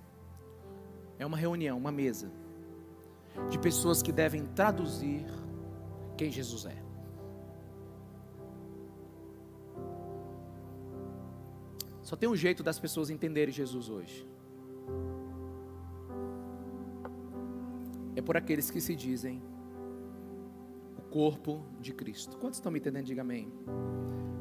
é 1.21 1.25
uma 1.25 1.37
reunião, 1.37 1.77
uma 1.77 1.91
mesa 1.91 2.31
de 3.47 3.59
pessoas 3.59 4.01
que 4.01 4.11
devem 4.11 4.43
traduzir 4.43 5.23
quem 6.17 6.31
Jesus 6.31 6.65
é. 6.65 6.83
Só 12.01 12.15
tem 12.15 12.27
um 12.27 12.35
jeito 12.35 12.63
das 12.63 12.79
pessoas 12.79 13.11
entenderem 13.11 13.53
Jesus 13.53 13.87
hoje. 13.87 14.27
É 18.15 18.21
por 18.21 18.35
aqueles 18.35 18.71
que 18.71 18.81
se 18.81 18.95
dizem 18.95 19.43
o 20.97 21.03
corpo 21.03 21.63
de 21.79 21.93
Cristo. 21.93 22.35
Quantos 22.37 22.57
estão 22.57 22.71
me 22.71 22.79
entendendo? 22.79 23.05
Diga 23.05 23.21
amém. 23.21 23.53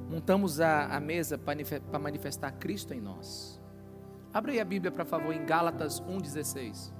Montamos 0.08 0.60
a, 0.60 0.86
a 0.86 0.98
mesa 0.98 1.36
para 1.36 1.98
manifestar 1.98 2.52
Cristo 2.52 2.94
em 2.94 3.02
nós. 3.02 3.59
Abre 4.32 4.52
aí 4.52 4.60
a 4.60 4.64
Bíblia, 4.64 4.92
por 4.92 5.04
favor, 5.04 5.34
em 5.34 5.44
Gálatas 5.44 6.00
1,16. 6.00 6.92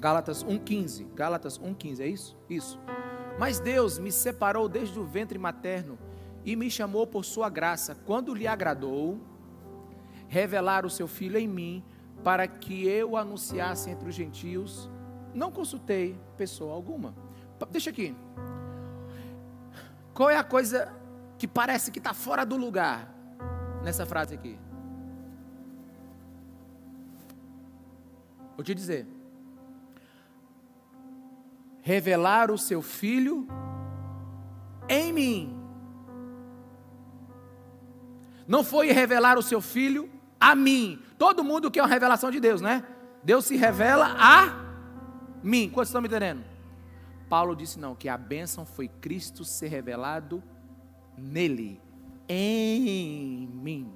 Gálatas 0.00 0.44
1,15. 0.44 1.06
Gálatas 1.14 1.58
1,15, 1.58 2.00
é 2.00 2.06
isso? 2.06 2.36
Isso. 2.50 2.80
Mas 3.38 3.60
Deus 3.60 3.98
me 3.98 4.10
separou 4.10 4.68
desde 4.68 4.98
o 4.98 5.04
ventre 5.04 5.38
materno 5.38 5.96
e 6.44 6.56
me 6.56 6.70
chamou 6.70 7.06
por 7.06 7.24
sua 7.24 7.48
graça, 7.48 7.94
quando 8.06 8.34
lhe 8.34 8.46
agradou, 8.46 9.20
revelar 10.26 10.84
o 10.84 10.90
seu 10.90 11.06
filho 11.06 11.38
em 11.38 11.46
mim, 11.46 11.84
para 12.24 12.48
que 12.48 12.86
eu 12.86 13.16
anunciasse 13.16 13.88
entre 13.90 14.08
os 14.08 14.14
gentios. 14.14 14.90
Não 15.32 15.52
consultei 15.52 16.18
pessoa 16.36 16.74
alguma. 16.74 17.14
Deixa 17.70 17.90
aqui. 17.90 18.14
Qual 20.12 20.28
é 20.28 20.36
a 20.36 20.42
coisa 20.42 20.92
que 21.38 21.46
parece 21.46 21.92
que 21.92 21.98
está 21.98 22.12
fora 22.12 22.44
do 22.44 22.56
lugar 22.56 23.14
nessa 23.84 24.04
frase 24.04 24.34
aqui? 24.34 24.58
Vou 28.58 28.64
te 28.64 28.74
dizer. 28.74 29.06
Revelar 31.80 32.50
o 32.50 32.58
seu 32.58 32.82
filho 32.82 33.46
em 34.88 35.12
mim. 35.12 35.56
Não 38.48 38.64
foi 38.64 38.90
revelar 38.90 39.38
o 39.38 39.42
seu 39.42 39.60
filho 39.60 40.10
a 40.40 40.56
mim. 40.56 41.00
Todo 41.16 41.44
mundo 41.44 41.70
quer 41.70 41.82
uma 41.82 41.88
revelação 41.88 42.32
de 42.32 42.40
Deus, 42.40 42.60
né? 42.60 42.84
Deus 43.22 43.44
se 43.44 43.54
revela 43.54 44.16
a 44.18 44.52
mim. 45.40 45.70
Quantos 45.70 45.90
estão 45.90 46.02
me 46.02 46.08
entendendo? 46.08 46.42
Paulo 47.28 47.54
disse 47.54 47.78
não, 47.78 47.94
que 47.94 48.08
a 48.08 48.18
bênção 48.18 48.66
foi 48.66 48.88
Cristo 48.88 49.44
ser 49.44 49.68
revelado 49.68 50.42
nele, 51.16 51.80
em 52.28 53.46
mim. 53.46 53.92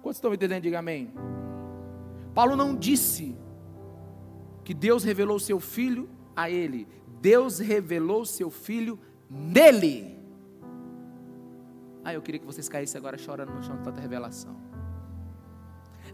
Quantos 0.00 0.16
estão 0.16 0.30
me 0.30 0.36
entendendo? 0.36 0.62
Diga 0.62 0.78
amém. 0.78 1.12
Paulo 2.32 2.56
não 2.56 2.74
disse 2.74 3.36
que 4.64 4.74
Deus 4.74 5.04
revelou 5.04 5.38
seu 5.38 5.58
filho 5.60 6.08
a 6.34 6.50
ele. 6.50 6.88
Deus 7.20 7.58
revelou 7.58 8.24
seu 8.24 8.50
filho 8.50 8.98
nele. 9.28 10.18
Ah, 12.04 12.12
eu 12.12 12.22
queria 12.22 12.40
que 12.40 12.46
vocês 12.46 12.68
caíssem 12.68 12.98
agora 12.98 13.16
chorando 13.16 13.52
no 13.52 13.62
chão 13.62 13.76
de 13.76 13.84
tanta 13.84 14.00
revelação. 14.00 14.56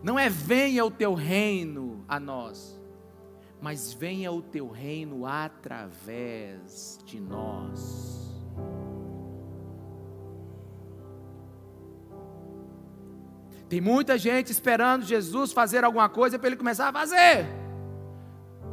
Não 0.03 0.19
é 0.19 0.29
venha 0.29 0.85
o 0.85 0.91
teu 0.91 1.15
reino 1.15 2.05
a 2.07 2.21
nós, 2.21 2.79
mas 3.61 3.93
venha 3.93 4.31
o 4.31 4.43
teu 4.43 4.69
reino 4.69 5.27
através 5.27 6.99
de 7.05 7.19
nós. 7.19 8.19
Tem 13.69 13.81
muita 13.81 14.17
gente 14.17 14.51
esperando 14.51 15.05
Jesus 15.05 15.53
fazer 15.53 15.85
alguma 15.85 16.09
coisa 16.09 16.39
para 16.39 16.49
ele 16.49 16.57
começar 16.57 16.89
a 16.89 16.93
fazer. 16.93 17.47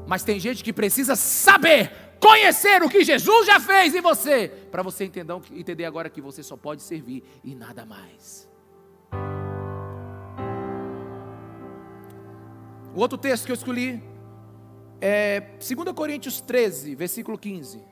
Mas 0.07 0.23
tem 0.23 0.39
gente 0.39 0.63
que 0.63 0.71
precisa 0.71 1.15
saber, 1.15 1.91
conhecer 2.19 2.83
o 2.83 2.89
que 2.89 3.03
Jesus 3.03 3.47
já 3.47 3.59
fez 3.59 3.95
em 3.95 4.01
você, 4.01 4.47
para 4.71 4.83
você 4.83 5.05
entender, 5.05 5.33
entender 5.51 5.85
agora 5.85 6.09
que 6.09 6.21
você 6.21 6.43
só 6.43 6.55
pode 6.55 6.81
servir 6.81 7.23
e 7.43 7.55
nada 7.55 7.85
mais. 7.85 8.47
O 12.93 12.99
outro 12.99 13.17
texto 13.17 13.45
que 13.45 13.51
eu 13.51 13.55
escolhi 13.55 14.01
é 15.01 15.41
2 15.59 15.91
Coríntios 15.93 16.39
13, 16.39 16.95
versículo 16.95 17.37
15, 17.37 17.83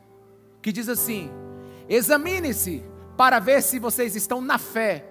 que 0.62 0.72
diz 0.72 0.88
assim: 0.88 1.30
Examine-se 1.90 2.84
para 3.18 3.40
ver 3.40 3.62
se 3.62 3.80
vocês 3.80 4.16
estão 4.16 4.40
na 4.40 4.58
fé. 4.58 5.06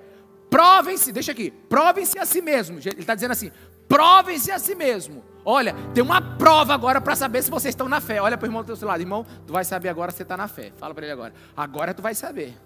Provem-se, 0.48 1.12
deixa 1.12 1.32
aqui, 1.32 1.50
provem-se 1.50 2.18
a 2.18 2.24
si 2.24 2.40
mesmo. 2.40 2.78
Ele 2.78 3.00
está 3.00 3.14
dizendo 3.14 3.32
assim: 3.32 3.50
provem-se 3.88 4.50
a 4.50 4.59
si 4.59 4.74
mesmo. 4.74 5.32
Olha, 5.45 5.74
tem 5.93 6.03
uma 6.03 6.20
prova 6.20 6.72
agora 6.72 7.01
para 7.01 7.16
saber 7.16 7.43
se 7.43 7.51
vocês 7.51 7.72
estão 7.72 7.88
na 7.88 8.01
fé. 8.01 8.20
Olha 8.20 8.38
para 8.38 8.47
o 8.47 8.49
irmão 8.49 8.62
do 8.62 8.76
seu 8.76 8.86
lado, 8.86 9.01
irmão, 9.01 9.26
tu 9.47 9.53
vai 9.53 9.64
saber 9.64 9.88
agora 9.88 10.11
se 10.11 10.18
você 10.18 10.22
está 10.22 10.36
na 10.36 10.47
fé. 10.47 10.72
Fala 10.76 10.95
para 10.95 11.05
ele 11.05 11.12
agora. 11.12 11.34
Agora 11.57 11.93
tu 11.93 12.01
vai 12.01 12.14
saber. 12.14 12.57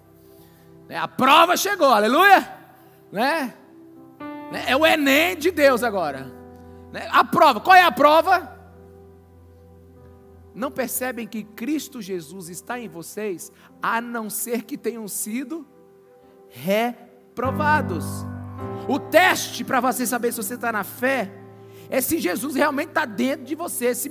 Né? 0.89 0.97
A 0.97 1.09
prova 1.09 1.57
chegou, 1.57 1.89
aleluia. 1.89 2.53
Né? 3.11 3.55
né? 4.53 4.64
É 4.66 4.77
o 4.77 4.87
Enem 4.87 5.37
de 5.37 5.51
Deus 5.51 5.83
agora. 5.83 6.31
Né? 6.93 7.09
A 7.11 7.24
prova, 7.24 7.61
qual 7.61 7.74
é 7.74 7.83
a 7.83 7.93
prova? 7.93 8.55
Não 10.55 10.70
percebem 10.70 11.27
que 11.27 11.45
Cristo 11.45 12.01
Jesus 12.01 12.49
está 12.49 12.79
em 12.79 12.89
vocês, 12.89 13.53
a 13.83 14.01
não 14.01 14.29
ser 14.29 14.62
que 14.62 14.77
tenham 14.77 15.09
sido 15.09 15.66
reprovados. 16.49 18.05
O 18.89 18.99
teste 18.99 19.64
para 19.64 19.81
você 19.81 20.07
saber 20.07 20.33
se 20.33 20.43
você 20.43 20.55
está 20.55 20.72
na 20.72 20.85
fé 20.85 21.46
é 21.89 22.01
se 22.01 22.18
Jesus 22.18 22.55
realmente 22.55 22.89
está 22.89 23.05
dentro 23.05 23.45
de 23.45 23.55
você, 23.55 23.95
se, 23.95 24.11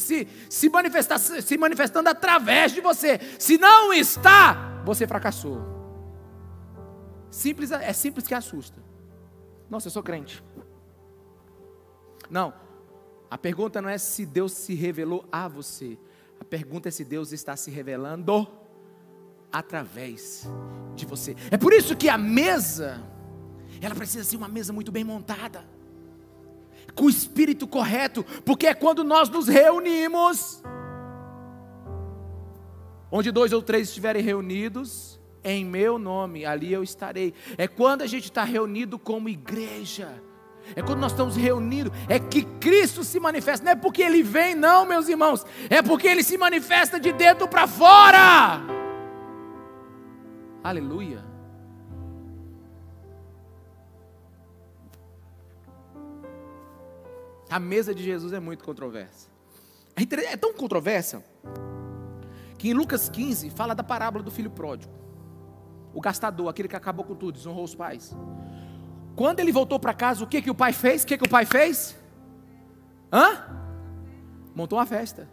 se, 0.00 0.28
se, 0.48 0.68
manifestar, 0.68 1.18
se 1.18 1.58
manifestando 1.58 2.08
através 2.08 2.72
de 2.72 2.80
você. 2.80 3.20
Se 3.38 3.58
não 3.58 3.92
está, 3.92 4.82
você 4.84 5.06
fracassou. 5.06 5.60
Simples, 7.30 7.70
é 7.70 7.92
simples 7.92 8.26
que 8.26 8.34
assusta. 8.34 8.82
Nossa, 9.68 9.88
eu 9.88 9.92
sou 9.92 10.02
crente. 10.02 10.42
Não, 12.30 12.52
a 13.30 13.38
pergunta 13.38 13.80
não 13.80 13.88
é 13.88 13.98
se 13.98 14.26
Deus 14.26 14.52
se 14.52 14.74
revelou 14.74 15.26
a 15.30 15.48
você. 15.48 15.98
A 16.40 16.44
pergunta 16.44 16.88
é 16.88 16.92
se 16.92 17.04
Deus 17.04 17.32
está 17.32 17.56
se 17.56 17.70
revelando 17.70 18.46
através 19.50 20.46
de 20.94 21.06
você. 21.06 21.36
É 21.50 21.56
por 21.56 21.72
isso 21.72 21.96
que 21.96 22.08
a 22.08 22.18
mesa, 22.18 23.02
ela 23.80 23.94
precisa 23.94 24.24
ser 24.24 24.36
uma 24.36 24.48
mesa 24.48 24.72
muito 24.72 24.90
bem 24.90 25.04
montada 25.04 25.71
com 26.94 27.04
o 27.04 27.10
espírito 27.10 27.66
correto, 27.66 28.24
porque 28.44 28.66
é 28.66 28.74
quando 28.74 29.02
nós 29.02 29.28
nos 29.28 29.48
reunimos, 29.48 30.62
onde 33.10 33.30
dois 33.30 33.52
ou 33.52 33.62
três 33.62 33.88
estiverem 33.88 34.22
reunidos, 34.22 35.20
em 35.44 35.64
meu 35.64 35.98
nome, 35.98 36.44
ali 36.44 36.72
eu 36.72 36.82
estarei. 36.82 37.34
É 37.58 37.66
quando 37.66 38.02
a 38.02 38.06
gente 38.06 38.24
está 38.24 38.44
reunido 38.44 38.98
como 38.98 39.28
igreja. 39.28 40.22
É 40.76 40.82
quando 40.82 41.00
nós 41.00 41.10
estamos 41.10 41.34
reunidos, 41.34 41.92
é 42.08 42.18
que 42.20 42.42
Cristo 42.42 43.02
se 43.02 43.18
manifesta. 43.18 43.64
Não 43.64 43.72
é 43.72 43.74
porque 43.74 44.02
Ele 44.02 44.22
vem, 44.22 44.54
não, 44.54 44.86
meus 44.86 45.08
irmãos. 45.08 45.44
É 45.68 45.82
porque 45.82 46.06
Ele 46.06 46.22
se 46.22 46.38
manifesta 46.38 47.00
de 47.00 47.12
dentro 47.12 47.48
para 47.48 47.66
fora. 47.66 48.60
Aleluia. 50.62 51.31
A 57.52 57.60
mesa 57.60 57.94
de 57.94 58.02
Jesus 58.02 58.32
é 58.32 58.40
muito 58.40 58.64
controversa. 58.64 59.28
É, 59.94 60.32
é 60.32 60.36
tão 60.38 60.54
controversa 60.54 61.22
que 62.56 62.70
em 62.70 62.72
Lucas 62.72 63.10
15 63.10 63.50
fala 63.50 63.74
da 63.74 63.82
parábola 63.82 64.24
do 64.24 64.30
filho 64.30 64.50
pródigo. 64.50 64.90
O 65.92 66.00
gastador, 66.00 66.48
aquele 66.48 66.66
que 66.66 66.74
acabou 66.76 67.04
com 67.04 67.14
tudo, 67.14 67.34
desonrou 67.34 67.62
os 67.62 67.74
pais. 67.74 68.16
Quando 69.14 69.40
ele 69.40 69.52
voltou 69.52 69.78
para 69.78 69.92
casa, 69.92 70.24
o 70.24 70.26
que, 70.26 70.40
que 70.40 70.50
o 70.50 70.54
pai 70.54 70.72
fez? 70.72 71.02
O 71.02 71.06
que, 71.06 71.18
que 71.18 71.26
o 71.26 71.28
pai 71.28 71.44
fez? 71.44 71.94
Hã? 73.12 73.44
Montou 74.54 74.78
uma 74.78 74.86
festa. 74.86 75.28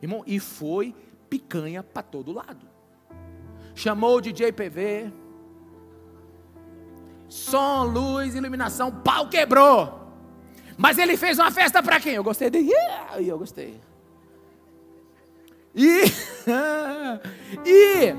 Irmão, 0.00 0.22
e 0.28 0.38
foi 0.38 0.94
picanha 1.28 1.82
para 1.82 2.04
todo 2.04 2.30
lado. 2.30 2.68
Chamou 3.74 4.18
o 4.18 4.20
DJ 4.20 4.52
PV. 4.52 5.12
Som, 7.28 7.82
luz, 7.82 8.36
iluminação, 8.36 8.92
pau 8.92 9.28
quebrou. 9.28 10.03
Mas 10.76 10.98
ele 10.98 11.16
fez 11.16 11.38
uma 11.38 11.50
festa 11.50 11.82
para 11.82 12.00
quem? 12.00 12.14
Eu 12.14 12.24
gostei 12.24 12.50
dele. 12.50 12.70
Yeah! 12.70 13.22
eu 13.22 13.38
gostei. 13.38 13.80
E, 15.74 16.04
e 17.66 18.14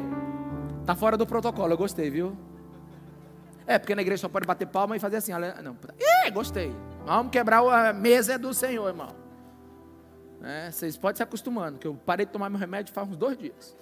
tá 0.85 0.95
fora 0.95 1.15
do 1.15 1.25
protocolo, 1.25 1.73
eu 1.73 1.77
gostei, 1.77 2.09
viu? 2.09 2.35
É, 3.67 3.79
porque 3.79 3.95
na 3.95 4.01
igreja 4.01 4.21
só 4.21 4.29
pode 4.29 4.45
bater 4.45 4.67
palma 4.67 4.95
e 4.95 4.99
fazer 4.99 5.17
assim. 5.17 5.31
Não, 5.63 5.77
Ih, 6.25 6.31
gostei. 6.31 6.75
Vamos 7.05 7.31
quebrar 7.31 7.59
a 7.59 7.93
mesa 7.93 8.33
é 8.33 8.37
do 8.37 8.53
Senhor, 8.53 8.87
irmão. 8.87 9.15
É, 10.43 10.69
vocês 10.69 10.97
podem 10.97 11.17
se 11.17 11.23
acostumando, 11.23 11.79
que 11.79 11.87
eu 11.87 11.95
parei 12.05 12.25
de 12.25 12.31
tomar 12.31 12.49
meu 12.49 12.59
remédio 12.59 12.93
faz 12.93 13.09
uns 13.09 13.17
dois 13.17 13.37
dias. 13.37 13.75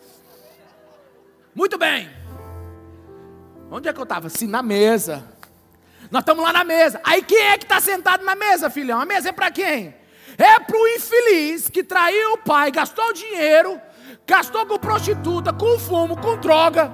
Muito 1.53 1.77
bem. 1.77 2.09
Onde 3.69 3.89
é 3.89 3.93
que 3.93 3.99
eu 3.99 4.03
estava? 4.03 4.29
Sim, 4.29 4.47
na 4.47 4.63
mesa. 4.63 5.23
Nós 6.13 6.21
estamos 6.21 6.43
lá 6.43 6.53
na 6.53 6.63
mesa. 6.63 7.01
Aí 7.03 7.23
quem 7.23 7.39
é 7.39 7.57
que 7.57 7.65
está 7.65 7.81
sentado 7.81 8.23
na 8.23 8.35
mesa, 8.35 8.69
filhão? 8.69 9.01
A 9.01 9.05
mesa 9.05 9.29
é 9.29 9.31
para 9.31 9.49
quem? 9.49 9.95
É 10.37 10.59
para 10.59 10.77
o 10.77 10.87
infeliz 10.89 11.69
que 11.69 11.83
traiu 11.83 12.33
o 12.33 12.37
pai, 12.37 12.69
gastou 12.69 13.11
dinheiro, 13.13 13.81
gastou 14.27 14.63
com 14.67 14.77
prostituta, 14.77 15.51
com 15.51 15.79
fumo, 15.79 16.15
com 16.15 16.37
droga. 16.37 16.91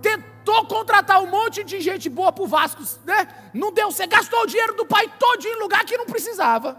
Tentou 0.00 0.66
contratar 0.66 1.20
um 1.20 1.26
monte 1.26 1.64
de 1.64 1.80
gente 1.80 2.08
boa 2.08 2.30
para 2.30 2.44
o 2.44 2.46
Vasco, 2.46 2.80
né? 3.04 3.26
Não 3.52 3.72
deu, 3.72 3.90
você 3.90 4.06
gastou 4.06 4.42
o 4.42 4.46
dinheiro 4.46 4.76
do 4.76 4.86
pai 4.86 5.10
todo 5.18 5.44
em 5.44 5.58
lugar 5.58 5.84
que 5.84 5.96
não 5.96 6.06
precisava. 6.06 6.78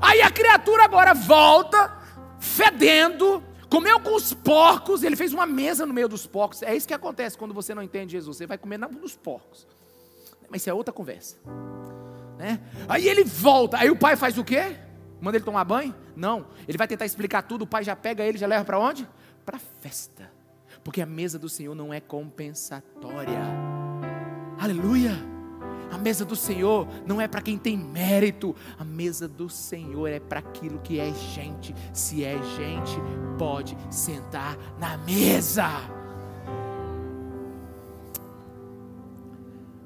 Aí 0.00 0.22
a 0.22 0.30
criatura 0.30 0.84
agora 0.84 1.14
volta, 1.14 1.92
fedendo, 2.38 3.42
Comeu 3.76 4.00
com 4.00 4.16
os 4.16 4.32
porcos, 4.32 5.02
ele 5.02 5.16
fez 5.16 5.34
uma 5.34 5.44
mesa 5.44 5.84
no 5.84 5.92
meio 5.92 6.08
dos 6.08 6.26
porcos. 6.26 6.62
É 6.62 6.74
isso 6.74 6.88
que 6.88 6.94
acontece 6.94 7.36
quando 7.36 7.52
você 7.52 7.74
não 7.74 7.82
entende 7.82 8.12
Jesus. 8.12 8.38
Você 8.38 8.46
vai 8.46 8.56
comer 8.56 8.78
na 8.78 8.86
dos 8.86 9.14
porcos. 9.14 9.66
Mas 10.48 10.62
isso 10.62 10.70
é 10.70 10.72
outra 10.72 10.94
conversa. 10.94 11.36
Né? 12.38 12.58
Aí 12.88 13.06
ele 13.06 13.22
volta. 13.22 13.76
Aí 13.76 13.90
o 13.90 13.96
pai 13.96 14.16
faz 14.16 14.38
o 14.38 14.44
quê? 14.44 14.78
Manda 15.20 15.36
ele 15.36 15.44
tomar 15.44 15.62
banho? 15.64 15.94
Não. 16.16 16.46
Ele 16.66 16.78
vai 16.78 16.88
tentar 16.88 17.04
explicar 17.04 17.42
tudo. 17.42 17.62
O 17.62 17.66
pai 17.66 17.84
já 17.84 17.94
pega 17.94 18.24
ele, 18.24 18.38
já 18.38 18.46
leva 18.46 18.64
para 18.64 18.78
onde? 18.78 19.06
Para 19.44 19.58
festa. 19.58 20.32
Porque 20.82 21.02
a 21.02 21.06
mesa 21.06 21.38
do 21.38 21.48
Senhor 21.50 21.74
não 21.74 21.92
é 21.92 22.00
compensatória. 22.00 23.42
Aleluia. 24.58 25.35
A 25.90 25.98
mesa 25.98 26.24
do 26.24 26.34
Senhor 26.34 26.86
não 27.06 27.20
é 27.20 27.28
para 27.28 27.40
quem 27.40 27.56
tem 27.56 27.76
mérito, 27.76 28.54
a 28.78 28.84
mesa 28.84 29.28
do 29.28 29.48
Senhor 29.48 30.08
é 30.08 30.18
para 30.18 30.40
aquilo 30.40 30.78
que 30.80 30.98
é 30.98 31.12
gente. 31.12 31.74
Se 31.92 32.24
é 32.24 32.36
gente, 32.56 32.96
pode 33.38 33.76
sentar 33.90 34.56
na 34.78 34.96
mesa. 34.98 35.68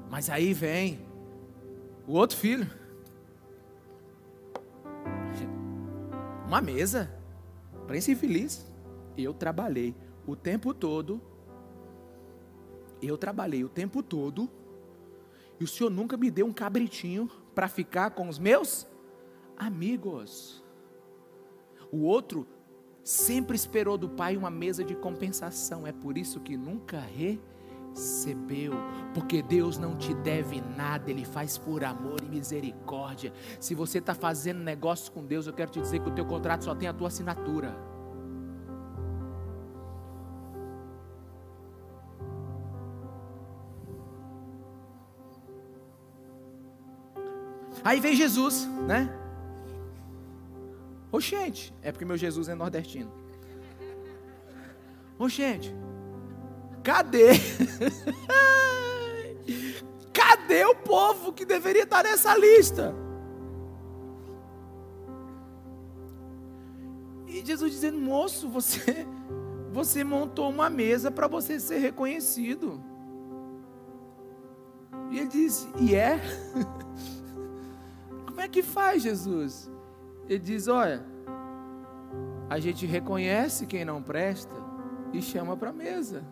Mas 0.09 0.29
aí 0.29 0.53
vem 0.53 0.99
o 2.07 2.13
outro 2.13 2.37
filho. 2.37 2.67
Uma 6.45 6.59
mesa 6.59 7.09
para 7.87 7.95
esse 7.95 8.11
infeliz. 8.11 8.65
Eu 9.17 9.33
trabalhei 9.33 9.95
o 10.25 10.35
tempo 10.35 10.73
todo. 10.73 11.21
Eu 13.01 13.17
trabalhei 13.17 13.63
o 13.63 13.69
tempo 13.69 14.03
todo 14.03 14.49
e 15.61 15.63
o 15.63 15.67
Senhor 15.67 15.91
nunca 15.91 16.17
me 16.17 16.31
deu 16.31 16.47
um 16.47 16.51
cabritinho 16.51 17.29
para 17.53 17.67
ficar 17.67 18.09
com 18.09 18.27
os 18.27 18.39
meus 18.39 18.87
amigos. 19.55 20.65
O 21.91 21.99
outro 21.99 22.47
sempre 23.03 23.55
esperou 23.55 23.95
do 23.95 24.09
pai 24.09 24.35
uma 24.35 24.49
mesa 24.49 24.83
de 24.83 24.95
compensação. 24.95 25.85
É 25.85 25.91
por 25.91 26.17
isso 26.17 26.39
que 26.39 26.57
nunca 26.57 26.99
recebeu, 26.99 28.73
porque 29.13 29.43
Deus 29.43 29.77
não 29.77 29.95
te 29.95 30.15
deve 30.15 30.59
nada, 30.75 31.11
Ele 31.11 31.23
faz 31.23 31.59
por 31.59 31.83
amor 31.83 32.23
e 32.23 32.25
misericórdia. 32.25 33.31
Se 33.59 33.75
você 33.75 33.99
está 33.99 34.15
fazendo 34.15 34.63
negócio 34.63 35.11
com 35.11 35.23
Deus, 35.23 35.45
eu 35.45 35.53
quero 35.53 35.69
te 35.69 35.79
dizer 35.79 36.01
que 36.01 36.09
o 36.09 36.15
teu 36.15 36.25
contrato 36.25 36.63
só 36.63 36.73
tem 36.73 36.89
a 36.89 36.93
tua 36.93 37.09
assinatura. 37.09 37.90
Aí 47.83 47.99
vem 47.99 48.15
Jesus, 48.15 48.65
né? 48.87 49.09
Oxente, 51.11 51.73
é 51.81 51.91
porque 51.91 52.05
meu 52.05 52.17
Jesus 52.17 52.47
é 52.47 52.55
nordestino. 52.55 53.11
Oxente, 55.19 55.75
cadê? 56.83 57.31
cadê 60.13 60.65
o 60.65 60.75
povo 60.75 61.33
que 61.33 61.45
deveria 61.45 61.83
estar 61.83 62.03
nessa 62.03 62.37
lista? 62.37 62.93
E 67.27 67.45
Jesus 67.45 67.71
dizendo, 67.71 67.99
moço, 67.99 68.49
você, 68.49 69.07
você 69.71 70.03
montou 70.03 70.49
uma 70.49 70.69
mesa 70.69 71.09
para 71.09 71.27
você 71.27 71.59
ser 71.59 71.79
reconhecido. 71.79 72.83
E 75.09 75.19
ele 75.19 75.27
disse, 75.27 75.67
e 75.79 75.95
é? 75.95 76.19
Como 78.31 78.39
é 78.39 78.47
que 78.47 78.63
faz, 78.63 79.03
Jesus? 79.03 79.69
Ele 80.27 80.39
diz: 80.39 80.69
Olha, 80.69 81.05
a 82.49 82.59
gente 82.59 82.85
reconhece 82.85 83.65
quem 83.65 83.83
não 83.83 84.01
presta 84.01 84.55
e 85.11 85.21
chama 85.21 85.57
para 85.57 85.71
a 85.71 85.73
mesa. 85.73 86.23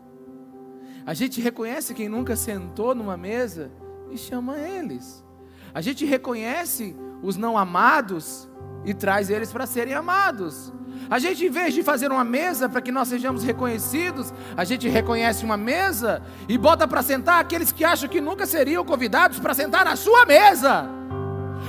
A 1.05 1.13
gente 1.13 1.41
reconhece 1.41 1.93
quem 1.93 2.07
nunca 2.07 2.37
sentou 2.37 2.95
numa 2.95 3.17
mesa 3.17 3.69
e 4.09 4.17
chama 4.17 4.57
eles. 4.57 5.25
A 5.73 5.81
gente 5.81 6.05
reconhece 6.05 6.95
os 7.21 7.35
não 7.35 7.57
amados 7.57 8.49
e 8.85 8.93
traz 8.93 9.29
eles 9.29 9.51
para 9.51 9.65
serem 9.65 9.93
amados. 9.93 10.71
A 11.09 11.19
gente, 11.19 11.45
em 11.45 11.49
vez 11.49 11.73
de 11.73 11.83
fazer 11.83 12.11
uma 12.13 12.23
mesa 12.23 12.69
para 12.69 12.81
que 12.81 12.93
nós 12.93 13.09
sejamos 13.09 13.43
reconhecidos, 13.43 14.33
a 14.55 14.63
gente 14.63 14.87
reconhece 14.87 15.43
uma 15.43 15.57
mesa 15.57 16.21
e 16.47 16.57
bota 16.57 16.87
para 16.87 17.01
sentar 17.01 17.41
aqueles 17.41 17.73
que 17.73 17.83
acham 17.83 18.07
que 18.07 18.21
nunca 18.21 18.45
seriam 18.45 18.85
convidados 18.85 19.37
para 19.37 19.53
sentar 19.53 19.83
na 19.83 19.97
sua 19.97 20.25
mesa. 20.25 20.98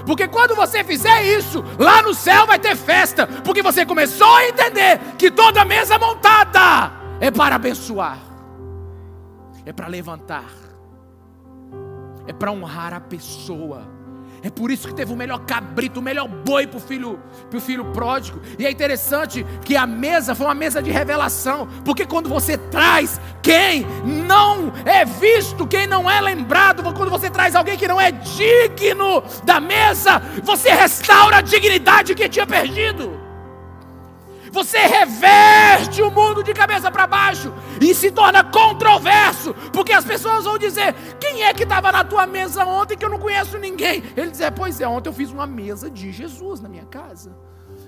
Porque 0.07 0.29
quando 0.29 0.55
você 0.55 0.83
fizer 0.85 1.23
isso, 1.25 1.65
lá 1.79 2.03
no 2.03 2.15
céu 2.15 2.47
vai 2.47 2.59
ter 2.59 2.77
festa, 2.77 3.27
porque 3.27 3.63
você 3.63 3.85
começou 3.85 4.35
a 4.35 4.47
entender 4.49 4.99
que 5.19 5.31
toda 5.31 5.65
mesa 5.65 5.99
montada 5.99 6.93
é 7.21 7.31
para 7.31 7.57
abençoar, 7.57 8.19
é 9.65 9.73
para 9.73 9.87
levantar. 9.87 10.45
é 12.27 12.33
para 12.33 12.53
honrar 12.53 12.95
a 12.95 13.01
pessoa. 13.01 14.00
É 14.43 14.49
por 14.49 14.71
isso 14.71 14.89
que 14.89 14.95
teve 14.95 15.13
o 15.13 15.17
melhor 15.17 15.41
cabrito, 15.41 16.01
o 16.01 16.03
melhor 16.03 16.27
boi 16.27 16.67
para 16.67 16.79
o 16.79 16.81
filho, 16.81 17.21
pro 17.51 17.61
filho 17.61 17.85
pródigo. 17.93 18.41
E 18.59 18.67
é 18.67 18.71
interessante 18.71 19.45
que 19.65 19.77
a 19.77 19.87
mesa 19.87 20.35
foi 20.35 20.47
uma 20.47 20.55
mesa 20.55 20.83
de 20.83 20.91
revelação. 20.91 21.69
Porque 21.85 22.07
quando 22.07 22.29
você 22.29 22.57
traz 22.57 23.21
quem 23.43 23.87
não 24.05 24.73
é 24.85 25.05
visto, 25.05 25.67
quem 25.67 25.87
não 25.87 26.11
é 26.11 26.21
lembrado, 26.21 26.83
quando 26.95 27.11
você 27.11 27.29
traz 27.29 27.55
alguém 27.55 27.77
que 27.77 27.89
não 27.89 28.01
é 28.01 28.11
digno 28.11 29.23
da 29.45 29.61
mesa, 29.61 30.21
você 30.43 30.71
restaura 30.71 31.39
a 31.39 31.43
dignidade 31.43 32.15
que 32.15 32.29
tinha 32.29 32.47
perdido. 32.47 33.20
Você 34.51 34.79
reverte 34.79 36.03
o 36.03 36.11
mundo 36.11 36.43
de 36.43 36.53
cabeça 36.53 36.91
para 36.91 37.07
baixo 37.07 37.53
e 37.81 37.95
se 37.95 38.11
torna 38.11 38.43
controverso, 38.43 39.55
porque 39.73 39.93
as 39.93 40.05
pessoas 40.05 40.45
vão 40.45 40.59
dizer: 40.59 40.95
quem 41.21 41.45
é 41.45 41.55
que 41.55 41.63
estava 41.63 41.93
na 41.93 42.05
tua 42.05 42.27
mesa 42.27 42.65
ontem 42.65 42.97
que 42.97 43.05
eu 43.05 43.09
não 43.09 43.19
conheço 43.19 43.59
ninguém? 43.59 44.03
Ele 44.17 44.31
diz: 44.31 44.41
é, 44.41 44.51
pois 44.51 44.81
é, 44.81 44.89
ontem 44.89 45.09
eu 45.09 45.13
fiz 45.13 45.31
uma 45.31 45.47
mesa 45.47 45.89
de 45.89 46.11
Jesus 46.11 46.61
na 46.61 46.69
minha 46.69 46.85
casa. 46.85 47.37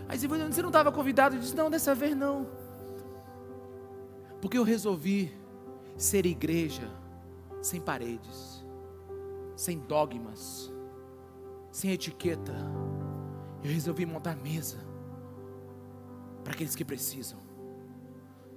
Aí 0.09 0.17
você 0.19 0.63
não 0.63 0.69
estava 0.69 0.93
convidado? 0.93 1.35
Ele 1.35 1.43
disse: 1.43 1.57
não, 1.57 1.69
dessa 1.69 1.95
vez 1.95 2.15
não. 2.15 2.47
Porque 4.41 4.57
eu 4.57 4.63
resolvi 4.65 5.37
ser 5.97 6.27
igreja 6.27 6.89
sem 7.61 7.81
paredes, 7.81 8.65
sem 9.57 9.79
dogmas, 9.79 10.73
sem 11.73 11.91
etiqueta. 11.91 12.55
Eu 13.65 13.71
resolvi 13.71 14.05
montar 14.05 14.37
mesa 14.37 14.92
para 16.43 16.53
aqueles 16.53 16.75
que 16.75 16.85
precisam. 16.85 17.39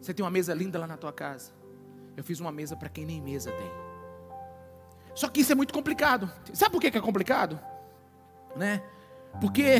Você 0.01 0.13
tem 0.13 0.23
uma 0.23 0.31
mesa 0.31 0.53
linda 0.53 0.77
lá 0.77 0.87
na 0.87 0.97
tua 0.97 1.11
casa. 1.11 1.51
Eu 2.15 2.23
fiz 2.23 2.39
uma 2.39 2.51
mesa 2.51 2.75
para 2.75 2.89
quem 2.89 3.05
nem 3.05 3.21
mesa 3.21 3.51
tem. 3.51 3.71
Só 5.13 5.27
que 5.29 5.41
isso 5.41 5.51
é 5.51 5.55
muito 5.55 5.73
complicado. 5.73 6.31
Sabe 6.53 6.71
por 6.71 6.81
que 6.81 6.87
é 6.87 7.01
complicado? 7.01 7.59
Né? 8.55 8.83
Porque. 9.39 9.77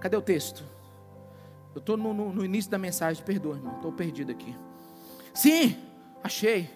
Cadê 0.00 0.16
o 0.16 0.22
texto? 0.22 0.64
Eu 1.74 1.78
estou 1.78 1.96
no, 1.96 2.12
no, 2.12 2.32
no, 2.32 2.44
início 2.44 2.70
da 2.70 2.76
mensagem, 2.76 3.24
perdoa, 3.24 3.56
irmão, 3.56 3.76
estou 3.76 3.92
perdido 3.92 4.30
aqui. 4.30 4.54
Sim, 5.32 5.76
achei. 6.22 6.68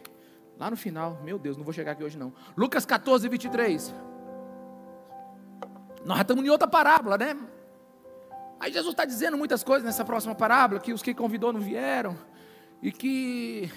Lá 0.59 0.71
no 0.71 0.77
final, 0.77 1.21
meu 1.23 1.39
Deus, 1.39 1.57
não 1.57 1.65
vou 1.65 1.73
chegar 1.73 1.93
aqui 1.93 2.03
hoje 2.03 2.17
não. 2.17 2.33
Lucas 2.57 2.87
14, 2.87 3.29
23. 3.29 3.95
Nós 6.05 6.17
já 6.17 6.23
estamos 6.23 6.45
em 6.45 6.49
outra 6.49 6.67
parábola, 6.67 7.19
né? 7.19 7.37
Aí 8.59 8.73
Jesus 8.73 8.93
está 8.93 9.05
dizendo 9.05 9.37
muitas 9.37 9.63
coisas 9.63 9.85
nessa 9.85 10.05
próxima 10.05 10.35
parábola, 10.35 10.81
que 10.81 10.93
os 10.93 11.03
que 11.03 11.13
convidou 11.15 11.53
não 11.53 11.61
vieram, 11.61 12.17
e 12.83 12.91
que 12.91 13.71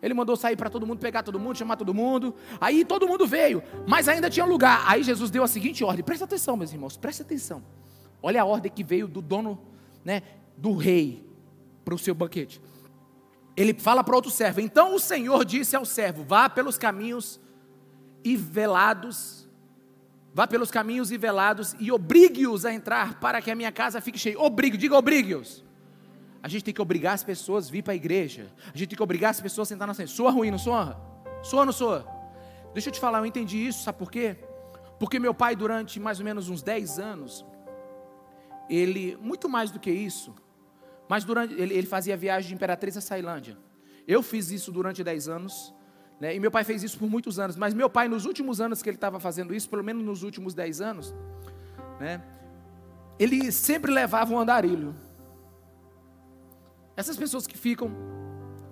ele 0.00 0.14
mandou 0.14 0.36
sair 0.36 0.56
para 0.56 0.68
todo 0.68 0.86
mundo, 0.86 0.98
pegar 0.98 1.22
todo 1.22 1.38
mundo, 1.40 1.56
chamar 1.56 1.76
todo 1.76 1.94
mundo. 1.94 2.34
Aí 2.60 2.84
todo 2.84 3.08
mundo 3.08 3.26
veio, 3.26 3.62
mas 3.86 4.06
ainda 4.08 4.28
tinha 4.28 4.44
lugar. 4.44 4.84
Aí 4.86 5.02
Jesus 5.02 5.30
deu 5.30 5.42
a 5.42 5.48
seguinte 5.48 5.82
ordem: 5.82 6.04
presta 6.04 6.26
atenção, 6.26 6.56
meus 6.56 6.72
irmãos, 6.72 6.96
presta 6.96 7.22
atenção. 7.22 7.62
Olha 8.22 8.42
a 8.42 8.44
ordem 8.44 8.70
que 8.70 8.84
veio 8.84 9.08
do 9.08 9.20
dono, 9.20 9.60
né, 10.04 10.22
do 10.56 10.74
rei, 10.76 11.26
para 11.84 11.94
o 11.94 11.98
seu 11.98 12.14
banquete. 12.14 12.60
Ele 13.56 13.74
fala 13.74 14.04
para 14.04 14.14
outro 14.14 14.30
servo: 14.30 14.60
então 14.60 14.94
o 14.94 15.00
Senhor 15.00 15.44
disse 15.44 15.74
ao 15.74 15.84
servo: 15.84 16.22
vá 16.22 16.48
pelos 16.48 16.76
caminhos 16.78 17.40
e 18.22 18.36
velados 18.36 19.43
Vá 20.34 20.48
pelos 20.48 20.68
caminhos 20.68 21.12
e 21.12 21.16
velados 21.16 21.76
e 21.78 21.92
obrigue-os 21.92 22.64
a 22.64 22.74
entrar 22.74 23.20
para 23.20 23.40
que 23.40 23.52
a 23.52 23.54
minha 23.54 23.70
casa 23.70 24.00
fique 24.00 24.18
cheia. 24.18 24.38
Obrigue, 24.38 24.76
diga 24.76 24.96
obrigue-os. 24.96 25.62
A 26.42 26.48
gente 26.48 26.64
tem 26.64 26.74
que 26.74 26.82
obrigar 26.82 27.14
as 27.14 27.22
pessoas 27.22 27.68
a 27.68 27.70
vir 27.70 27.82
para 27.82 27.92
a 27.92 27.96
igreja. 27.96 28.52
A 28.66 28.76
gente 28.76 28.88
tem 28.88 28.96
que 28.96 29.02
obrigar 29.02 29.30
as 29.30 29.40
pessoas 29.40 29.68
a 29.68 29.70
sentar 29.70 29.86
na 29.86 29.94
frente. 29.94 30.10
Soa 30.10 30.32
ruim, 30.32 30.50
não 30.50 30.58
soa? 30.58 31.00
Soa 31.42 31.60
ou 31.60 31.66
não 31.66 31.72
soa? 31.72 32.04
Deixa 32.72 32.88
eu 32.88 32.92
te 32.92 32.98
falar, 32.98 33.20
eu 33.20 33.26
entendi 33.26 33.64
isso, 33.64 33.84
sabe 33.84 33.96
por 33.96 34.10
quê? 34.10 34.36
Porque 34.98 35.20
meu 35.20 35.32
pai, 35.32 35.54
durante 35.54 36.00
mais 36.00 36.18
ou 36.18 36.24
menos 36.24 36.48
uns 36.48 36.60
10 36.60 36.98
anos, 36.98 37.46
ele, 38.68 39.16
muito 39.20 39.48
mais 39.48 39.70
do 39.70 39.78
que 39.78 39.90
isso, 39.90 40.34
mas 41.08 41.22
durante, 41.22 41.54
ele, 41.54 41.74
ele 41.74 41.86
fazia 41.86 42.16
viagem 42.16 42.48
de 42.48 42.54
Imperatriz 42.54 42.96
a 42.96 43.00
Sailândia. 43.00 43.56
Eu 44.08 44.22
fiz 44.22 44.50
isso 44.50 44.72
durante 44.72 45.04
10 45.04 45.28
anos, 45.28 45.72
né? 46.24 46.34
E 46.34 46.40
meu 46.40 46.50
pai 46.50 46.64
fez 46.64 46.82
isso 46.82 46.98
por 46.98 47.10
muitos 47.10 47.38
anos, 47.38 47.54
mas 47.54 47.74
meu 47.74 47.90
pai, 47.90 48.08
nos 48.08 48.24
últimos 48.24 48.58
anos 48.58 48.82
que 48.82 48.88
ele 48.88 48.96
estava 48.96 49.20
fazendo 49.20 49.54
isso, 49.54 49.68
pelo 49.68 49.84
menos 49.84 50.02
nos 50.02 50.22
últimos 50.22 50.54
dez 50.54 50.80
anos, 50.80 51.14
né? 52.00 52.22
ele 53.18 53.52
sempre 53.52 53.92
levava 53.92 54.32
um 54.32 54.38
andarilho. 54.38 54.94
Essas 56.96 57.18
pessoas 57.18 57.46
que 57.46 57.58
ficam, 57.58 57.90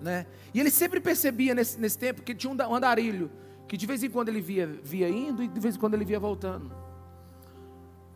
né? 0.01 0.25
E 0.51 0.59
ele 0.59 0.71
sempre 0.71 0.99
percebia 0.99 1.53
nesse, 1.53 1.79
nesse 1.79 1.95
tempo 1.95 2.23
que 2.23 2.33
tinha 2.33 2.51
um 2.51 2.73
andarilho, 2.73 3.29
que 3.67 3.77
de 3.77 3.85
vez 3.85 4.01
em 4.01 4.09
quando 4.09 4.29
ele 4.29 4.41
via, 4.41 4.65
via 4.65 5.07
indo 5.07 5.43
e 5.43 5.47
de 5.47 5.59
vez 5.59 5.75
em 5.75 5.79
quando 5.79 5.93
ele 5.93 6.05
via 6.05 6.19
voltando. 6.19 6.71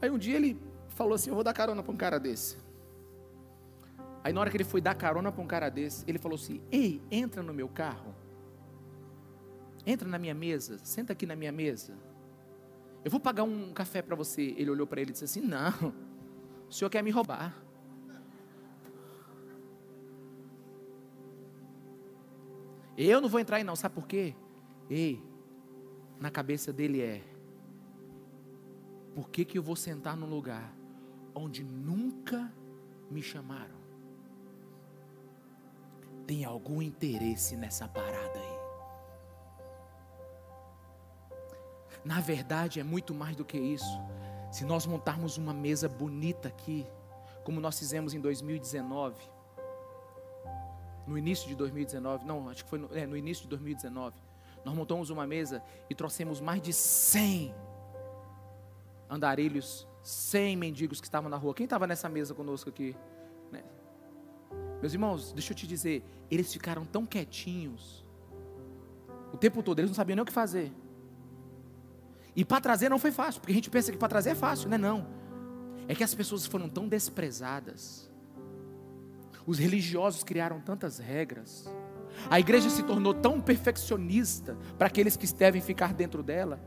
Aí 0.01 0.09
um 0.09 0.17
dia 0.17 0.35
ele 0.35 0.59
falou 0.89 1.13
assim: 1.13 1.29
Eu 1.29 1.35
vou 1.35 1.43
dar 1.43 1.53
carona 1.53 1.83
para 1.83 1.93
um 1.93 1.97
cara 1.97 2.19
desse. 2.19 2.57
Aí 4.23 4.33
na 4.33 4.41
hora 4.41 4.49
que 4.49 4.57
ele 4.57 4.63
foi 4.63 4.81
dar 4.81 4.95
carona 4.95 5.31
para 5.31 5.43
um 5.43 5.47
cara 5.47 5.69
desse, 5.69 6.03
ele 6.07 6.17
falou 6.17 6.37
assim: 6.37 6.59
Ei, 6.71 7.03
entra 7.11 7.43
no 7.43 7.53
meu 7.53 7.69
carro 7.69 8.15
entra 9.87 10.07
na 10.07 10.19
minha 10.19 10.33
mesa, 10.33 10.77
senta 10.83 11.13
aqui 11.13 11.25
na 11.25 11.35
minha 11.35 11.51
mesa. 11.51 11.97
Eu 13.05 13.09
vou 13.09 13.21
pagar 13.21 13.43
um 13.43 13.71
café 13.71 14.01
para 14.01 14.17
você. 14.17 14.53
Ele 14.57 14.69
olhou 14.69 14.85
para 14.85 14.99
ele 14.99 15.11
e 15.11 15.13
disse 15.13 15.23
assim: 15.23 15.39
Não, 15.39 15.93
o 16.67 16.73
senhor 16.73 16.89
quer 16.89 17.01
me 17.01 17.09
roubar. 17.09 17.55
Eu 22.97 23.21
não 23.21 23.29
vou 23.29 23.39
entrar 23.39 23.57
aí, 23.57 23.63
não, 23.63 23.75
sabe 23.75 23.95
por 23.95 24.07
quê? 24.07 24.35
Ei, 24.89 25.23
na 26.19 26.29
cabeça 26.29 26.73
dele 26.73 26.99
é: 27.01 27.23
Por 29.15 29.29
que, 29.29 29.45
que 29.45 29.57
eu 29.57 29.63
vou 29.63 29.77
sentar 29.77 30.17
num 30.17 30.27
lugar 30.27 30.75
onde 31.33 31.63
nunca 31.63 32.51
me 33.09 33.21
chamaram? 33.21 33.77
Tem 36.25 36.43
algum 36.43 36.81
interesse 36.81 37.55
nessa 37.55 37.87
parada 37.87 38.37
aí? 38.37 38.56
Na 42.03 42.19
verdade, 42.19 42.79
é 42.79 42.83
muito 42.83 43.13
mais 43.13 43.35
do 43.35 43.43
que 43.43 43.57
isso. 43.57 43.99
Se 44.51 44.63
nós 44.63 44.85
montarmos 44.85 45.37
uma 45.37 45.53
mesa 45.53 45.89
bonita 45.89 46.47
aqui, 46.47 46.85
como 47.43 47.59
nós 47.59 47.77
fizemos 47.77 48.13
em 48.13 48.19
2019, 48.19 49.15
no 51.05 51.17
início 51.17 51.47
de 51.47 51.55
2019, 51.55 52.25
não, 52.25 52.49
acho 52.49 52.63
que 52.63 52.69
foi 52.69 52.79
no, 52.79 52.95
é, 52.95 53.05
no 53.05 53.15
início 53.15 53.43
de 53.43 53.49
2019, 53.49 54.15
nós 54.65 54.75
montamos 54.75 55.09
uma 55.09 55.25
mesa 55.25 55.63
e 55.89 55.95
trouxemos 55.95 56.41
mais 56.41 56.61
de 56.61 56.73
100 56.73 57.55
andarilhos, 59.09 59.87
100 60.03 60.57
mendigos 60.57 60.99
que 60.99 61.07
estavam 61.07 61.29
na 61.29 61.37
rua. 61.37 61.53
Quem 61.53 61.63
estava 61.63 61.87
nessa 61.87 62.09
mesa 62.09 62.33
conosco 62.33 62.69
aqui? 62.69 62.95
Né? 63.51 63.63
Meus 64.81 64.93
irmãos, 64.93 65.31
deixa 65.31 65.53
eu 65.53 65.55
te 65.55 65.65
dizer, 65.65 66.03
eles 66.29 66.51
ficaram 66.51 66.85
tão 66.85 67.05
quietinhos 67.05 68.05
o 69.33 69.37
tempo 69.37 69.61
todo, 69.61 69.79
eles 69.79 69.89
não 69.89 69.95
sabiam 69.95 70.15
nem 70.15 70.23
o 70.23 70.25
que 70.25 70.33
fazer. 70.33 70.71
E 72.37 72.45
para 72.45 72.61
trazer 72.61 72.87
não 72.87 72.99
foi 72.99 73.11
fácil, 73.11 73.41
porque 73.41 73.51
a 73.51 73.55
gente 73.55 73.67
pensa 73.71 73.91
que 73.91 73.97
para 73.97 74.07
trazer 74.07 74.29
é 74.29 74.35
fácil, 74.35 74.69
não 74.69 74.75
é 74.75 74.77
não. 74.77 75.07
É 75.87 75.95
que 75.95 76.03
as 76.03 76.13
pessoas 76.13 76.45
foram 76.45 76.69
tão 76.69 76.87
desprezadas. 76.87 78.07
Os 79.43 79.57
religiosos 79.57 80.23
criaram 80.23 80.61
tantas 80.61 80.99
regras. 80.99 81.67
A 82.29 82.39
igreja 82.39 82.69
se 82.69 82.83
tornou 82.83 83.15
tão 83.15 83.41
perfeccionista 83.41 84.55
para 84.77 84.85
aqueles 84.85 85.17
que 85.17 85.25
devem 85.33 85.59
ficar 85.61 85.95
dentro 85.95 86.21
dela, 86.21 86.61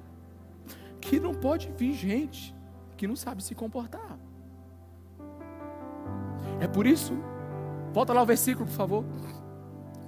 que 1.01 1.21
não 1.21 1.35
pode 1.35 1.73
vir 1.79 1.95
gente 1.95 2.53
que 2.97 3.07
não 3.07 3.15
sabe 3.15 3.43
se 3.45 3.55
comportar. 3.55 4.19
É 6.61 6.67
por 6.67 6.85
isso, 6.85 7.15
volta 7.93 8.13
lá 8.13 8.23
o 8.23 8.27
versículo, 8.27 8.67
por 8.67 8.75
favor. 8.75 9.05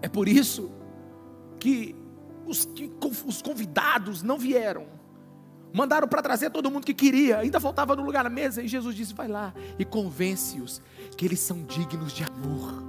É 0.03 0.09
por 0.09 0.27
isso 0.27 0.73
que 1.61 1.95
os, 2.47 2.65
que 2.65 2.93
os 3.25 3.41
convidados 3.41 4.25
não 4.25 4.37
vieram 4.37 5.02
Mandaram 5.73 6.07
para 6.07 6.21
trazer 6.21 6.51
todo 6.51 6.71
mundo 6.71 6.85
que 6.85 6.93
queria, 6.93 7.39
ainda 7.39 7.59
faltava 7.59 7.97
no 7.97 8.03
lugar 8.03 8.25
na 8.25 8.31
mesa. 8.31 8.63
E 8.63 8.69
Jesus 8.69 8.95
disse: 8.95 9.15
Vai 9.15 9.29
lá 9.29 9.55
e 9.79 9.85
convence-os 9.85 10.83
que 11.17 11.25
eles 11.25 11.41
são 11.41 11.63
dignos 11.65 12.13
de 12.13 12.25
amor. 12.25 12.83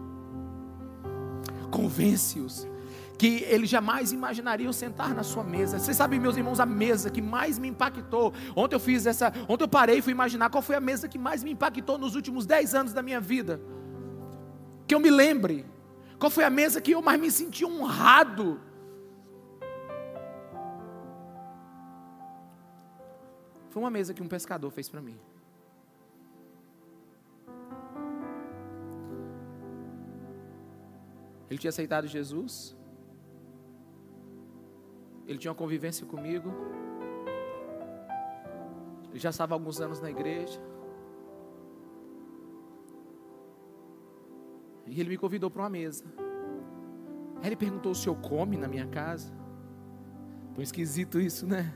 Convence-os 1.71 2.67
que 3.17 3.43
eles 3.47 3.69
jamais 3.69 4.11
imaginariam 4.11 4.73
sentar 4.73 5.13
na 5.13 5.23
sua 5.23 5.43
mesa. 5.43 5.79
Vocês 5.79 5.95
sabem, 5.95 6.19
meus 6.19 6.35
irmãos, 6.35 6.59
a 6.59 6.65
mesa 6.65 7.09
que 7.09 7.21
mais 7.21 7.57
me 7.57 7.69
impactou. 7.69 8.33
Ontem 8.55 8.75
eu 8.75 8.79
fiz 8.79 9.05
essa, 9.05 9.31
ontem 9.47 9.63
eu 9.63 9.67
parei 9.67 9.99
e 9.99 10.01
fui 10.01 10.11
imaginar 10.11 10.49
qual 10.49 10.61
foi 10.61 10.75
a 10.75 10.81
mesa 10.81 11.07
que 11.07 11.17
mais 11.17 11.43
me 11.43 11.51
impactou 11.51 11.97
nos 11.97 12.15
últimos 12.15 12.45
10 12.45 12.75
anos 12.75 12.93
da 12.93 13.01
minha 13.01 13.21
vida. 13.21 13.61
Que 14.85 14.93
eu 14.93 14.99
me 14.99 15.09
lembre. 15.09 15.65
Qual 16.19 16.29
foi 16.29 16.43
a 16.43 16.49
mesa 16.49 16.81
que 16.81 16.91
eu 16.91 17.01
mais 17.01 17.19
me 17.19 17.31
senti 17.31 17.65
honrado? 17.65 18.59
Foi 23.73 23.81
uma 23.81 23.89
mesa 23.89 24.13
que 24.13 24.21
um 24.21 24.27
pescador 24.27 24.69
fez 24.69 24.87
para 24.87 25.01
mim. 25.01 25.19
Ele 31.49 31.57
tinha 31.57 31.69
aceitado 31.69 32.05
Jesus. 32.05 32.77
Ele 35.25 35.39
tinha 35.39 35.49
uma 35.49 35.57
convivência 35.57 36.05
comigo. 36.05 36.53
Ele 39.09 39.17
já 39.17 39.31
estava 39.31 39.55
há 39.55 39.57
alguns 39.57 39.81
anos 39.81 39.99
na 39.99 40.11
igreja. 40.11 40.61
E 44.85 44.99
ele 44.99 45.09
me 45.09 45.17
convidou 45.17 45.49
para 45.49 45.63
uma 45.63 45.69
mesa. 45.71 46.05
Aí 47.41 47.47
ele 47.47 47.55
perguntou 47.55 47.95
se 47.95 48.07
eu 48.07 48.15
come 48.15 48.55
na 48.55 48.67
minha 48.67 48.85
casa. 48.85 49.33
Foi 50.53 50.63
esquisito 50.63 51.19
isso, 51.19 51.47
né? 51.47 51.73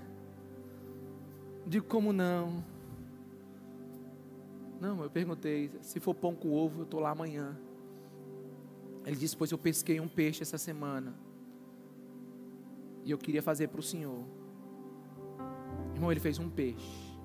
Digo, 1.67 1.85
como 1.85 2.13
não? 2.13 2.63
Não, 4.79 5.03
eu 5.03 5.09
perguntei, 5.09 5.69
se 5.81 5.99
for 5.99 6.15
pão 6.15 6.33
com 6.33 6.53
ovo, 6.53 6.81
eu 6.81 6.83
estou 6.83 7.01
lá 7.01 7.09
amanhã. 7.09 7.57
Ele 9.05 9.17
disse, 9.17 9.35
pois 9.35 9.51
eu 9.51 9.57
pesquei 9.57 9.99
um 9.99 10.07
peixe 10.07 10.43
essa 10.43 10.57
semana. 10.57 11.13
E 13.03 13.11
eu 13.11 13.17
queria 13.17 13.41
fazer 13.41 13.67
para 13.67 13.81
o 13.81 13.83
Senhor. 13.83 14.23
Irmão, 15.93 16.09
ele 16.11 16.21
fez 16.21 16.39
um 16.39 16.49
peixe. 16.49 17.17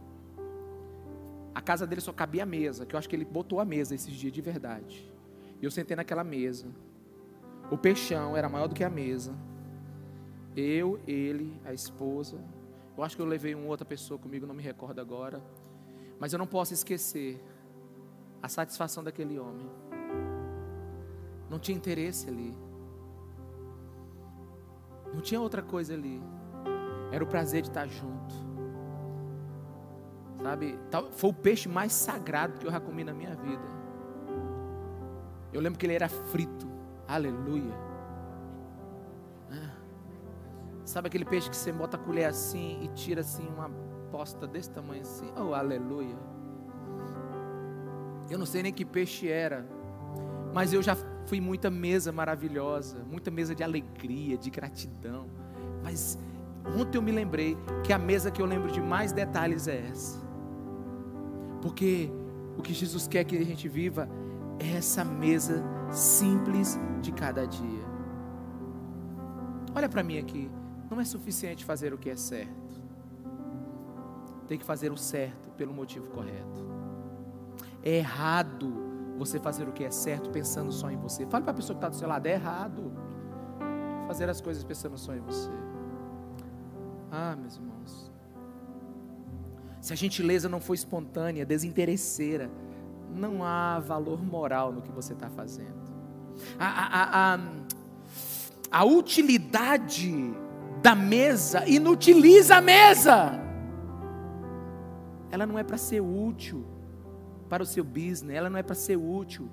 A 1.55 1.61
casa 1.61 1.87
dele 1.87 2.01
só 2.01 2.13
cabia 2.13 2.43
a 2.43 2.47
mesa, 2.47 2.85
que 2.85 2.95
eu 2.95 2.99
acho 2.99 3.09
que 3.09 3.15
ele 3.15 3.25
botou 3.25 3.61
a 3.61 3.65
mesa 3.65 3.95
esses 3.95 4.13
dias 4.13 4.33
de 4.33 4.41
verdade. 4.41 5.13
E 5.61 5.65
eu 5.65 5.71
sentei 5.71 5.95
naquela 5.95 6.25
mesa. 6.25 6.67
O 7.71 7.79
peixão 7.79 8.37
era 8.37 8.49
maior 8.49 8.67
do 8.67 8.75
que 8.75 8.83
a 8.83 8.91
mesa. 8.91 9.37
Eu, 10.57 10.99
ele, 11.07 11.61
a 11.65 11.73
esposa. 11.73 12.39
Eu 12.97 13.03
acho 13.03 13.17
que 13.17 13.23
eu 13.23 13.27
levei 13.27 13.55
uma 13.55 13.67
outra 13.67 13.85
pessoa 13.85 14.19
comigo, 14.19 14.47
não 14.47 14.55
me 14.55 14.63
recordo 14.63 15.01
agora. 15.01 15.43
Mas 16.19 16.33
eu 16.33 16.39
não 16.39 16.47
posso 16.47 16.75
esquecer 16.75 17.43
a 18.43 18.49
satisfação 18.49 19.03
daquele 19.03 19.39
homem. 19.39 19.69
Não 21.49 21.59
tinha 21.59 21.77
interesse 21.77 22.29
ali. 22.29 22.57
Não 25.13 25.21
tinha 25.21 25.41
outra 25.41 25.63
coisa 25.63 25.95
ali. 25.95 26.23
Era 27.11 27.23
o 27.23 27.27
prazer 27.27 27.63
de 27.63 27.69
estar 27.69 27.87
junto. 27.87 28.35
Sabe? 30.43 30.79
Foi 31.13 31.31
o 31.31 31.35
peixe 31.35 31.69
mais 31.69 31.93
sagrado 31.93 32.59
que 32.59 32.67
eu 32.67 32.71
já 32.71 32.81
comi 32.81 33.05
na 33.05 33.13
minha 33.13 33.35
vida. 33.35 33.63
Eu 35.53 35.61
lembro 35.61 35.79
que 35.79 35.87
ele 35.87 35.95
era 35.95 36.09
frito. 36.09 36.67
Aleluia. 37.07 37.92
Sabe 40.93 41.07
aquele 41.07 41.25
peixe 41.25 41.49
que 41.49 41.57
você 41.57 41.73
bota 41.73 41.97
a 41.97 41.99
colher 41.99 42.27
assim 42.27 42.79
e 42.83 42.89
tira 42.89 43.23
assim 43.23 43.49
uma 43.49 43.71
posta 44.11 44.47
desse 44.47 44.69
tamanho 44.69 45.01
assim? 45.01 45.25
Oh, 45.35 45.55
aleluia. 45.55 46.15
Eu 48.29 48.39
não 48.39 48.45
sei 48.45 48.63
nem 48.63 48.75
que 48.75 48.85
peixe 48.85 49.27
era, 49.27 49.67
mas 50.53 50.75
eu 50.75 50.83
já 50.83 50.95
fui 51.25 51.41
muita 51.41 51.71
mesa 51.71 52.13
maravilhosa, 52.13 53.03
muita 53.11 53.31
mesa 53.31 53.55
de 53.55 53.63
alegria, 53.63 54.37
de 54.37 54.51
gratidão. 54.51 55.31
Mas 55.83 56.19
ontem 56.79 56.99
eu 56.99 57.03
me 57.03 57.11
lembrei 57.11 57.57
que 57.83 57.91
a 57.91 57.99
mesa 57.99 58.31
que 58.31 58.43
eu 58.43 58.47
lembro 58.47 58.71
de 58.71 58.83
mais 58.83 59.13
detalhes 59.13 59.69
é 59.69 59.87
essa. 59.91 60.21
Porque 61.63 62.13
o 62.59 62.61
que 62.61 62.75
Jesus 62.75 63.09
quer 63.09 63.25
que 63.25 63.39
a 63.39 63.45
gente 63.47 63.67
viva 63.67 64.11
é 64.59 64.77
essa 64.77 65.03
mesa 65.07 65.65
simples 65.91 66.79
de 67.01 67.13
cada 67.13 67.47
dia. 67.47 67.83
Olha 69.75 69.89
para 69.89 70.03
mim 70.03 70.19
aqui, 70.19 70.51
não 70.93 71.01
é 71.01 71.05
suficiente 71.05 71.65
fazer 71.65 71.95
o 71.95 71.99
que 71.99 72.11
é 72.11 72.17
certo. 72.17 72.83
Tem 74.47 74.59
que 74.59 74.65
fazer 74.65 74.93
o 74.93 74.97
certo 74.97 75.51
pelo 75.53 75.73
motivo 75.73 76.09
correto. 76.09 76.71
É 77.83 77.97
errado 77.97 78.71
você 79.17 79.39
fazer 79.39 79.67
o 79.67 79.73
que 79.73 79.85
é 79.85 79.91
certo 79.91 80.29
pensando 80.31 80.71
só 80.71 80.91
em 80.91 80.97
você. 80.97 81.25
Fale 81.27 81.45
para 81.45 81.53
a 81.53 81.57
pessoa 81.57 81.75
que 81.75 81.79
está 81.79 81.89
do 81.89 81.97
seu 81.97 82.07
lado, 82.07 82.27
é 82.27 82.33
errado 82.33 82.93
fazer 84.07 84.29
as 84.29 84.41
coisas 84.41 84.63
pensando 84.63 84.99
só 84.99 85.15
em 85.15 85.21
você. 85.21 85.51
Ah, 87.11 87.35
meus 87.37 87.57
irmãos. 87.57 88.13
Se 89.81 89.93
a 89.93 89.97
gentileza 89.97 90.49
não 90.49 90.61
for 90.61 90.75
espontânea, 90.75 91.47
desinteresseira, 91.47 92.51
não 93.11 93.43
há 93.43 93.81
valor 93.81 94.23
moral 94.23 94.73
no 94.73 94.83
que 94.83 94.93
você 94.93 95.15
está 95.15 95.31
fazendo. 95.31 95.83
A, 96.59 96.67
a, 96.67 97.35
a, 97.35 97.41
a, 98.71 98.85
utilidade 98.85 100.35
da 100.83 100.97
mesa 100.97 101.67
inutiliza 101.69 102.57
a 102.57 102.61
mesa. 102.61 103.41
Ela 105.31 105.47
não 105.47 105.59
é 105.59 105.63
para 105.63 105.79
ser 105.79 106.01
útil 106.01 106.67
para 107.49 107.63
o 107.63 107.67
seu 107.67 107.85
business, 107.85 108.37
ela 108.37 108.51
não 108.51 108.59
é 108.59 108.63
para 108.63 108.75
ser 108.75 108.97
útil 108.97 109.49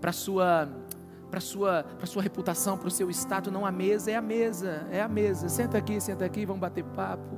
para 0.00 0.12
sua 0.12 0.68
para 1.30 1.40
sua 1.40 1.82
para 1.82 2.06
sua 2.06 2.22
reputação, 2.22 2.78
para 2.78 2.88
o 2.88 2.90
seu 2.90 3.10
status, 3.10 3.52
não 3.52 3.66
a 3.66 3.72
mesa 3.72 4.10
é 4.12 4.14
a 4.14 4.22
mesa, 4.22 4.86
é 4.90 5.02
a 5.02 5.08
mesa. 5.08 5.48
Senta 5.48 5.76
aqui, 5.76 6.00
senta 6.00 6.24
aqui, 6.24 6.46
vamos 6.46 6.60
bater 6.60 6.84
papo. 6.84 7.36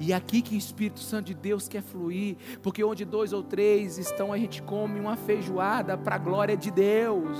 E 0.00 0.12
é 0.12 0.16
aqui 0.16 0.42
que 0.42 0.54
o 0.54 0.58
Espírito 0.58 1.00
Santo 1.00 1.26
de 1.26 1.34
Deus 1.34 1.68
quer 1.68 1.82
fluir, 1.82 2.36
porque 2.62 2.82
onde 2.82 3.04
dois 3.04 3.32
ou 3.32 3.42
três 3.42 3.98
estão, 3.98 4.32
a 4.32 4.38
gente 4.38 4.62
come 4.62 4.98
uma 4.98 5.16
feijoada 5.16 5.96
para 5.96 6.16
a 6.16 6.18
glória 6.18 6.56
de 6.56 6.70
Deus. 6.70 7.38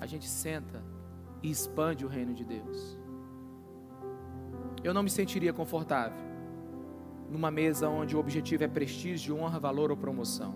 A 0.00 0.06
gente 0.06 0.28
senta 0.28 0.95
e 1.42 1.50
expande 1.50 2.04
o 2.04 2.08
reino 2.08 2.34
de 2.34 2.44
Deus. 2.44 2.98
Eu 4.82 4.94
não 4.94 5.02
me 5.02 5.10
sentiria 5.10 5.52
confortável 5.52 6.26
numa 7.30 7.50
mesa 7.50 7.88
onde 7.88 8.14
o 8.14 8.18
objetivo 8.18 8.64
é 8.64 8.68
prestígio, 8.68 9.36
honra, 9.36 9.58
valor 9.58 9.90
ou 9.90 9.96
promoção. 9.96 10.54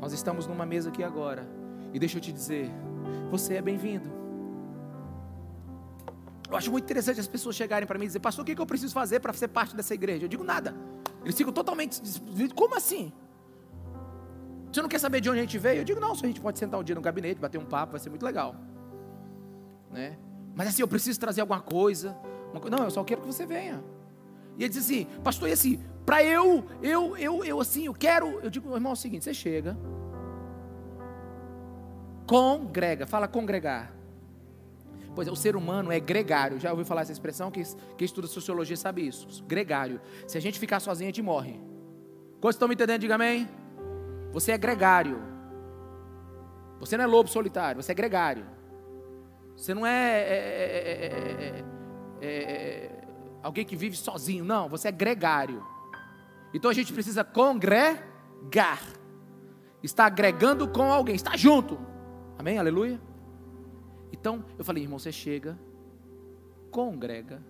Nós 0.00 0.12
estamos 0.12 0.46
numa 0.46 0.66
mesa 0.66 0.90
aqui 0.90 1.02
agora, 1.02 1.46
e 1.92 1.98
deixa 1.98 2.18
eu 2.18 2.20
te 2.20 2.32
dizer, 2.32 2.70
você 3.30 3.54
é 3.54 3.62
bem-vindo. 3.62 4.10
Eu 6.50 6.56
acho 6.56 6.70
muito 6.70 6.84
interessante 6.84 7.20
as 7.20 7.28
pessoas 7.28 7.54
chegarem 7.54 7.86
para 7.86 7.98
mim 7.98 8.04
e 8.04 8.08
dizer, 8.08 8.20
pastor, 8.20 8.42
o 8.42 8.46
que, 8.46 8.60
eu 8.60 8.66
preciso 8.66 8.92
fazer 8.92 9.20
para 9.20 9.32
ser 9.32 9.48
parte 9.48 9.76
dessa 9.76 9.94
igreja? 9.94 10.24
Eu 10.24 10.28
digo 10.28 10.42
nada. 10.42 10.74
Eles 11.22 11.36
ficam 11.36 11.52
totalmente. 11.52 12.00
Como 12.54 12.76
assim? 12.76 13.12
Você 14.72 14.82
não 14.82 14.88
quer 14.88 14.98
saber 14.98 15.20
de 15.20 15.30
onde 15.30 15.38
a 15.38 15.42
gente 15.42 15.58
veio? 15.58 15.80
Eu 15.80 15.84
digo, 15.84 16.00
não, 16.00 16.14
se 16.14 16.24
a 16.24 16.28
gente 16.28 16.40
pode 16.40 16.58
sentar 16.58 16.80
um 16.80 16.82
dia 16.82 16.94
no 16.94 17.00
gabinete, 17.00 17.40
bater 17.40 17.58
um 17.58 17.64
papo, 17.64 17.92
vai 17.92 18.00
ser 18.00 18.10
muito 18.10 18.24
legal. 18.24 18.56
Né? 19.90 20.16
Mas 20.54 20.68
assim, 20.68 20.82
eu 20.82 20.88
preciso 20.88 21.18
trazer 21.18 21.40
alguma 21.40 21.60
coisa. 21.60 22.16
coisa. 22.52 22.70
Não, 22.70 22.84
eu 22.84 22.90
só 22.90 23.02
quero 23.04 23.20
que 23.20 23.26
você 23.26 23.46
venha. 23.46 23.82
E 24.56 24.64
ele 24.64 24.68
diz 24.68 24.84
assim, 24.84 25.06
pastor, 25.24 25.48
e 25.48 25.52
assim, 25.52 25.80
para 26.04 26.22
eu, 26.22 26.64
eu, 26.82 27.16
eu, 27.16 27.44
eu 27.44 27.60
assim, 27.60 27.86
eu 27.86 27.94
quero. 27.94 28.40
Eu 28.40 28.50
digo, 28.50 28.74
irmão, 28.74 28.90
é 28.90 28.92
o 28.92 28.96
seguinte, 28.96 29.24
você 29.24 29.34
chega, 29.34 29.76
congrega, 32.26 33.06
fala 33.06 33.26
congregar. 33.26 33.92
Pois 35.14 35.26
é, 35.26 35.30
o 35.30 35.36
ser 35.36 35.56
humano 35.56 35.90
é 35.90 35.98
gregário. 35.98 36.58
Já 36.60 36.70
ouviu 36.70 36.84
falar 36.84 37.02
essa 37.02 37.12
expressão? 37.12 37.50
Quem, 37.50 37.64
quem 37.96 38.04
estuda 38.04 38.26
sociologia 38.26 38.76
sabe 38.76 39.06
isso. 39.06 39.44
Gregário. 39.44 40.00
Se 40.26 40.38
a 40.38 40.40
gente 40.40 40.58
ficar 40.58 40.78
sozinho, 40.78 41.08
a 41.08 41.10
gente 41.10 41.22
morre. 41.22 41.60
Quantos 42.40 42.54
estão 42.54 42.68
me 42.68 42.74
entendendo? 42.74 43.00
Diga 43.00 43.16
amém. 43.16 43.48
Você 44.32 44.52
é 44.52 44.58
gregário. 44.58 45.20
Você 46.78 46.96
não 46.96 47.04
é 47.04 47.06
lobo 47.06 47.28
solitário, 47.28 47.82
você 47.82 47.92
é 47.92 47.94
gregário. 47.94 48.46
Você 49.60 49.74
não 49.74 49.86
é, 49.86 50.20
é, 50.22 51.64
é, 52.22 52.26
é 52.26 53.04
alguém 53.42 53.62
que 53.62 53.76
vive 53.76 53.94
sozinho. 53.94 54.42
Não, 54.42 54.70
você 54.70 54.88
é 54.88 54.90
gregário. 54.90 55.62
Então 56.54 56.70
a 56.70 56.74
gente 56.74 56.94
precisa 56.94 57.22
congregar. 57.22 58.82
Está 59.82 60.06
agregando 60.06 60.66
com 60.66 60.90
alguém, 60.90 61.14
está 61.14 61.36
junto. 61.36 61.78
Amém? 62.38 62.56
Aleluia. 62.56 62.98
Então 64.10 64.42
eu 64.58 64.64
falei, 64.64 64.82
irmão, 64.82 64.98
você 64.98 65.12
chega, 65.12 65.58
congrega. 66.70 67.42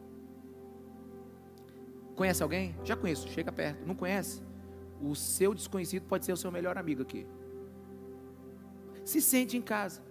Conhece 2.17 2.43
alguém? 2.43 2.75
Já 2.83 2.97
conheço, 2.97 3.29
chega 3.29 3.53
perto. 3.53 3.87
Não 3.87 3.95
conhece? 3.95 4.43
O 5.01 5.15
seu 5.15 5.55
desconhecido 5.55 6.07
pode 6.07 6.25
ser 6.25 6.33
o 6.33 6.37
seu 6.37 6.51
melhor 6.51 6.77
amigo 6.77 7.03
aqui. 7.03 7.25
Se 9.05 9.23
sente 9.23 9.57
em 9.57 9.63
casa. 9.63 10.10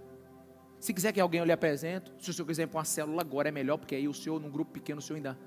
Se 0.79 0.93
quiser 0.93 1.11
que 1.11 1.19
alguém 1.19 1.43
lhe 1.43 1.51
apresente, 1.51 2.11
se 2.19 2.29
o 2.29 2.33
senhor 2.33 2.47
quiser 2.47 2.63
ir 2.63 2.67
para 2.67 2.77
uma 2.77 2.85
célula 2.85 3.21
agora 3.21 3.49
é 3.49 3.51
melhor, 3.51 3.77
porque 3.77 3.95
aí 3.95 4.07
o 4.07 4.13
senhor, 4.13 4.39
num 4.39 4.49
grupo 4.49 4.71
pequeno, 4.71 4.99
o 4.99 5.01
senhor 5.01 5.17
ainda 5.17 5.37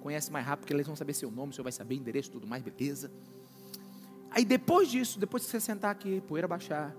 conhece 0.00 0.30
mais 0.30 0.44
rápido, 0.44 0.60
porque 0.60 0.74
eles 0.74 0.86
vão 0.86 0.94
saber 0.94 1.14
seu 1.14 1.30
nome, 1.30 1.50
o 1.50 1.54
senhor 1.54 1.64
vai 1.64 1.72
saber 1.72 1.94
endereço, 1.94 2.30
tudo 2.30 2.46
mais, 2.46 2.62
beleza. 2.62 3.10
Aí 4.30 4.44
depois 4.44 4.90
disso, 4.90 5.18
depois 5.18 5.44
que 5.44 5.50
você 5.50 5.58
sentar 5.58 5.90
aqui, 5.90 6.20
poeira 6.20 6.46
baixar, 6.46 6.94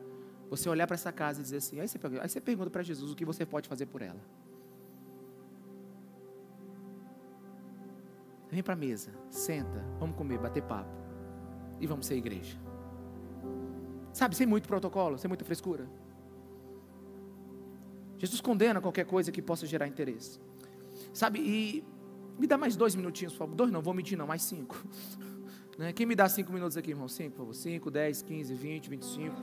você 0.50 0.68
olhar 0.68 0.88
para 0.88 0.96
essa 0.96 1.12
casa 1.12 1.40
e 1.40 1.44
dizer 1.44 1.58
assim, 1.58 1.80
aí 1.80 1.88
você, 1.88 2.00
aí 2.20 2.28
você 2.28 2.42
pergunta 2.42 2.72
para 2.72 2.82
Jesus 2.82 3.12
o 3.12 3.16
que 3.16 3.24
você 3.24 3.46
pode 3.46 3.70
fazer 3.70 3.86
por 3.86 4.02
ela. 4.02 4.20
Vem 8.50 8.64
para 8.64 8.74
a 8.74 8.78
mesa, 8.78 9.12
senta, 9.30 9.86
vamos 10.00 10.16
comer, 10.16 10.40
bater 10.40 10.64
papo. 10.64 10.90
E 11.80 11.86
vamos 11.86 12.08
ser 12.08 12.16
igreja. 12.16 12.58
Sabe, 14.12 14.36
sem 14.36 14.48
muito 14.48 14.68
protocolo, 14.68 15.20
sem 15.20 15.28
muita 15.28 15.46
frescura. 15.46 15.88
Jesus 18.20 18.42
condena 18.42 18.80
qualquer 18.80 19.06
coisa 19.06 19.32
que 19.32 19.42
possa 19.42 19.66
gerar 19.66 19.88
interesse. 19.88 20.40
Sabe, 21.14 21.40
e 21.40 21.84
me 22.38 22.46
dá 22.46 22.58
mais 22.58 22.76
dois 22.76 22.94
minutinhos, 22.94 23.34
por 23.34 23.40
favor. 23.40 23.56
Dois 23.56 23.72
não, 23.72 23.82
vou 23.82 23.94
mentir 23.94 24.18
não, 24.18 24.28
mais 24.28 24.44
cinco. 24.44 24.78
Né? 25.80 25.94
Quem 25.94 26.06
me 26.06 26.14
dá 26.14 26.28
cinco 26.28 26.52
minutos 26.52 26.76
aqui, 26.76 26.90
irmão? 26.90 27.08
Cinco, 27.08 27.38
por 27.38 27.38
favor. 27.38 27.54
Cinco, 27.54 27.90
dez, 27.90 28.22
quinze, 28.22 28.54
vinte, 28.54 28.90
vinte 28.90 29.04
e 29.04 29.06
cinco. 29.06 29.38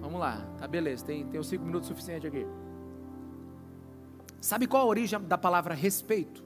Vamos 0.00 0.18
lá, 0.18 0.44
tá 0.58 0.66
beleza, 0.66 1.04
tem, 1.04 1.24
tem 1.28 1.38
os 1.38 1.46
cinco 1.46 1.64
minutos 1.64 1.86
suficiente 1.86 2.26
aqui. 2.26 2.44
Sabe 4.40 4.66
qual 4.66 4.82
a 4.82 4.86
origem 4.86 5.20
da 5.20 5.38
palavra 5.38 5.74
respeito? 5.74 6.42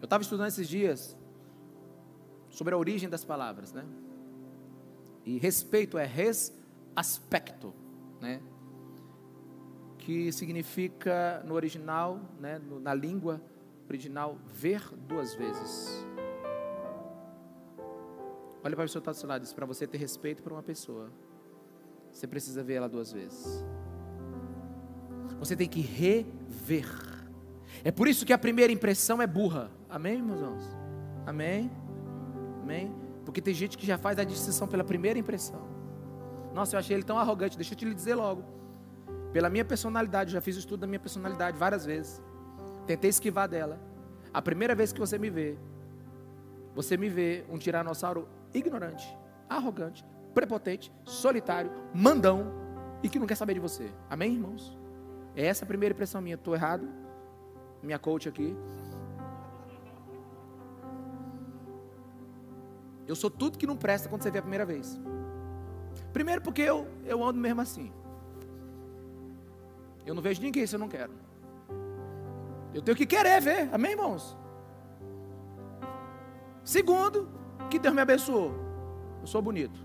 Eu 0.00 0.06
estava 0.06 0.22
estudando 0.22 0.48
esses 0.48 0.68
dias 0.68 1.16
sobre 2.50 2.74
a 2.74 2.76
origem 2.76 3.08
das 3.08 3.24
palavras, 3.24 3.72
né? 3.72 3.84
E 5.24 5.38
respeito 5.38 5.98
é 5.98 6.04
res 6.04 6.52
aspecto, 6.96 7.72
né? 8.20 8.40
Que 9.98 10.30
significa 10.32 11.42
no 11.44 11.54
original, 11.54 12.20
né, 12.38 12.60
na 12.80 12.94
língua 12.94 13.40
original, 13.88 14.36
ver 14.46 14.82
duas 15.08 15.34
vezes. 15.34 16.06
Olha 18.62 18.74
para 18.74 18.84
o 18.84 18.88
seu 18.88 19.00
do 19.00 19.14
seu 19.14 19.28
lado, 19.28 19.54
para 19.54 19.66
você 19.66 19.86
ter 19.86 19.98
respeito 19.98 20.42
por 20.42 20.52
uma 20.52 20.62
pessoa, 20.62 21.10
você 22.10 22.26
precisa 22.26 22.64
ver 22.64 22.74
ela 22.74 22.88
duas 22.88 23.12
vezes. 23.12 23.64
Você 25.38 25.54
tem 25.54 25.68
que 25.68 25.80
rever. 25.80 26.88
É 27.84 27.92
por 27.92 28.08
isso 28.08 28.24
que 28.24 28.32
a 28.32 28.38
primeira 28.38 28.72
impressão 28.72 29.20
é 29.20 29.26
burra. 29.26 29.70
Amém, 29.88 30.20
meus 30.22 30.40
irmãos? 30.40 30.64
Amém? 31.26 31.70
Amém? 32.62 32.92
Porque 33.24 33.40
tem 33.40 33.54
gente 33.54 33.76
que 33.76 33.86
já 33.86 33.98
faz 33.98 34.18
a 34.18 34.24
distinção 34.24 34.66
pela 34.66 34.82
primeira 34.82 35.18
impressão. 35.18 35.75
Nossa, 36.56 36.74
eu 36.74 36.80
achei 36.80 36.96
ele 36.96 37.02
tão 37.02 37.18
arrogante. 37.18 37.54
Deixa 37.54 37.74
eu 37.74 37.76
te 37.76 37.94
dizer 37.94 38.14
logo. 38.14 38.42
Pela 39.30 39.50
minha 39.50 39.62
personalidade, 39.62 40.32
já 40.32 40.40
fiz 40.40 40.56
o 40.56 40.58
estudo 40.58 40.80
da 40.80 40.86
minha 40.86 40.98
personalidade 40.98 41.58
várias 41.58 41.84
vezes. 41.84 42.22
Tentei 42.86 43.10
esquivar 43.10 43.46
dela. 43.46 43.78
A 44.32 44.40
primeira 44.40 44.74
vez 44.74 44.90
que 44.90 44.98
você 44.98 45.18
me 45.18 45.28
vê, 45.28 45.58
você 46.74 46.96
me 46.96 47.10
vê 47.10 47.44
um 47.50 47.58
tiranossauro 47.58 48.26
ignorante, 48.54 49.06
arrogante, 49.50 50.02
prepotente, 50.32 50.90
solitário, 51.04 51.70
mandão 51.92 52.50
e 53.02 53.08
que 53.10 53.18
não 53.18 53.26
quer 53.26 53.34
saber 53.34 53.52
de 53.52 53.60
você. 53.60 53.92
Amém, 54.08 54.32
irmãos? 54.32 54.74
É 55.34 55.44
essa 55.44 55.66
a 55.66 55.68
primeira 55.68 55.92
impressão 55.92 56.22
minha. 56.22 56.36
Estou 56.36 56.54
errado? 56.54 56.88
Minha 57.82 57.98
coach 57.98 58.30
aqui. 58.30 58.56
Eu 63.06 63.14
sou 63.14 63.28
tudo 63.28 63.58
que 63.58 63.66
não 63.66 63.76
presta 63.76 64.08
quando 64.08 64.22
você 64.22 64.30
vê 64.30 64.38
a 64.38 64.42
primeira 64.42 64.64
vez. 64.64 64.98
Primeiro 66.16 66.40
porque 66.40 66.62
eu, 66.62 66.88
eu 67.04 67.22
ando 67.22 67.38
mesmo 67.38 67.60
assim. 67.60 67.92
Eu 70.06 70.14
não 70.14 70.22
vejo 70.22 70.40
ninguém 70.40 70.66
se 70.66 70.74
eu 70.74 70.78
não 70.78 70.88
quero. 70.88 71.12
Eu 72.72 72.80
tenho 72.80 72.96
que 72.96 73.04
querer 73.04 73.38
ver. 73.38 73.68
Amém, 73.70 73.90
irmãos? 73.90 74.34
Segundo, 76.64 77.28
que 77.68 77.78
Deus 77.78 77.94
me 77.94 78.00
abençoou. 78.00 78.50
Eu 79.20 79.26
sou 79.26 79.42
bonito. 79.42 79.78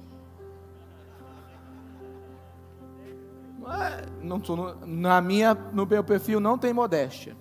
Não 4.22 4.38
no, 4.38 4.86
na 4.86 5.20
minha, 5.20 5.54
no 5.54 5.86
meu 5.86 6.02
perfil 6.02 6.40
não 6.40 6.58
tem 6.58 6.72
modéstia. 6.72 7.36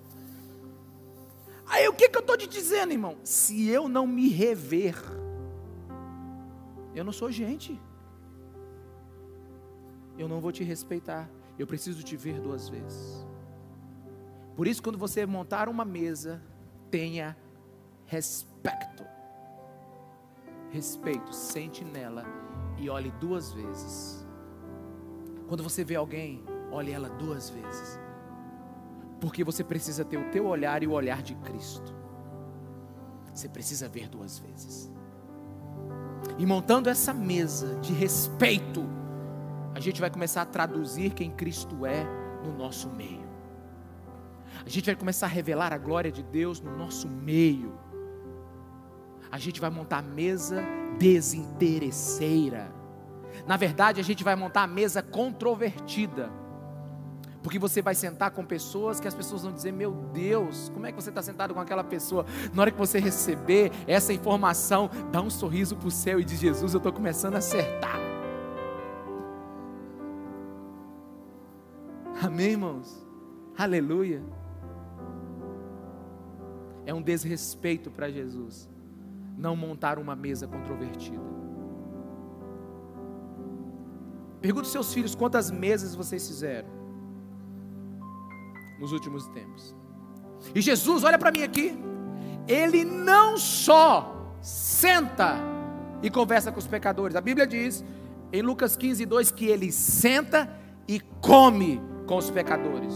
Aí 1.65 1.87
o 1.87 1.93
que, 1.93 2.09
que 2.09 2.17
eu 2.17 2.21
estou 2.21 2.35
te 2.35 2.45
dizendo, 2.45 2.91
irmão? 2.91 3.15
Se 3.23 3.69
eu 3.69 3.87
não 3.87 4.05
me 4.05 4.27
rever, 4.27 4.97
eu 6.93 7.05
não 7.05 7.13
sou 7.13 7.31
gente. 7.31 7.79
Eu 10.21 10.27
não 10.27 10.39
vou 10.39 10.51
te 10.51 10.63
respeitar. 10.63 11.27
Eu 11.57 11.65
preciso 11.65 12.03
te 12.03 12.15
ver 12.15 12.39
duas 12.39 12.69
vezes. 12.69 13.25
Por 14.55 14.67
isso, 14.67 14.83
quando 14.83 14.95
você 14.95 15.25
montar 15.25 15.67
uma 15.67 15.83
mesa, 15.83 16.39
tenha 16.91 17.35
respeito. 18.05 19.03
Respeito, 20.69 21.33
sente 21.33 21.83
nela 21.83 22.23
e 22.77 22.87
olhe 22.87 23.09
duas 23.19 23.51
vezes. 23.51 24.23
Quando 25.47 25.63
você 25.63 25.83
vê 25.83 25.95
alguém, 25.95 26.43
olhe 26.71 26.91
ela 26.91 27.09
duas 27.09 27.49
vezes. 27.49 27.99
Porque 29.19 29.43
você 29.43 29.63
precisa 29.63 30.05
ter 30.05 30.17
o 30.17 30.29
teu 30.29 30.45
olhar 30.45 30.83
e 30.83 30.87
o 30.87 30.91
olhar 30.91 31.23
de 31.23 31.33
Cristo. 31.33 31.95
Você 33.33 33.49
precisa 33.49 33.89
ver 33.89 34.07
duas 34.07 34.37
vezes. 34.37 34.91
E 36.37 36.45
montando 36.45 36.91
essa 36.91 37.11
mesa 37.11 37.79
de 37.79 37.91
respeito, 37.91 38.90
gente 39.81 39.99
vai 39.99 40.09
começar 40.09 40.43
a 40.43 40.45
traduzir 40.45 41.11
quem 41.11 41.31
Cristo 41.31 41.85
é 41.85 42.05
no 42.43 42.57
nosso 42.57 42.89
meio. 42.89 43.29
A 44.65 44.69
gente 44.69 44.85
vai 44.85 44.95
começar 44.95 45.25
a 45.25 45.29
revelar 45.29 45.73
a 45.73 45.77
glória 45.77 46.11
de 46.11 46.23
Deus 46.23 46.61
no 46.61 46.75
nosso 46.77 47.07
meio. 47.07 47.77
A 49.31 49.37
gente 49.37 49.59
vai 49.59 49.69
montar 49.69 49.99
a 49.99 50.01
mesa 50.01 50.63
desinteresseira. 50.97 52.71
Na 53.47 53.57
verdade, 53.57 53.99
a 53.99 54.03
gente 54.03 54.23
vai 54.23 54.35
montar 54.35 54.63
a 54.63 54.67
mesa 54.67 55.01
controvertida 55.01 56.29
porque 57.43 57.57
você 57.57 57.81
vai 57.81 57.95
sentar 57.95 58.31
com 58.31 58.45
pessoas 58.45 58.99
que 58.99 59.07
as 59.07 59.15
pessoas 59.15 59.43
vão 59.43 59.51
dizer: 59.51 59.71
Meu 59.71 59.91
Deus, 60.13 60.69
como 60.73 60.85
é 60.85 60.91
que 60.91 61.01
você 61.01 61.09
está 61.09 61.21
sentado 61.21 61.53
com 61.53 61.59
aquela 61.59 61.83
pessoa? 61.83 62.25
Na 62.53 62.61
hora 62.61 62.71
que 62.71 62.77
você 62.77 62.99
receber 62.99 63.71
essa 63.87 64.13
informação, 64.13 64.89
dá 65.11 65.21
um 65.21 65.29
sorriso 65.29 65.75
para 65.75 65.87
o 65.87 65.91
céu 65.91 66.19
e 66.19 66.23
diz: 66.23 66.39
Jesus, 66.39 66.73
eu 66.73 66.77
estou 66.77 66.93
começando 66.93 67.35
a 67.35 67.39
acertar. 67.39 68.10
Amém, 72.31 72.51
irmãos? 72.51 73.05
Aleluia. 73.57 74.23
É 76.85 76.93
um 76.93 77.01
desrespeito 77.01 77.91
para 77.91 78.09
Jesus 78.09 78.69
não 79.37 79.53
montar 79.53 79.99
uma 79.99 80.15
mesa 80.15 80.47
controvertida. 80.47 81.19
Pergunte 84.39 84.65
aos 84.65 84.71
seus 84.71 84.93
filhos 84.93 85.13
quantas 85.13 85.51
mesas 85.51 85.93
vocês 85.93 86.25
fizeram 86.25 86.69
nos 88.79 88.93
últimos 88.93 89.27
tempos. 89.27 89.75
E 90.55 90.61
Jesus, 90.61 91.03
olha 91.03 91.19
para 91.19 91.31
mim 91.31 91.43
aqui, 91.43 91.77
ele 92.47 92.85
não 92.85 93.37
só 93.37 94.33
senta 94.41 95.35
e 96.01 96.09
conversa 96.09 96.49
com 96.49 96.59
os 96.59 96.65
pecadores, 96.65 97.17
a 97.17 97.21
Bíblia 97.21 97.45
diz 97.45 97.83
em 98.31 98.41
Lucas 98.41 98.77
15, 98.77 99.05
2 99.05 99.31
que 99.31 99.47
ele 99.47 99.69
senta 99.69 100.49
e 100.87 101.01
come 101.19 101.90
com 102.11 102.17
os 102.17 102.29
pecadores. 102.29 102.93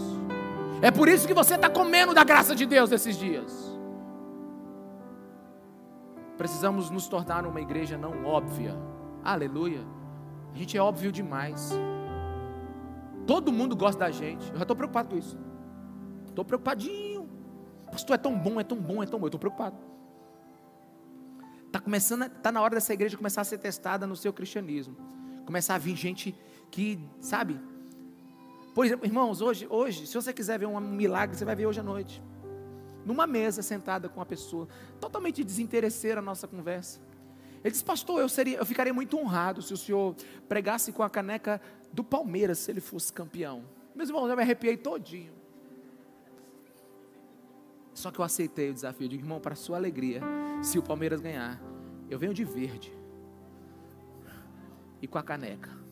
É 0.82 0.90
por 0.90 1.08
isso 1.08 1.26
que 1.26 1.32
você 1.32 1.54
está 1.54 1.70
comendo 1.70 2.12
da 2.12 2.22
graça 2.22 2.54
de 2.54 2.66
Deus 2.66 2.92
esses 2.92 3.16
dias. 3.16 3.50
Precisamos 6.36 6.90
nos 6.90 7.08
tornar 7.08 7.46
uma 7.46 7.58
igreja 7.58 7.96
não 7.96 8.26
óbvia. 8.26 8.76
Aleluia. 9.24 9.80
A 10.52 10.58
gente 10.58 10.76
é 10.76 10.82
óbvio 10.82 11.10
demais. 11.10 11.72
Todo 13.26 13.50
mundo 13.50 13.74
gosta 13.74 14.00
da 14.00 14.10
gente. 14.10 14.50
Eu 14.50 14.56
já 14.56 14.62
estou 14.64 14.76
preocupado 14.76 15.08
com 15.08 15.16
isso. 15.16 15.38
Estou 16.28 16.44
preocupadinho. 16.44 17.26
Pastor, 17.90 18.16
é 18.16 18.18
tão 18.18 18.38
bom, 18.38 18.60
é 18.60 18.64
tão 18.64 18.76
bom, 18.76 19.02
é 19.02 19.06
tão 19.06 19.18
bom. 19.18 19.24
Eu 19.24 19.28
estou 19.28 19.40
preocupado. 19.40 19.78
Está 21.68 21.80
começando, 21.80 22.24
está 22.24 22.52
na 22.52 22.60
hora 22.60 22.74
dessa 22.74 22.92
igreja 22.92 23.16
começar 23.16 23.40
a 23.40 23.44
ser 23.44 23.56
testada 23.56 24.06
no 24.06 24.14
seu 24.14 24.30
cristianismo. 24.30 24.94
Começar 25.46 25.76
a 25.76 25.78
vir 25.78 25.96
gente 25.96 26.36
que, 26.70 27.00
sabe? 27.18 27.58
Por 28.76 28.84
exemplo, 28.84 29.06
irmãos, 29.06 29.40
hoje, 29.40 29.66
hoje, 29.70 30.06
se 30.06 30.12
você 30.12 30.34
quiser 30.34 30.58
ver 30.58 30.66
um 30.66 30.78
milagre, 30.78 31.34
você 31.34 31.46
vai 31.46 31.56
ver 31.56 31.64
hoje 31.64 31.80
à 31.80 31.82
noite. 31.82 32.22
Numa 33.06 33.26
mesa, 33.26 33.62
sentada 33.62 34.06
com 34.06 34.20
uma 34.20 34.26
pessoa, 34.26 34.68
totalmente 35.00 35.42
desinteresseira 35.42 36.20
a 36.20 36.22
nossa 36.22 36.46
conversa. 36.46 37.00
Ele 37.64 37.70
disse, 37.70 37.82
pastor, 37.82 38.20
eu, 38.20 38.28
seria, 38.28 38.58
eu 38.58 38.66
ficaria 38.66 38.92
muito 38.92 39.16
honrado 39.16 39.62
se 39.62 39.72
o 39.72 39.78
senhor 39.78 40.14
pregasse 40.46 40.92
com 40.92 41.02
a 41.02 41.08
caneca 41.08 41.58
do 41.90 42.04
Palmeiras, 42.04 42.58
se 42.58 42.70
ele 42.70 42.82
fosse 42.82 43.10
campeão. 43.10 43.64
Meus 43.94 44.10
irmãos, 44.10 44.28
eu 44.28 44.36
me 44.36 44.42
arrepiei 44.42 44.76
todinho. 44.76 45.32
Só 47.94 48.10
que 48.10 48.18
eu 48.18 48.24
aceitei 48.26 48.68
o 48.68 48.74
desafio. 48.74 49.08
Digo, 49.08 49.22
irmão, 49.22 49.40
para 49.40 49.54
sua 49.54 49.78
alegria, 49.78 50.20
se 50.60 50.78
o 50.78 50.82
Palmeiras 50.82 51.18
ganhar, 51.18 51.58
eu 52.10 52.18
venho 52.18 52.34
de 52.34 52.44
verde 52.44 52.92
e 55.00 55.08
com 55.08 55.16
a 55.16 55.22
caneca. 55.22 55.85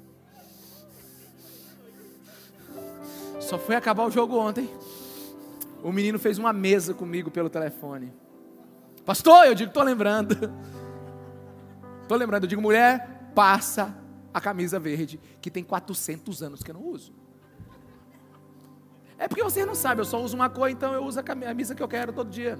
Só 3.45 3.59
foi 3.59 3.77
acabar 3.77 4.07
o 4.07 4.11
jogo 4.11 4.39
ontem. 4.39 4.71
O 5.83 5.93
menino 5.93 6.19
fez 6.19 6.39
uma 6.39 6.53
mesa 6.53 6.95
comigo 6.95 7.31
pelo 7.31 7.51
telefone. 7.51 8.11
Pastor, 9.05 9.45
eu 9.45 9.55
digo, 9.55 9.69
estou 9.69 9.83
lembrando. 9.83 10.35
Estou 12.03 12.19
lembrando, 12.19 12.45
eu 12.45 12.49
digo, 12.49 12.61
mulher, 12.61 13.31
passa 13.35 13.97
a 14.33 14.39
camisa 14.39 14.79
verde, 14.79 15.19
que 15.41 15.51
tem 15.51 15.65
400 15.65 16.43
anos 16.43 16.63
que 16.63 16.71
eu 16.71 16.75
não 16.75 16.85
uso. 16.85 17.15
É 19.17 19.27
porque 19.27 19.43
você 19.43 19.65
não 19.65 19.75
sabe, 19.75 20.03
eu 20.03 20.05
só 20.05 20.23
uso 20.23 20.37
uma 20.37 20.51
cor, 20.51 20.69
então 20.69 20.93
eu 20.93 21.03
uso 21.03 21.19
a 21.19 21.23
camisa 21.23 21.75
que 21.75 21.83
eu 21.83 21.89
quero 21.89 22.13
todo 22.13 22.29
dia. 22.29 22.59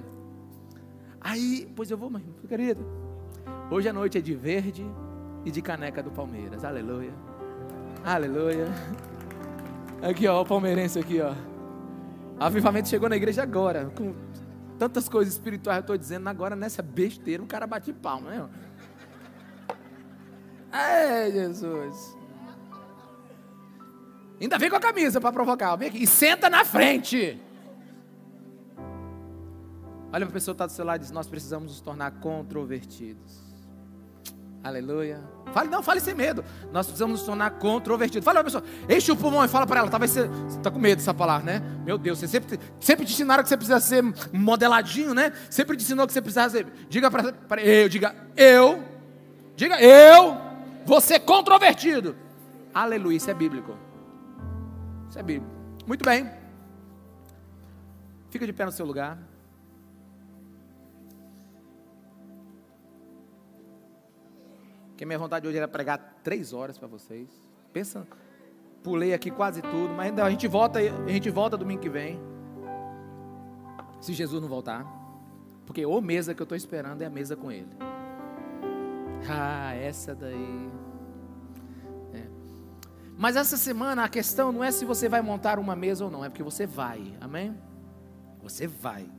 Aí, 1.21 1.71
pois 1.75 1.91
eu 1.91 1.97
vou, 1.97 2.09
meu 2.09 2.21
querido. 2.47 2.83
Hoje 3.69 3.87
a 3.87 3.93
noite 3.93 4.17
é 4.17 4.21
de 4.21 4.33
verde 4.33 4.83
e 5.45 5.51
de 5.51 5.61
caneca 5.61 6.01
do 6.01 6.09
Palmeiras. 6.09 6.63
Aleluia. 6.63 7.13
Aleluia. 8.03 8.65
Aqui, 10.07 10.27
ó, 10.27 10.39
o 10.39 10.45
palmeirense 10.45 10.99
aqui, 10.99 11.19
ó. 11.19 11.33
Avivamento 12.39 12.87
chegou 12.87 13.09
na 13.09 13.15
igreja 13.15 13.41
agora, 13.41 13.85
com 13.95 14.13
tantas 14.77 15.09
coisas 15.09 15.33
espirituais, 15.33 15.77
eu 15.77 15.81
estou 15.81 15.97
dizendo, 15.97 16.29
agora 16.29 16.55
nessa 16.55 16.83
besteira, 16.83 17.41
um 17.41 17.47
cara 17.47 17.65
bate 17.65 17.91
palma, 17.91 18.29
né? 18.29 18.49
É, 20.71 21.31
Jesus. 21.31 22.15
Ainda 24.39 24.59
vem 24.59 24.69
com 24.69 24.75
a 24.75 24.79
camisa 24.79 25.19
para 25.19 25.31
provocar. 25.31 25.75
Vem 25.75 25.87
aqui. 25.87 26.03
E 26.03 26.05
senta 26.05 26.51
na 26.51 26.63
frente. 26.63 27.41
Olha 30.13 30.25
para 30.25 30.29
a 30.29 30.31
pessoa 30.33 30.53
está 30.53 30.67
do 30.67 30.71
seu 30.71 30.85
lado 30.85 30.97
e 30.97 30.99
diz: 30.99 31.11
Nós 31.11 31.25
precisamos 31.25 31.71
nos 31.71 31.81
tornar 31.81 32.11
controvertidos. 32.19 33.44
Aleluia. 34.65 35.21
Fale, 35.53 35.69
não, 35.69 35.83
fale 35.83 35.99
sem 35.99 36.15
medo. 36.15 36.43
Nós 36.71 36.87
precisamos 36.87 37.19
nos 37.19 37.25
tornar 37.27 37.51
controvertidos. 37.51 38.25
Fala 38.25 38.43
pessoa, 38.43 38.63
enche 38.89 39.11
o 39.11 39.15
pulmão 39.15 39.45
e 39.45 39.47
fala 39.47 39.67
para 39.67 39.81
ela. 39.81 39.91
Talvez 39.91 40.09
você 40.09 40.27
está 40.47 40.71
com 40.71 40.79
medo 40.79 40.97
dessa 40.97 41.13
palavra, 41.13 41.45
né? 41.45 41.61
Meu 41.85 41.99
Deus, 41.99 42.17
você 42.17 42.27
sempre, 42.27 42.59
sempre 42.79 43.05
te 43.05 43.13
ensinaram 43.13 43.43
que 43.43 43.49
você 43.49 43.55
precisa 43.55 43.79
ser 43.79 44.03
modeladinho, 44.33 45.13
né? 45.13 45.31
Sempre 45.51 45.77
te 45.77 45.83
ensinou 45.83 46.07
que 46.07 46.13
você 46.13 46.21
precisa 46.21 46.49
ser. 46.49 46.65
Diga 46.89 47.11
para 47.11 47.61
eu, 47.61 47.87
diga 47.87 48.15
eu, 48.35 48.83
diga 49.55 49.79
eu, 49.79 50.35
ser 50.99 51.19
controvertido. 51.19 52.15
Aleluia, 52.73 53.17
isso 53.17 53.29
é 53.29 53.35
bíblico. 53.35 53.77
Isso 55.07 55.19
é 55.19 55.21
bíblico. 55.21 55.53
Muito 55.85 56.03
bem. 56.03 56.27
Fica 58.31 58.47
de 58.47 58.51
pé 58.51 58.65
no 58.65 58.71
seu 58.71 58.85
lugar. 58.87 59.19
Que 64.95 65.05
minha 65.05 65.19
vontade 65.19 65.47
hoje 65.47 65.57
era 65.57 65.67
pregar 65.67 66.19
três 66.23 66.53
horas 66.53 66.77
para 66.77 66.87
vocês. 66.87 67.29
Pensa, 67.73 68.07
pulei 68.81 69.13
aqui 69.13 69.29
quase 69.29 69.61
tudo, 69.61 69.93
mas 69.93 70.07
ainda 70.07 70.23
a 70.23 70.29
gente 70.29 70.47
volta, 70.47 70.79
a 70.79 71.11
gente 71.11 71.29
volta 71.29 71.57
domingo 71.57 71.81
que 71.81 71.89
vem. 71.89 72.19
Se 73.99 74.13
Jesus 74.13 74.41
não 74.41 74.47
voltar. 74.47 74.85
Porque 75.65 75.83
a 75.83 76.01
mesa 76.01 76.33
que 76.33 76.41
eu 76.41 76.45
estou 76.45 76.55
esperando 76.55 77.01
é 77.01 77.05
a 77.05 77.09
mesa 77.09 77.35
com 77.35 77.51
Ele. 77.51 77.75
Ah, 79.27 79.73
essa 79.73 80.13
daí. 80.13 80.69
É. 82.13 82.27
Mas 83.17 83.35
essa 83.35 83.57
semana 83.57 84.03
a 84.03 84.09
questão 84.09 84.51
não 84.51 84.63
é 84.63 84.71
se 84.71 84.85
você 84.85 85.09
vai 85.09 85.21
montar 85.21 85.57
uma 85.57 85.75
mesa 85.75 86.05
ou 86.05 86.11
não, 86.11 86.23
é 86.23 86.29
porque 86.29 86.43
você 86.43 86.67
vai. 86.67 87.13
Amém? 87.19 87.57
Você 88.43 88.67
vai. 88.67 89.09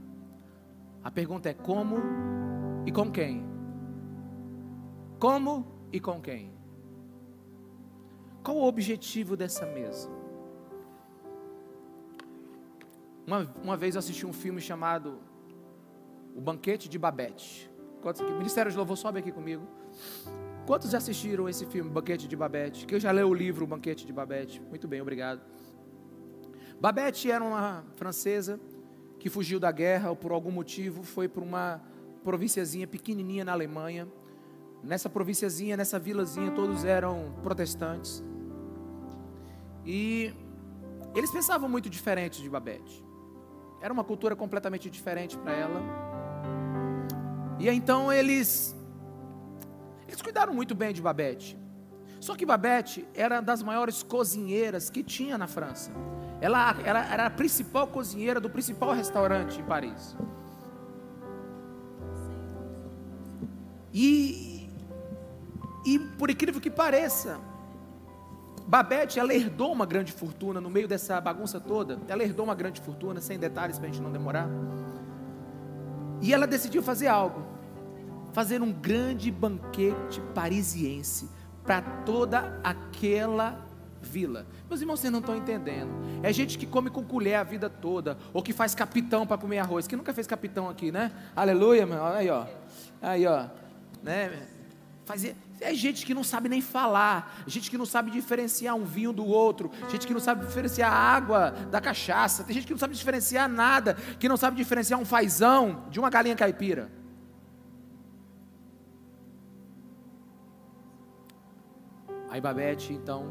A 1.03 1.11
pergunta 1.11 1.49
é 1.49 1.55
como 1.55 1.97
e 2.87 2.93
com 2.93 3.11
quem? 3.11 3.56
Como 5.19 5.67
e 5.93 5.99
com 5.99 6.21
quem? 6.21 6.53
Qual 8.45 8.59
o 8.59 8.65
objetivo 8.65 9.37
dessa 9.37 9.65
mesa? 9.67 10.11
Uma, 13.27 13.51
uma 13.63 13.77
vez 13.77 13.95
eu 13.95 13.99
assisti 13.99 14.27
um 14.27 14.33
filme 14.33 14.61
chamado 14.61 15.19
O 16.35 16.41
Banquete 16.41 16.89
de 16.89 16.99
Babette. 16.99 17.71
Quantos 18.03 18.21
aqui? 18.21 18.31
Ministério 18.33 18.71
de 18.71 18.77
Louvor, 18.77 18.97
sobe 18.97 19.19
aqui 19.19 19.33
comigo. 19.33 19.67
Quantos 20.67 20.91
já 20.91 20.99
assistiram 20.99 21.49
esse 21.49 21.65
filme, 21.67 21.91
Banquete 21.91 22.29
de 22.29 22.37
Babette? 22.37 22.87
Quem 22.87 23.01
já 23.01 23.11
leu 23.11 23.29
o 23.29 23.35
livro 23.35 23.65
O 23.65 23.67
Banquete 23.67 24.07
de 24.07 24.13
Babette? 24.13 24.61
Muito 24.61 24.87
bem, 24.87 25.01
obrigado. 25.01 25.41
Babette 26.79 27.31
era 27.31 27.43
uma 27.43 27.85
francesa 27.97 28.61
que 29.19 29.31
fugiu 29.31 29.59
da 29.59 29.73
guerra 29.73 30.11
ou 30.11 30.17
por 30.17 30.31
algum 30.31 30.51
motivo 30.51 31.03
foi 31.03 31.27
para 31.27 31.43
uma 31.43 31.81
provínciazinha 32.23 32.87
pequenininha 32.87 33.45
na 33.45 33.53
Alemanha 33.53 34.07
Nessa 34.83 35.09
provínciazinha, 35.09 35.77
nessa 35.77 35.99
vilazinha, 35.99 36.51
todos 36.53 36.85
eram 36.85 37.35
protestantes. 37.43 38.23
E 39.85 40.33
eles 41.15 41.31
pensavam 41.31 41.69
muito 41.69 41.89
diferente 41.89 42.43
de 42.43 42.49
Babette. 42.49 43.05
Era 43.81 43.93
uma 43.93 44.05
cultura 44.05 44.35
completamente 44.37 44.89
diferente 44.91 45.37
para 45.39 45.53
ela. 45.53 45.81
E 47.59 47.69
então 47.69 48.13
eles 48.13 48.77
eles 50.07 50.23
cuidaram 50.23 50.55
muito 50.55 50.75
bem 50.75 50.93
de 50.93 51.03
Babette. 51.03 51.59
Só 52.21 52.35
que 52.35 52.47
Babette 52.47 53.07
era 53.15 53.41
das 53.41 53.63
maiores 53.63 54.03
cozinheiras 54.03 54.89
que 54.89 55.03
tinha 55.03 55.37
na 55.37 55.47
França. 55.47 55.91
Ela 56.41 56.77
era, 56.85 57.05
era 57.07 57.27
a 57.27 57.31
principal 57.31 57.87
cozinheira 57.87 58.41
do 58.41 58.51
principal 58.51 58.93
restaurante 58.93 59.61
em 59.61 59.65
Paris. 59.65 60.17
E 63.93 64.46
e 65.87 65.99
por 65.99 66.29
incrível 66.29 66.61
que 66.61 66.69
pareça, 66.69 67.39
Babette, 68.67 69.21
ela 69.21 69.33
herdou 69.33 69.73
uma 69.73 69.87
grande 69.87 70.11
fortuna 70.11 70.61
no 70.61 70.69
meio 70.69 70.89
dessa 70.89 71.21
bagunça 71.21 71.61
toda. 71.61 72.01
Ela 72.09 72.25
herdou 72.25 72.45
uma 72.45 72.55
grande 72.55 72.81
fortuna, 72.81 73.21
sem 73.21 73.39
detalhes 73.39 73.79
para 73.79 73.89
a 73.89 73.93
gente 73.93 74.03
não 74.03 74.11
demorar. 74.11 74.49
E 76.21 76.35
ela 76.35 76.47
decidiu 76.47 76.83
fazer 76.83 77.07
algo: 77.07 77.47
fazer 78.33 78.61
um 78.61 78.73
grande 78.73 79.31
banquete 79.31 80.21
parisiense 80.35 81.31
para 81.63 81.81
toda 81.81 82.61
aquela 82.65 83.65
vila. 84.03 84.45
Meus 84.69 84.81
irmãos, 84.81 84.99
vocês 84.99 85.13
não 85.13 85.21
estão 85.21 85.37
entendendo. 85.37 85.91
É 86.21 86.33
gente 86.33 86.59
que 86.59 86.67
come 86.67 86.91
com 86.91 87.05
colher 87.05 87.37
a 87.37 87.45
vida 87.45 87.71
toda, 87.71 88.19
ou 88.33 88.43
que 88.43 88.53
faz 88.53 88.75
capitão 88.75 89.25
para 89.25 89.39
comer 89.39 89.61
arroz. 89.61 89.87
Quem 89.87 89.97
nunca 89.97 90.13
fez 90.13 90.27
capitão 90.27 90.69
aqui, 90.69 90.91
né? 90.91 91.13
Aleluia, 91.37 91.87
meu. 91.87 92.05
Aí, 92.05 92.29
ó. 92.29 92.45
Aí, 93.01 93.25
ó. 93.25 93.47
Né? 94.03 94.49
Fazer 95.05 95.37
é 95.61 95.75
gente 95.75 96.05
que 96.05 96.15
não 96.15 96.23
sabe 96.23 96.49
nem 96.49 96.61
falar, 96.61 97.43
gente 97.47 97.71
que 97.71 97.79
não 97.79 97.87
sabe 97.87 98.11
diferenciar 98.11 98.75
um 98.75 98.85
vinho 98.85 99.13
do 99.13 99.25
outro, 99.25 99.71
gente 99.91 100.07
que 100.07 100.13
não 100.13 100.21
sabe 100.21 100.45
diferenciar 100.45 100.93
a 100.93 100.97
água 100.97 101.51
da 101.71 101.81
cachaça, 101.81 102.45
tem 102.45 102.55
gente 102.55 102.67
que 102.67 102.73
não 102.73 102.79
sabe 102.79 102.95
diferenciar 102.95 103.49
nada, 103.49 103.95
que 104.19 104.29
não 104.29 104.37
sabe 104.37 104.57
diferenciar 104.57 105.01
um 105.01 105.05
fazão 105.05 105.85
de 105.91 105.99
uma 105.99 106.11
galinha 106.11 106.37
caipira. 106.37 106.91
Aí 112.29 112.41
Babette, 112.41 112.93
então, 112.93 113.27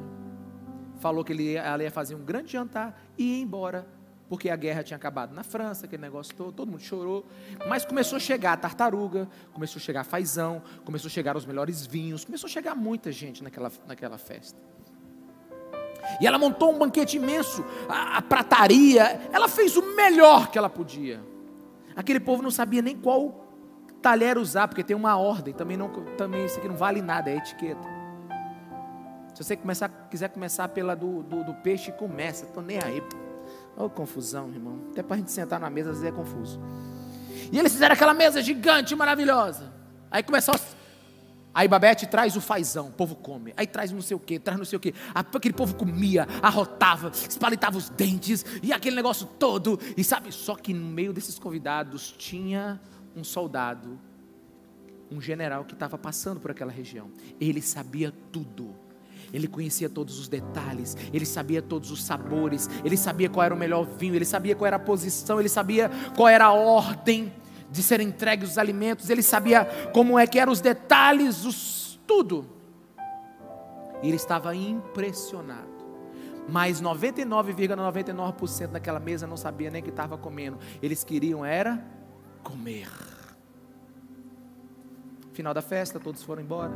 falou 0.99 1.23
que 1.23 1.31
ele, 1.31 1.53
ela 1.55 1.83
ia 1.83 1.91
fazer 1.91 2.15
um 2.15 2.23
grande 2.23 2.51
jantar 2.51 2.99
e 3.17 3.35
ia 3.35 3.43
embora 3.43 3.94
porque 4.27 4.49
a 4.49 4.55
guerra 4.55 4.83
tinha 4.83 4.97
acabado 4.97 5.33
na 5.33 5.43
França, 5.43 5.85
aquele 5.85 6.01
negócio 6.01 6.33
todo, 6.35 6.51
todo 6.51 6.71
mundo 6.71 6.81
chorou. 6.81 7.25
Mas 7.67 7.85
começou 7.85 8.17
a 8.17 8.19
chegar 8.19 8.53
a 8.53 8.57
tartaruga, 8.57 9.27
começou 9.53 9.79
a 9.79 9.81
chegar 9.81 10.01
a 10.01 10.03
fazão, 10.03 10.61
começou 10.83 11.07
a 11.07 11.11
chegar 11.11 11.37
os 11.37 11.45
melhores 11.45 11.85
vinhos, 11.85 12.25
começou 12.25 12.47
a 12.47 12.51
chegar 12.51 12.75
muita 12.75 13.11
gente 13.11 13.43
naquela, 13.43 13.71
naquela 13.87 14.17
festa. 14.17 14.59
E 16.19 16.27
ela 16.27 16.37
montou 16.37 16.73
um 16.73 16.77
banquete 16.77 17.17
imenso, 17.17 17.63
a, 17.87 18.17
a 18.17 18.21
prataria, 18.21 19.29
ela 19.31 19.47
fez 19.47 19.75
o 19.75 19.95
melhor 19.95 20.49
que 20.49 20.57
ela 20.57 20.69
podia. 20.69 21.21
Aquele 21.95 22.19
povo 22.19 22.41
não 22.41 22.51
sabia 22.51 22.81
nem 22.81 22.95
qual 22.95 23.45
talher 24.01 24.37
usar, 24.37 24.67
porque 24.67 24.83
tem 24.83 24.95
uma 24.95 25.17
ordem, 25.17 25.53
também, 25.53 25.77
não, 25.77 25.89
também 26.15 26.45
isso 26.45 26.59
aqui 26.59 26.67
não 26.67 26.75
vale 26.75 27.01
nada, 27.01 27.29
é 27.29 27.37
etiqueta. 27.37 27.87
Se 29.33 29.43
você 29.43 29.55
começar, 29.55 29.89
quiser 30.09 30.29
começar 30.29 30.67
pela 30.69 30.95
do, 30.95 31.23
do, 31.23 31.43
do 31.43 31.53
peixe, 31.55 31.91
começa, 31.91 32.45
estou 32.45 32.63
nem 32.63 32.79
aí. 32.83 33.01
Oh, 33.77 33.89
confusão, 33.89 34.49
irmão. 34.49 34.79
Até 34.91 35.03
para 35.03 35.15
a 35.15 35.19
gente 35.19 35.31
sentar 35.31 35.59
na 35.59 35.69
mesa, 35.69 35.91
às 35.91 35.97
vezes 35.99 36.13
é 36.13 36.15
confuso. 36.15 36.59
E 37.51 37.59
eles 37.59 37.73
fizeram 37.73 37.93
aquela 37.93 38.13
mesa 38.13 38.41
gigante, 38.41 38.95
maravilhosa. 38.95 39.71
Aí 40.09 40.23
começou. 40.23 40.55
Aí 41.53 41.67
Babete 41.67 42.05
traz 42.05 42.35
o 42.35 42.41
fazão, 42.41 42.87
o 42.87 42.91
povo 42.91 43.15
come. 43.15 43.53
Aí 43.55 43.65
traz 43.65 43.91
não 43.91 44.01
sei 44.01 44.15
o 44.15 44.19
que, 44.19 44.39
traz 44.39 44.57
não 44.57 44.65
sei 44.65 44.77
o 44.77 44.79
que. 44.79 44.93
Aquele 45.13 45.53
povo 45.53 45.75
comia, 45.75 46.27
arrotava, 46.41 47.09
espalitava 47.09 47.77
os 47.77 47.89
dentes 47.89 48.45
e 48.61 48.73
aquele 48.73 48.95
negócio 48.95 49.25
todo. 49.25 49.79
E 49.95 50.03
sabe, 50.03 50.31
só 50.31 50.55
que 50.55 50.73
no 50.73 50.87
meio 50.87 51.13
desses 51.13 51.39
convidados 51.39 52.13
tinha 52.17 52.79
um 53.15 53.23
soldado, 53.23 53.97
um 55.09 55.21
general 55.21 55.63
que 55.63 55.73
estava 55.73 55.97
passando 55.97 56.41
por 56.41 56.51
aquela 56.51 56.71
região. 56.71 57.09
Ele 57.39 57.61
sabia 57.61 58.13
tudo 58.31 58.75
ele 59.33 59.47
conhecia 59.47 59.89
todos 59.89 60.19
os 60.19 60.27
detalhes, 60.27 60.95
ele 61.13 61.25
sabia 61.25 61.61
todos 61.61 61.91
os 61.91 62.03
sabores, 62.03 62.69
ele 62.83 62.97
sabia 62.97 63.29
qual 63.29 63.43
era 63.43 63.53
o 63.53 63.57
melhor 63.57 63.85
vinho, 63.85 64.15
ele 64.15 64.25
sabia 64.25 64.55
qual 64.55 64.67
era 64.67 64.75
a 64.75 64.79
posição, 64.79 65.39
ele 65.39 65.49
sabia 65.49 65.89
qual 66.15 66.27
era 66.27 66.45
a 66.45 66.53
ordem 66.53 67.31
de 67.69 67.83
ser 67.83 67.99
entregues 67.99 68.51
os 68.51 68.57
alimentos, 68.57 69.09
ele 69.09 69.21
sabia 69.21 69.65
como 69.93 70.17
é 70.17 70.25
que 70.25 70.39
eram 70.39 70.51
os 70.51 70.61
detalhes, 70.61 71.45
os, 71.45 71.99
tudo. 72.07 72.45
E 74.01 74.07
ele 74.07 74.15
estava 74.15 74.55
impressionado. 74.55 75.75
Mas 76.47 76.81
99,99% 76.81 77.75
,99 78.13 78.67
daquela 78.67 78.99
mesa 78.99 79.25
não 79.25 79.35
sabia 79.35 79.71
nem 79.71 79.81
que 79.81 79.89
estava 79.89 80.17
comendo. 80.17 80.59
Eles 80.81 81.03
queriam 81.03 81.43
era 81.43 81.83
comer. 82.43 82.87
Final 85.33 85.53
da 85.53 85.61
festa, 85.61 85.99
todos 85.99 86.23
foram 86.23 86.41
embora. 86.41 86.71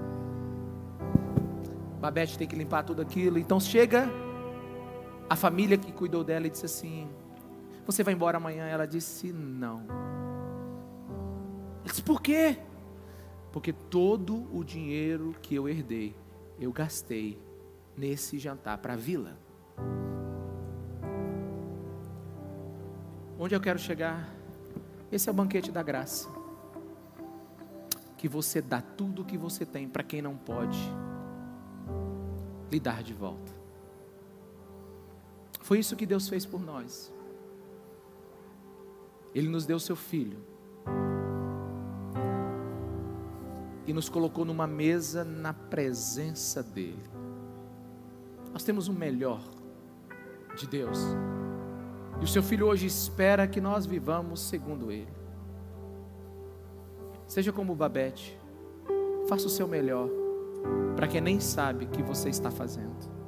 Babette 2.00 2.38
tem 2.38 2.48
que 2.48 2.56
limpar 2.56 2.84
tudo 2.84 3.02
aquilo. 3.02 3.38
Então 3.38 3.60
chega 3.60 4.10
a 5.30 5.36
família 5.36 5.78
que 5.78 5.92
cuidou 5.92 6.24
dela 6.24 6.48
e 6.48 6.50
disse 6.50 6.66
assim: 6.66 7.10
Você 7.86 8.04
vai 8.04 8.14
embora 8.14 8.38
amanhã? 8.38 8.66
Ela 8.66 8.86
disse: 8.86 9.34
Não. 9.34 9.82
Ele 11.82 11.90
disse: 11.90 12.02
Por 12.02 12.22
quê? 12.22 12.58
Porque 13.52 13.74
todo 13.74 14.48
o 14.56 14.64
dinheiro 14.64 15.36
que 15.42 15.56
eu 15.56 15.68
herdei, 15.68 16.16
eu 16.60 16.72
gastei 16.72 17.42
nesse 17.98 18.40
jantar 18.40 18.78
para 18.78 18.94
a 18.94 18.98
vila. 18.98 19.38
Onde 23.38 23.56
eu 23.56 23.60
quero 23.60 23.80
chegar? 23.80 24.30
Esse 25.12 25.28
é 25.28 25.32
o 25.32 25.36
banquete 25.36 25.72
da 25.72 25.82
graça. 25.82 26.30
Que 28.18 28.28
você 28.28 28.62
dá 28.62 28.82
tudo 28.82 29.22
o 29.22 29.26
que 29.26 29.38
você 29.38 29.66
tem 29.66 29.88
para 29.88 30.04
quem 30.04 30.22
não 30.22 30.36
pode 30.36 30.78
lhe 32.72 32.80
dar 32.80 33.04
de 33.04 33.14
volta. 33.14 33.52
Foi 35.62 35.80
isso 35.80 35.96
que 35.96 36.06
Deus 36.06 36.28
fez 36.28 36.46
por 36.46 36.62
nós. 36.62 37.14
Ele 39.34 39.48
nos 39.48 39.66
deu 39.66 39.80
seu 39.80 39.96
filho 39.96 40.40
e 43.86 43.94
nos 43.94 44.10
colocou 44.10 44.46
numa 44.46 44.66
mesa 44.68 45.24
na 45.24 45.54
presença 45.54 46.64
dele. 46.64 47.04
Nós 48.52 48.64
temos 48.64 48.88
o 48.88 48.94
melhor 48.94 49.41
de 50.56 50.68
Deus. 50.68 50.98
E 52.20 52.24
o 52.24 52.28
seu 52.28 52.44
filho 52.44 52.68
hoje 52.68 52.86
espera 52.86 53.48
que 53.48 53.62
nós 53.62 53.86
vivamos 53.86 54.41
segundo 54.41 54.91
ele. 54.91 55.14
Seja 57.28 57.54
como 57.54 57.76
Babete, 57.76 58.38
faça 59.28 59.46
o 59.46 59.50
seu 59.50 59.68
melhor 59.68 60.10
para 60.95 61.07
quem 61.07 61.22
nem 61.22 61.40
sabe 61.40 61.86
o 61.86 61.90
que 61.90 62.03
você 62.03 62.30
está 62.30 62.52
fazendo. 62.52 63.19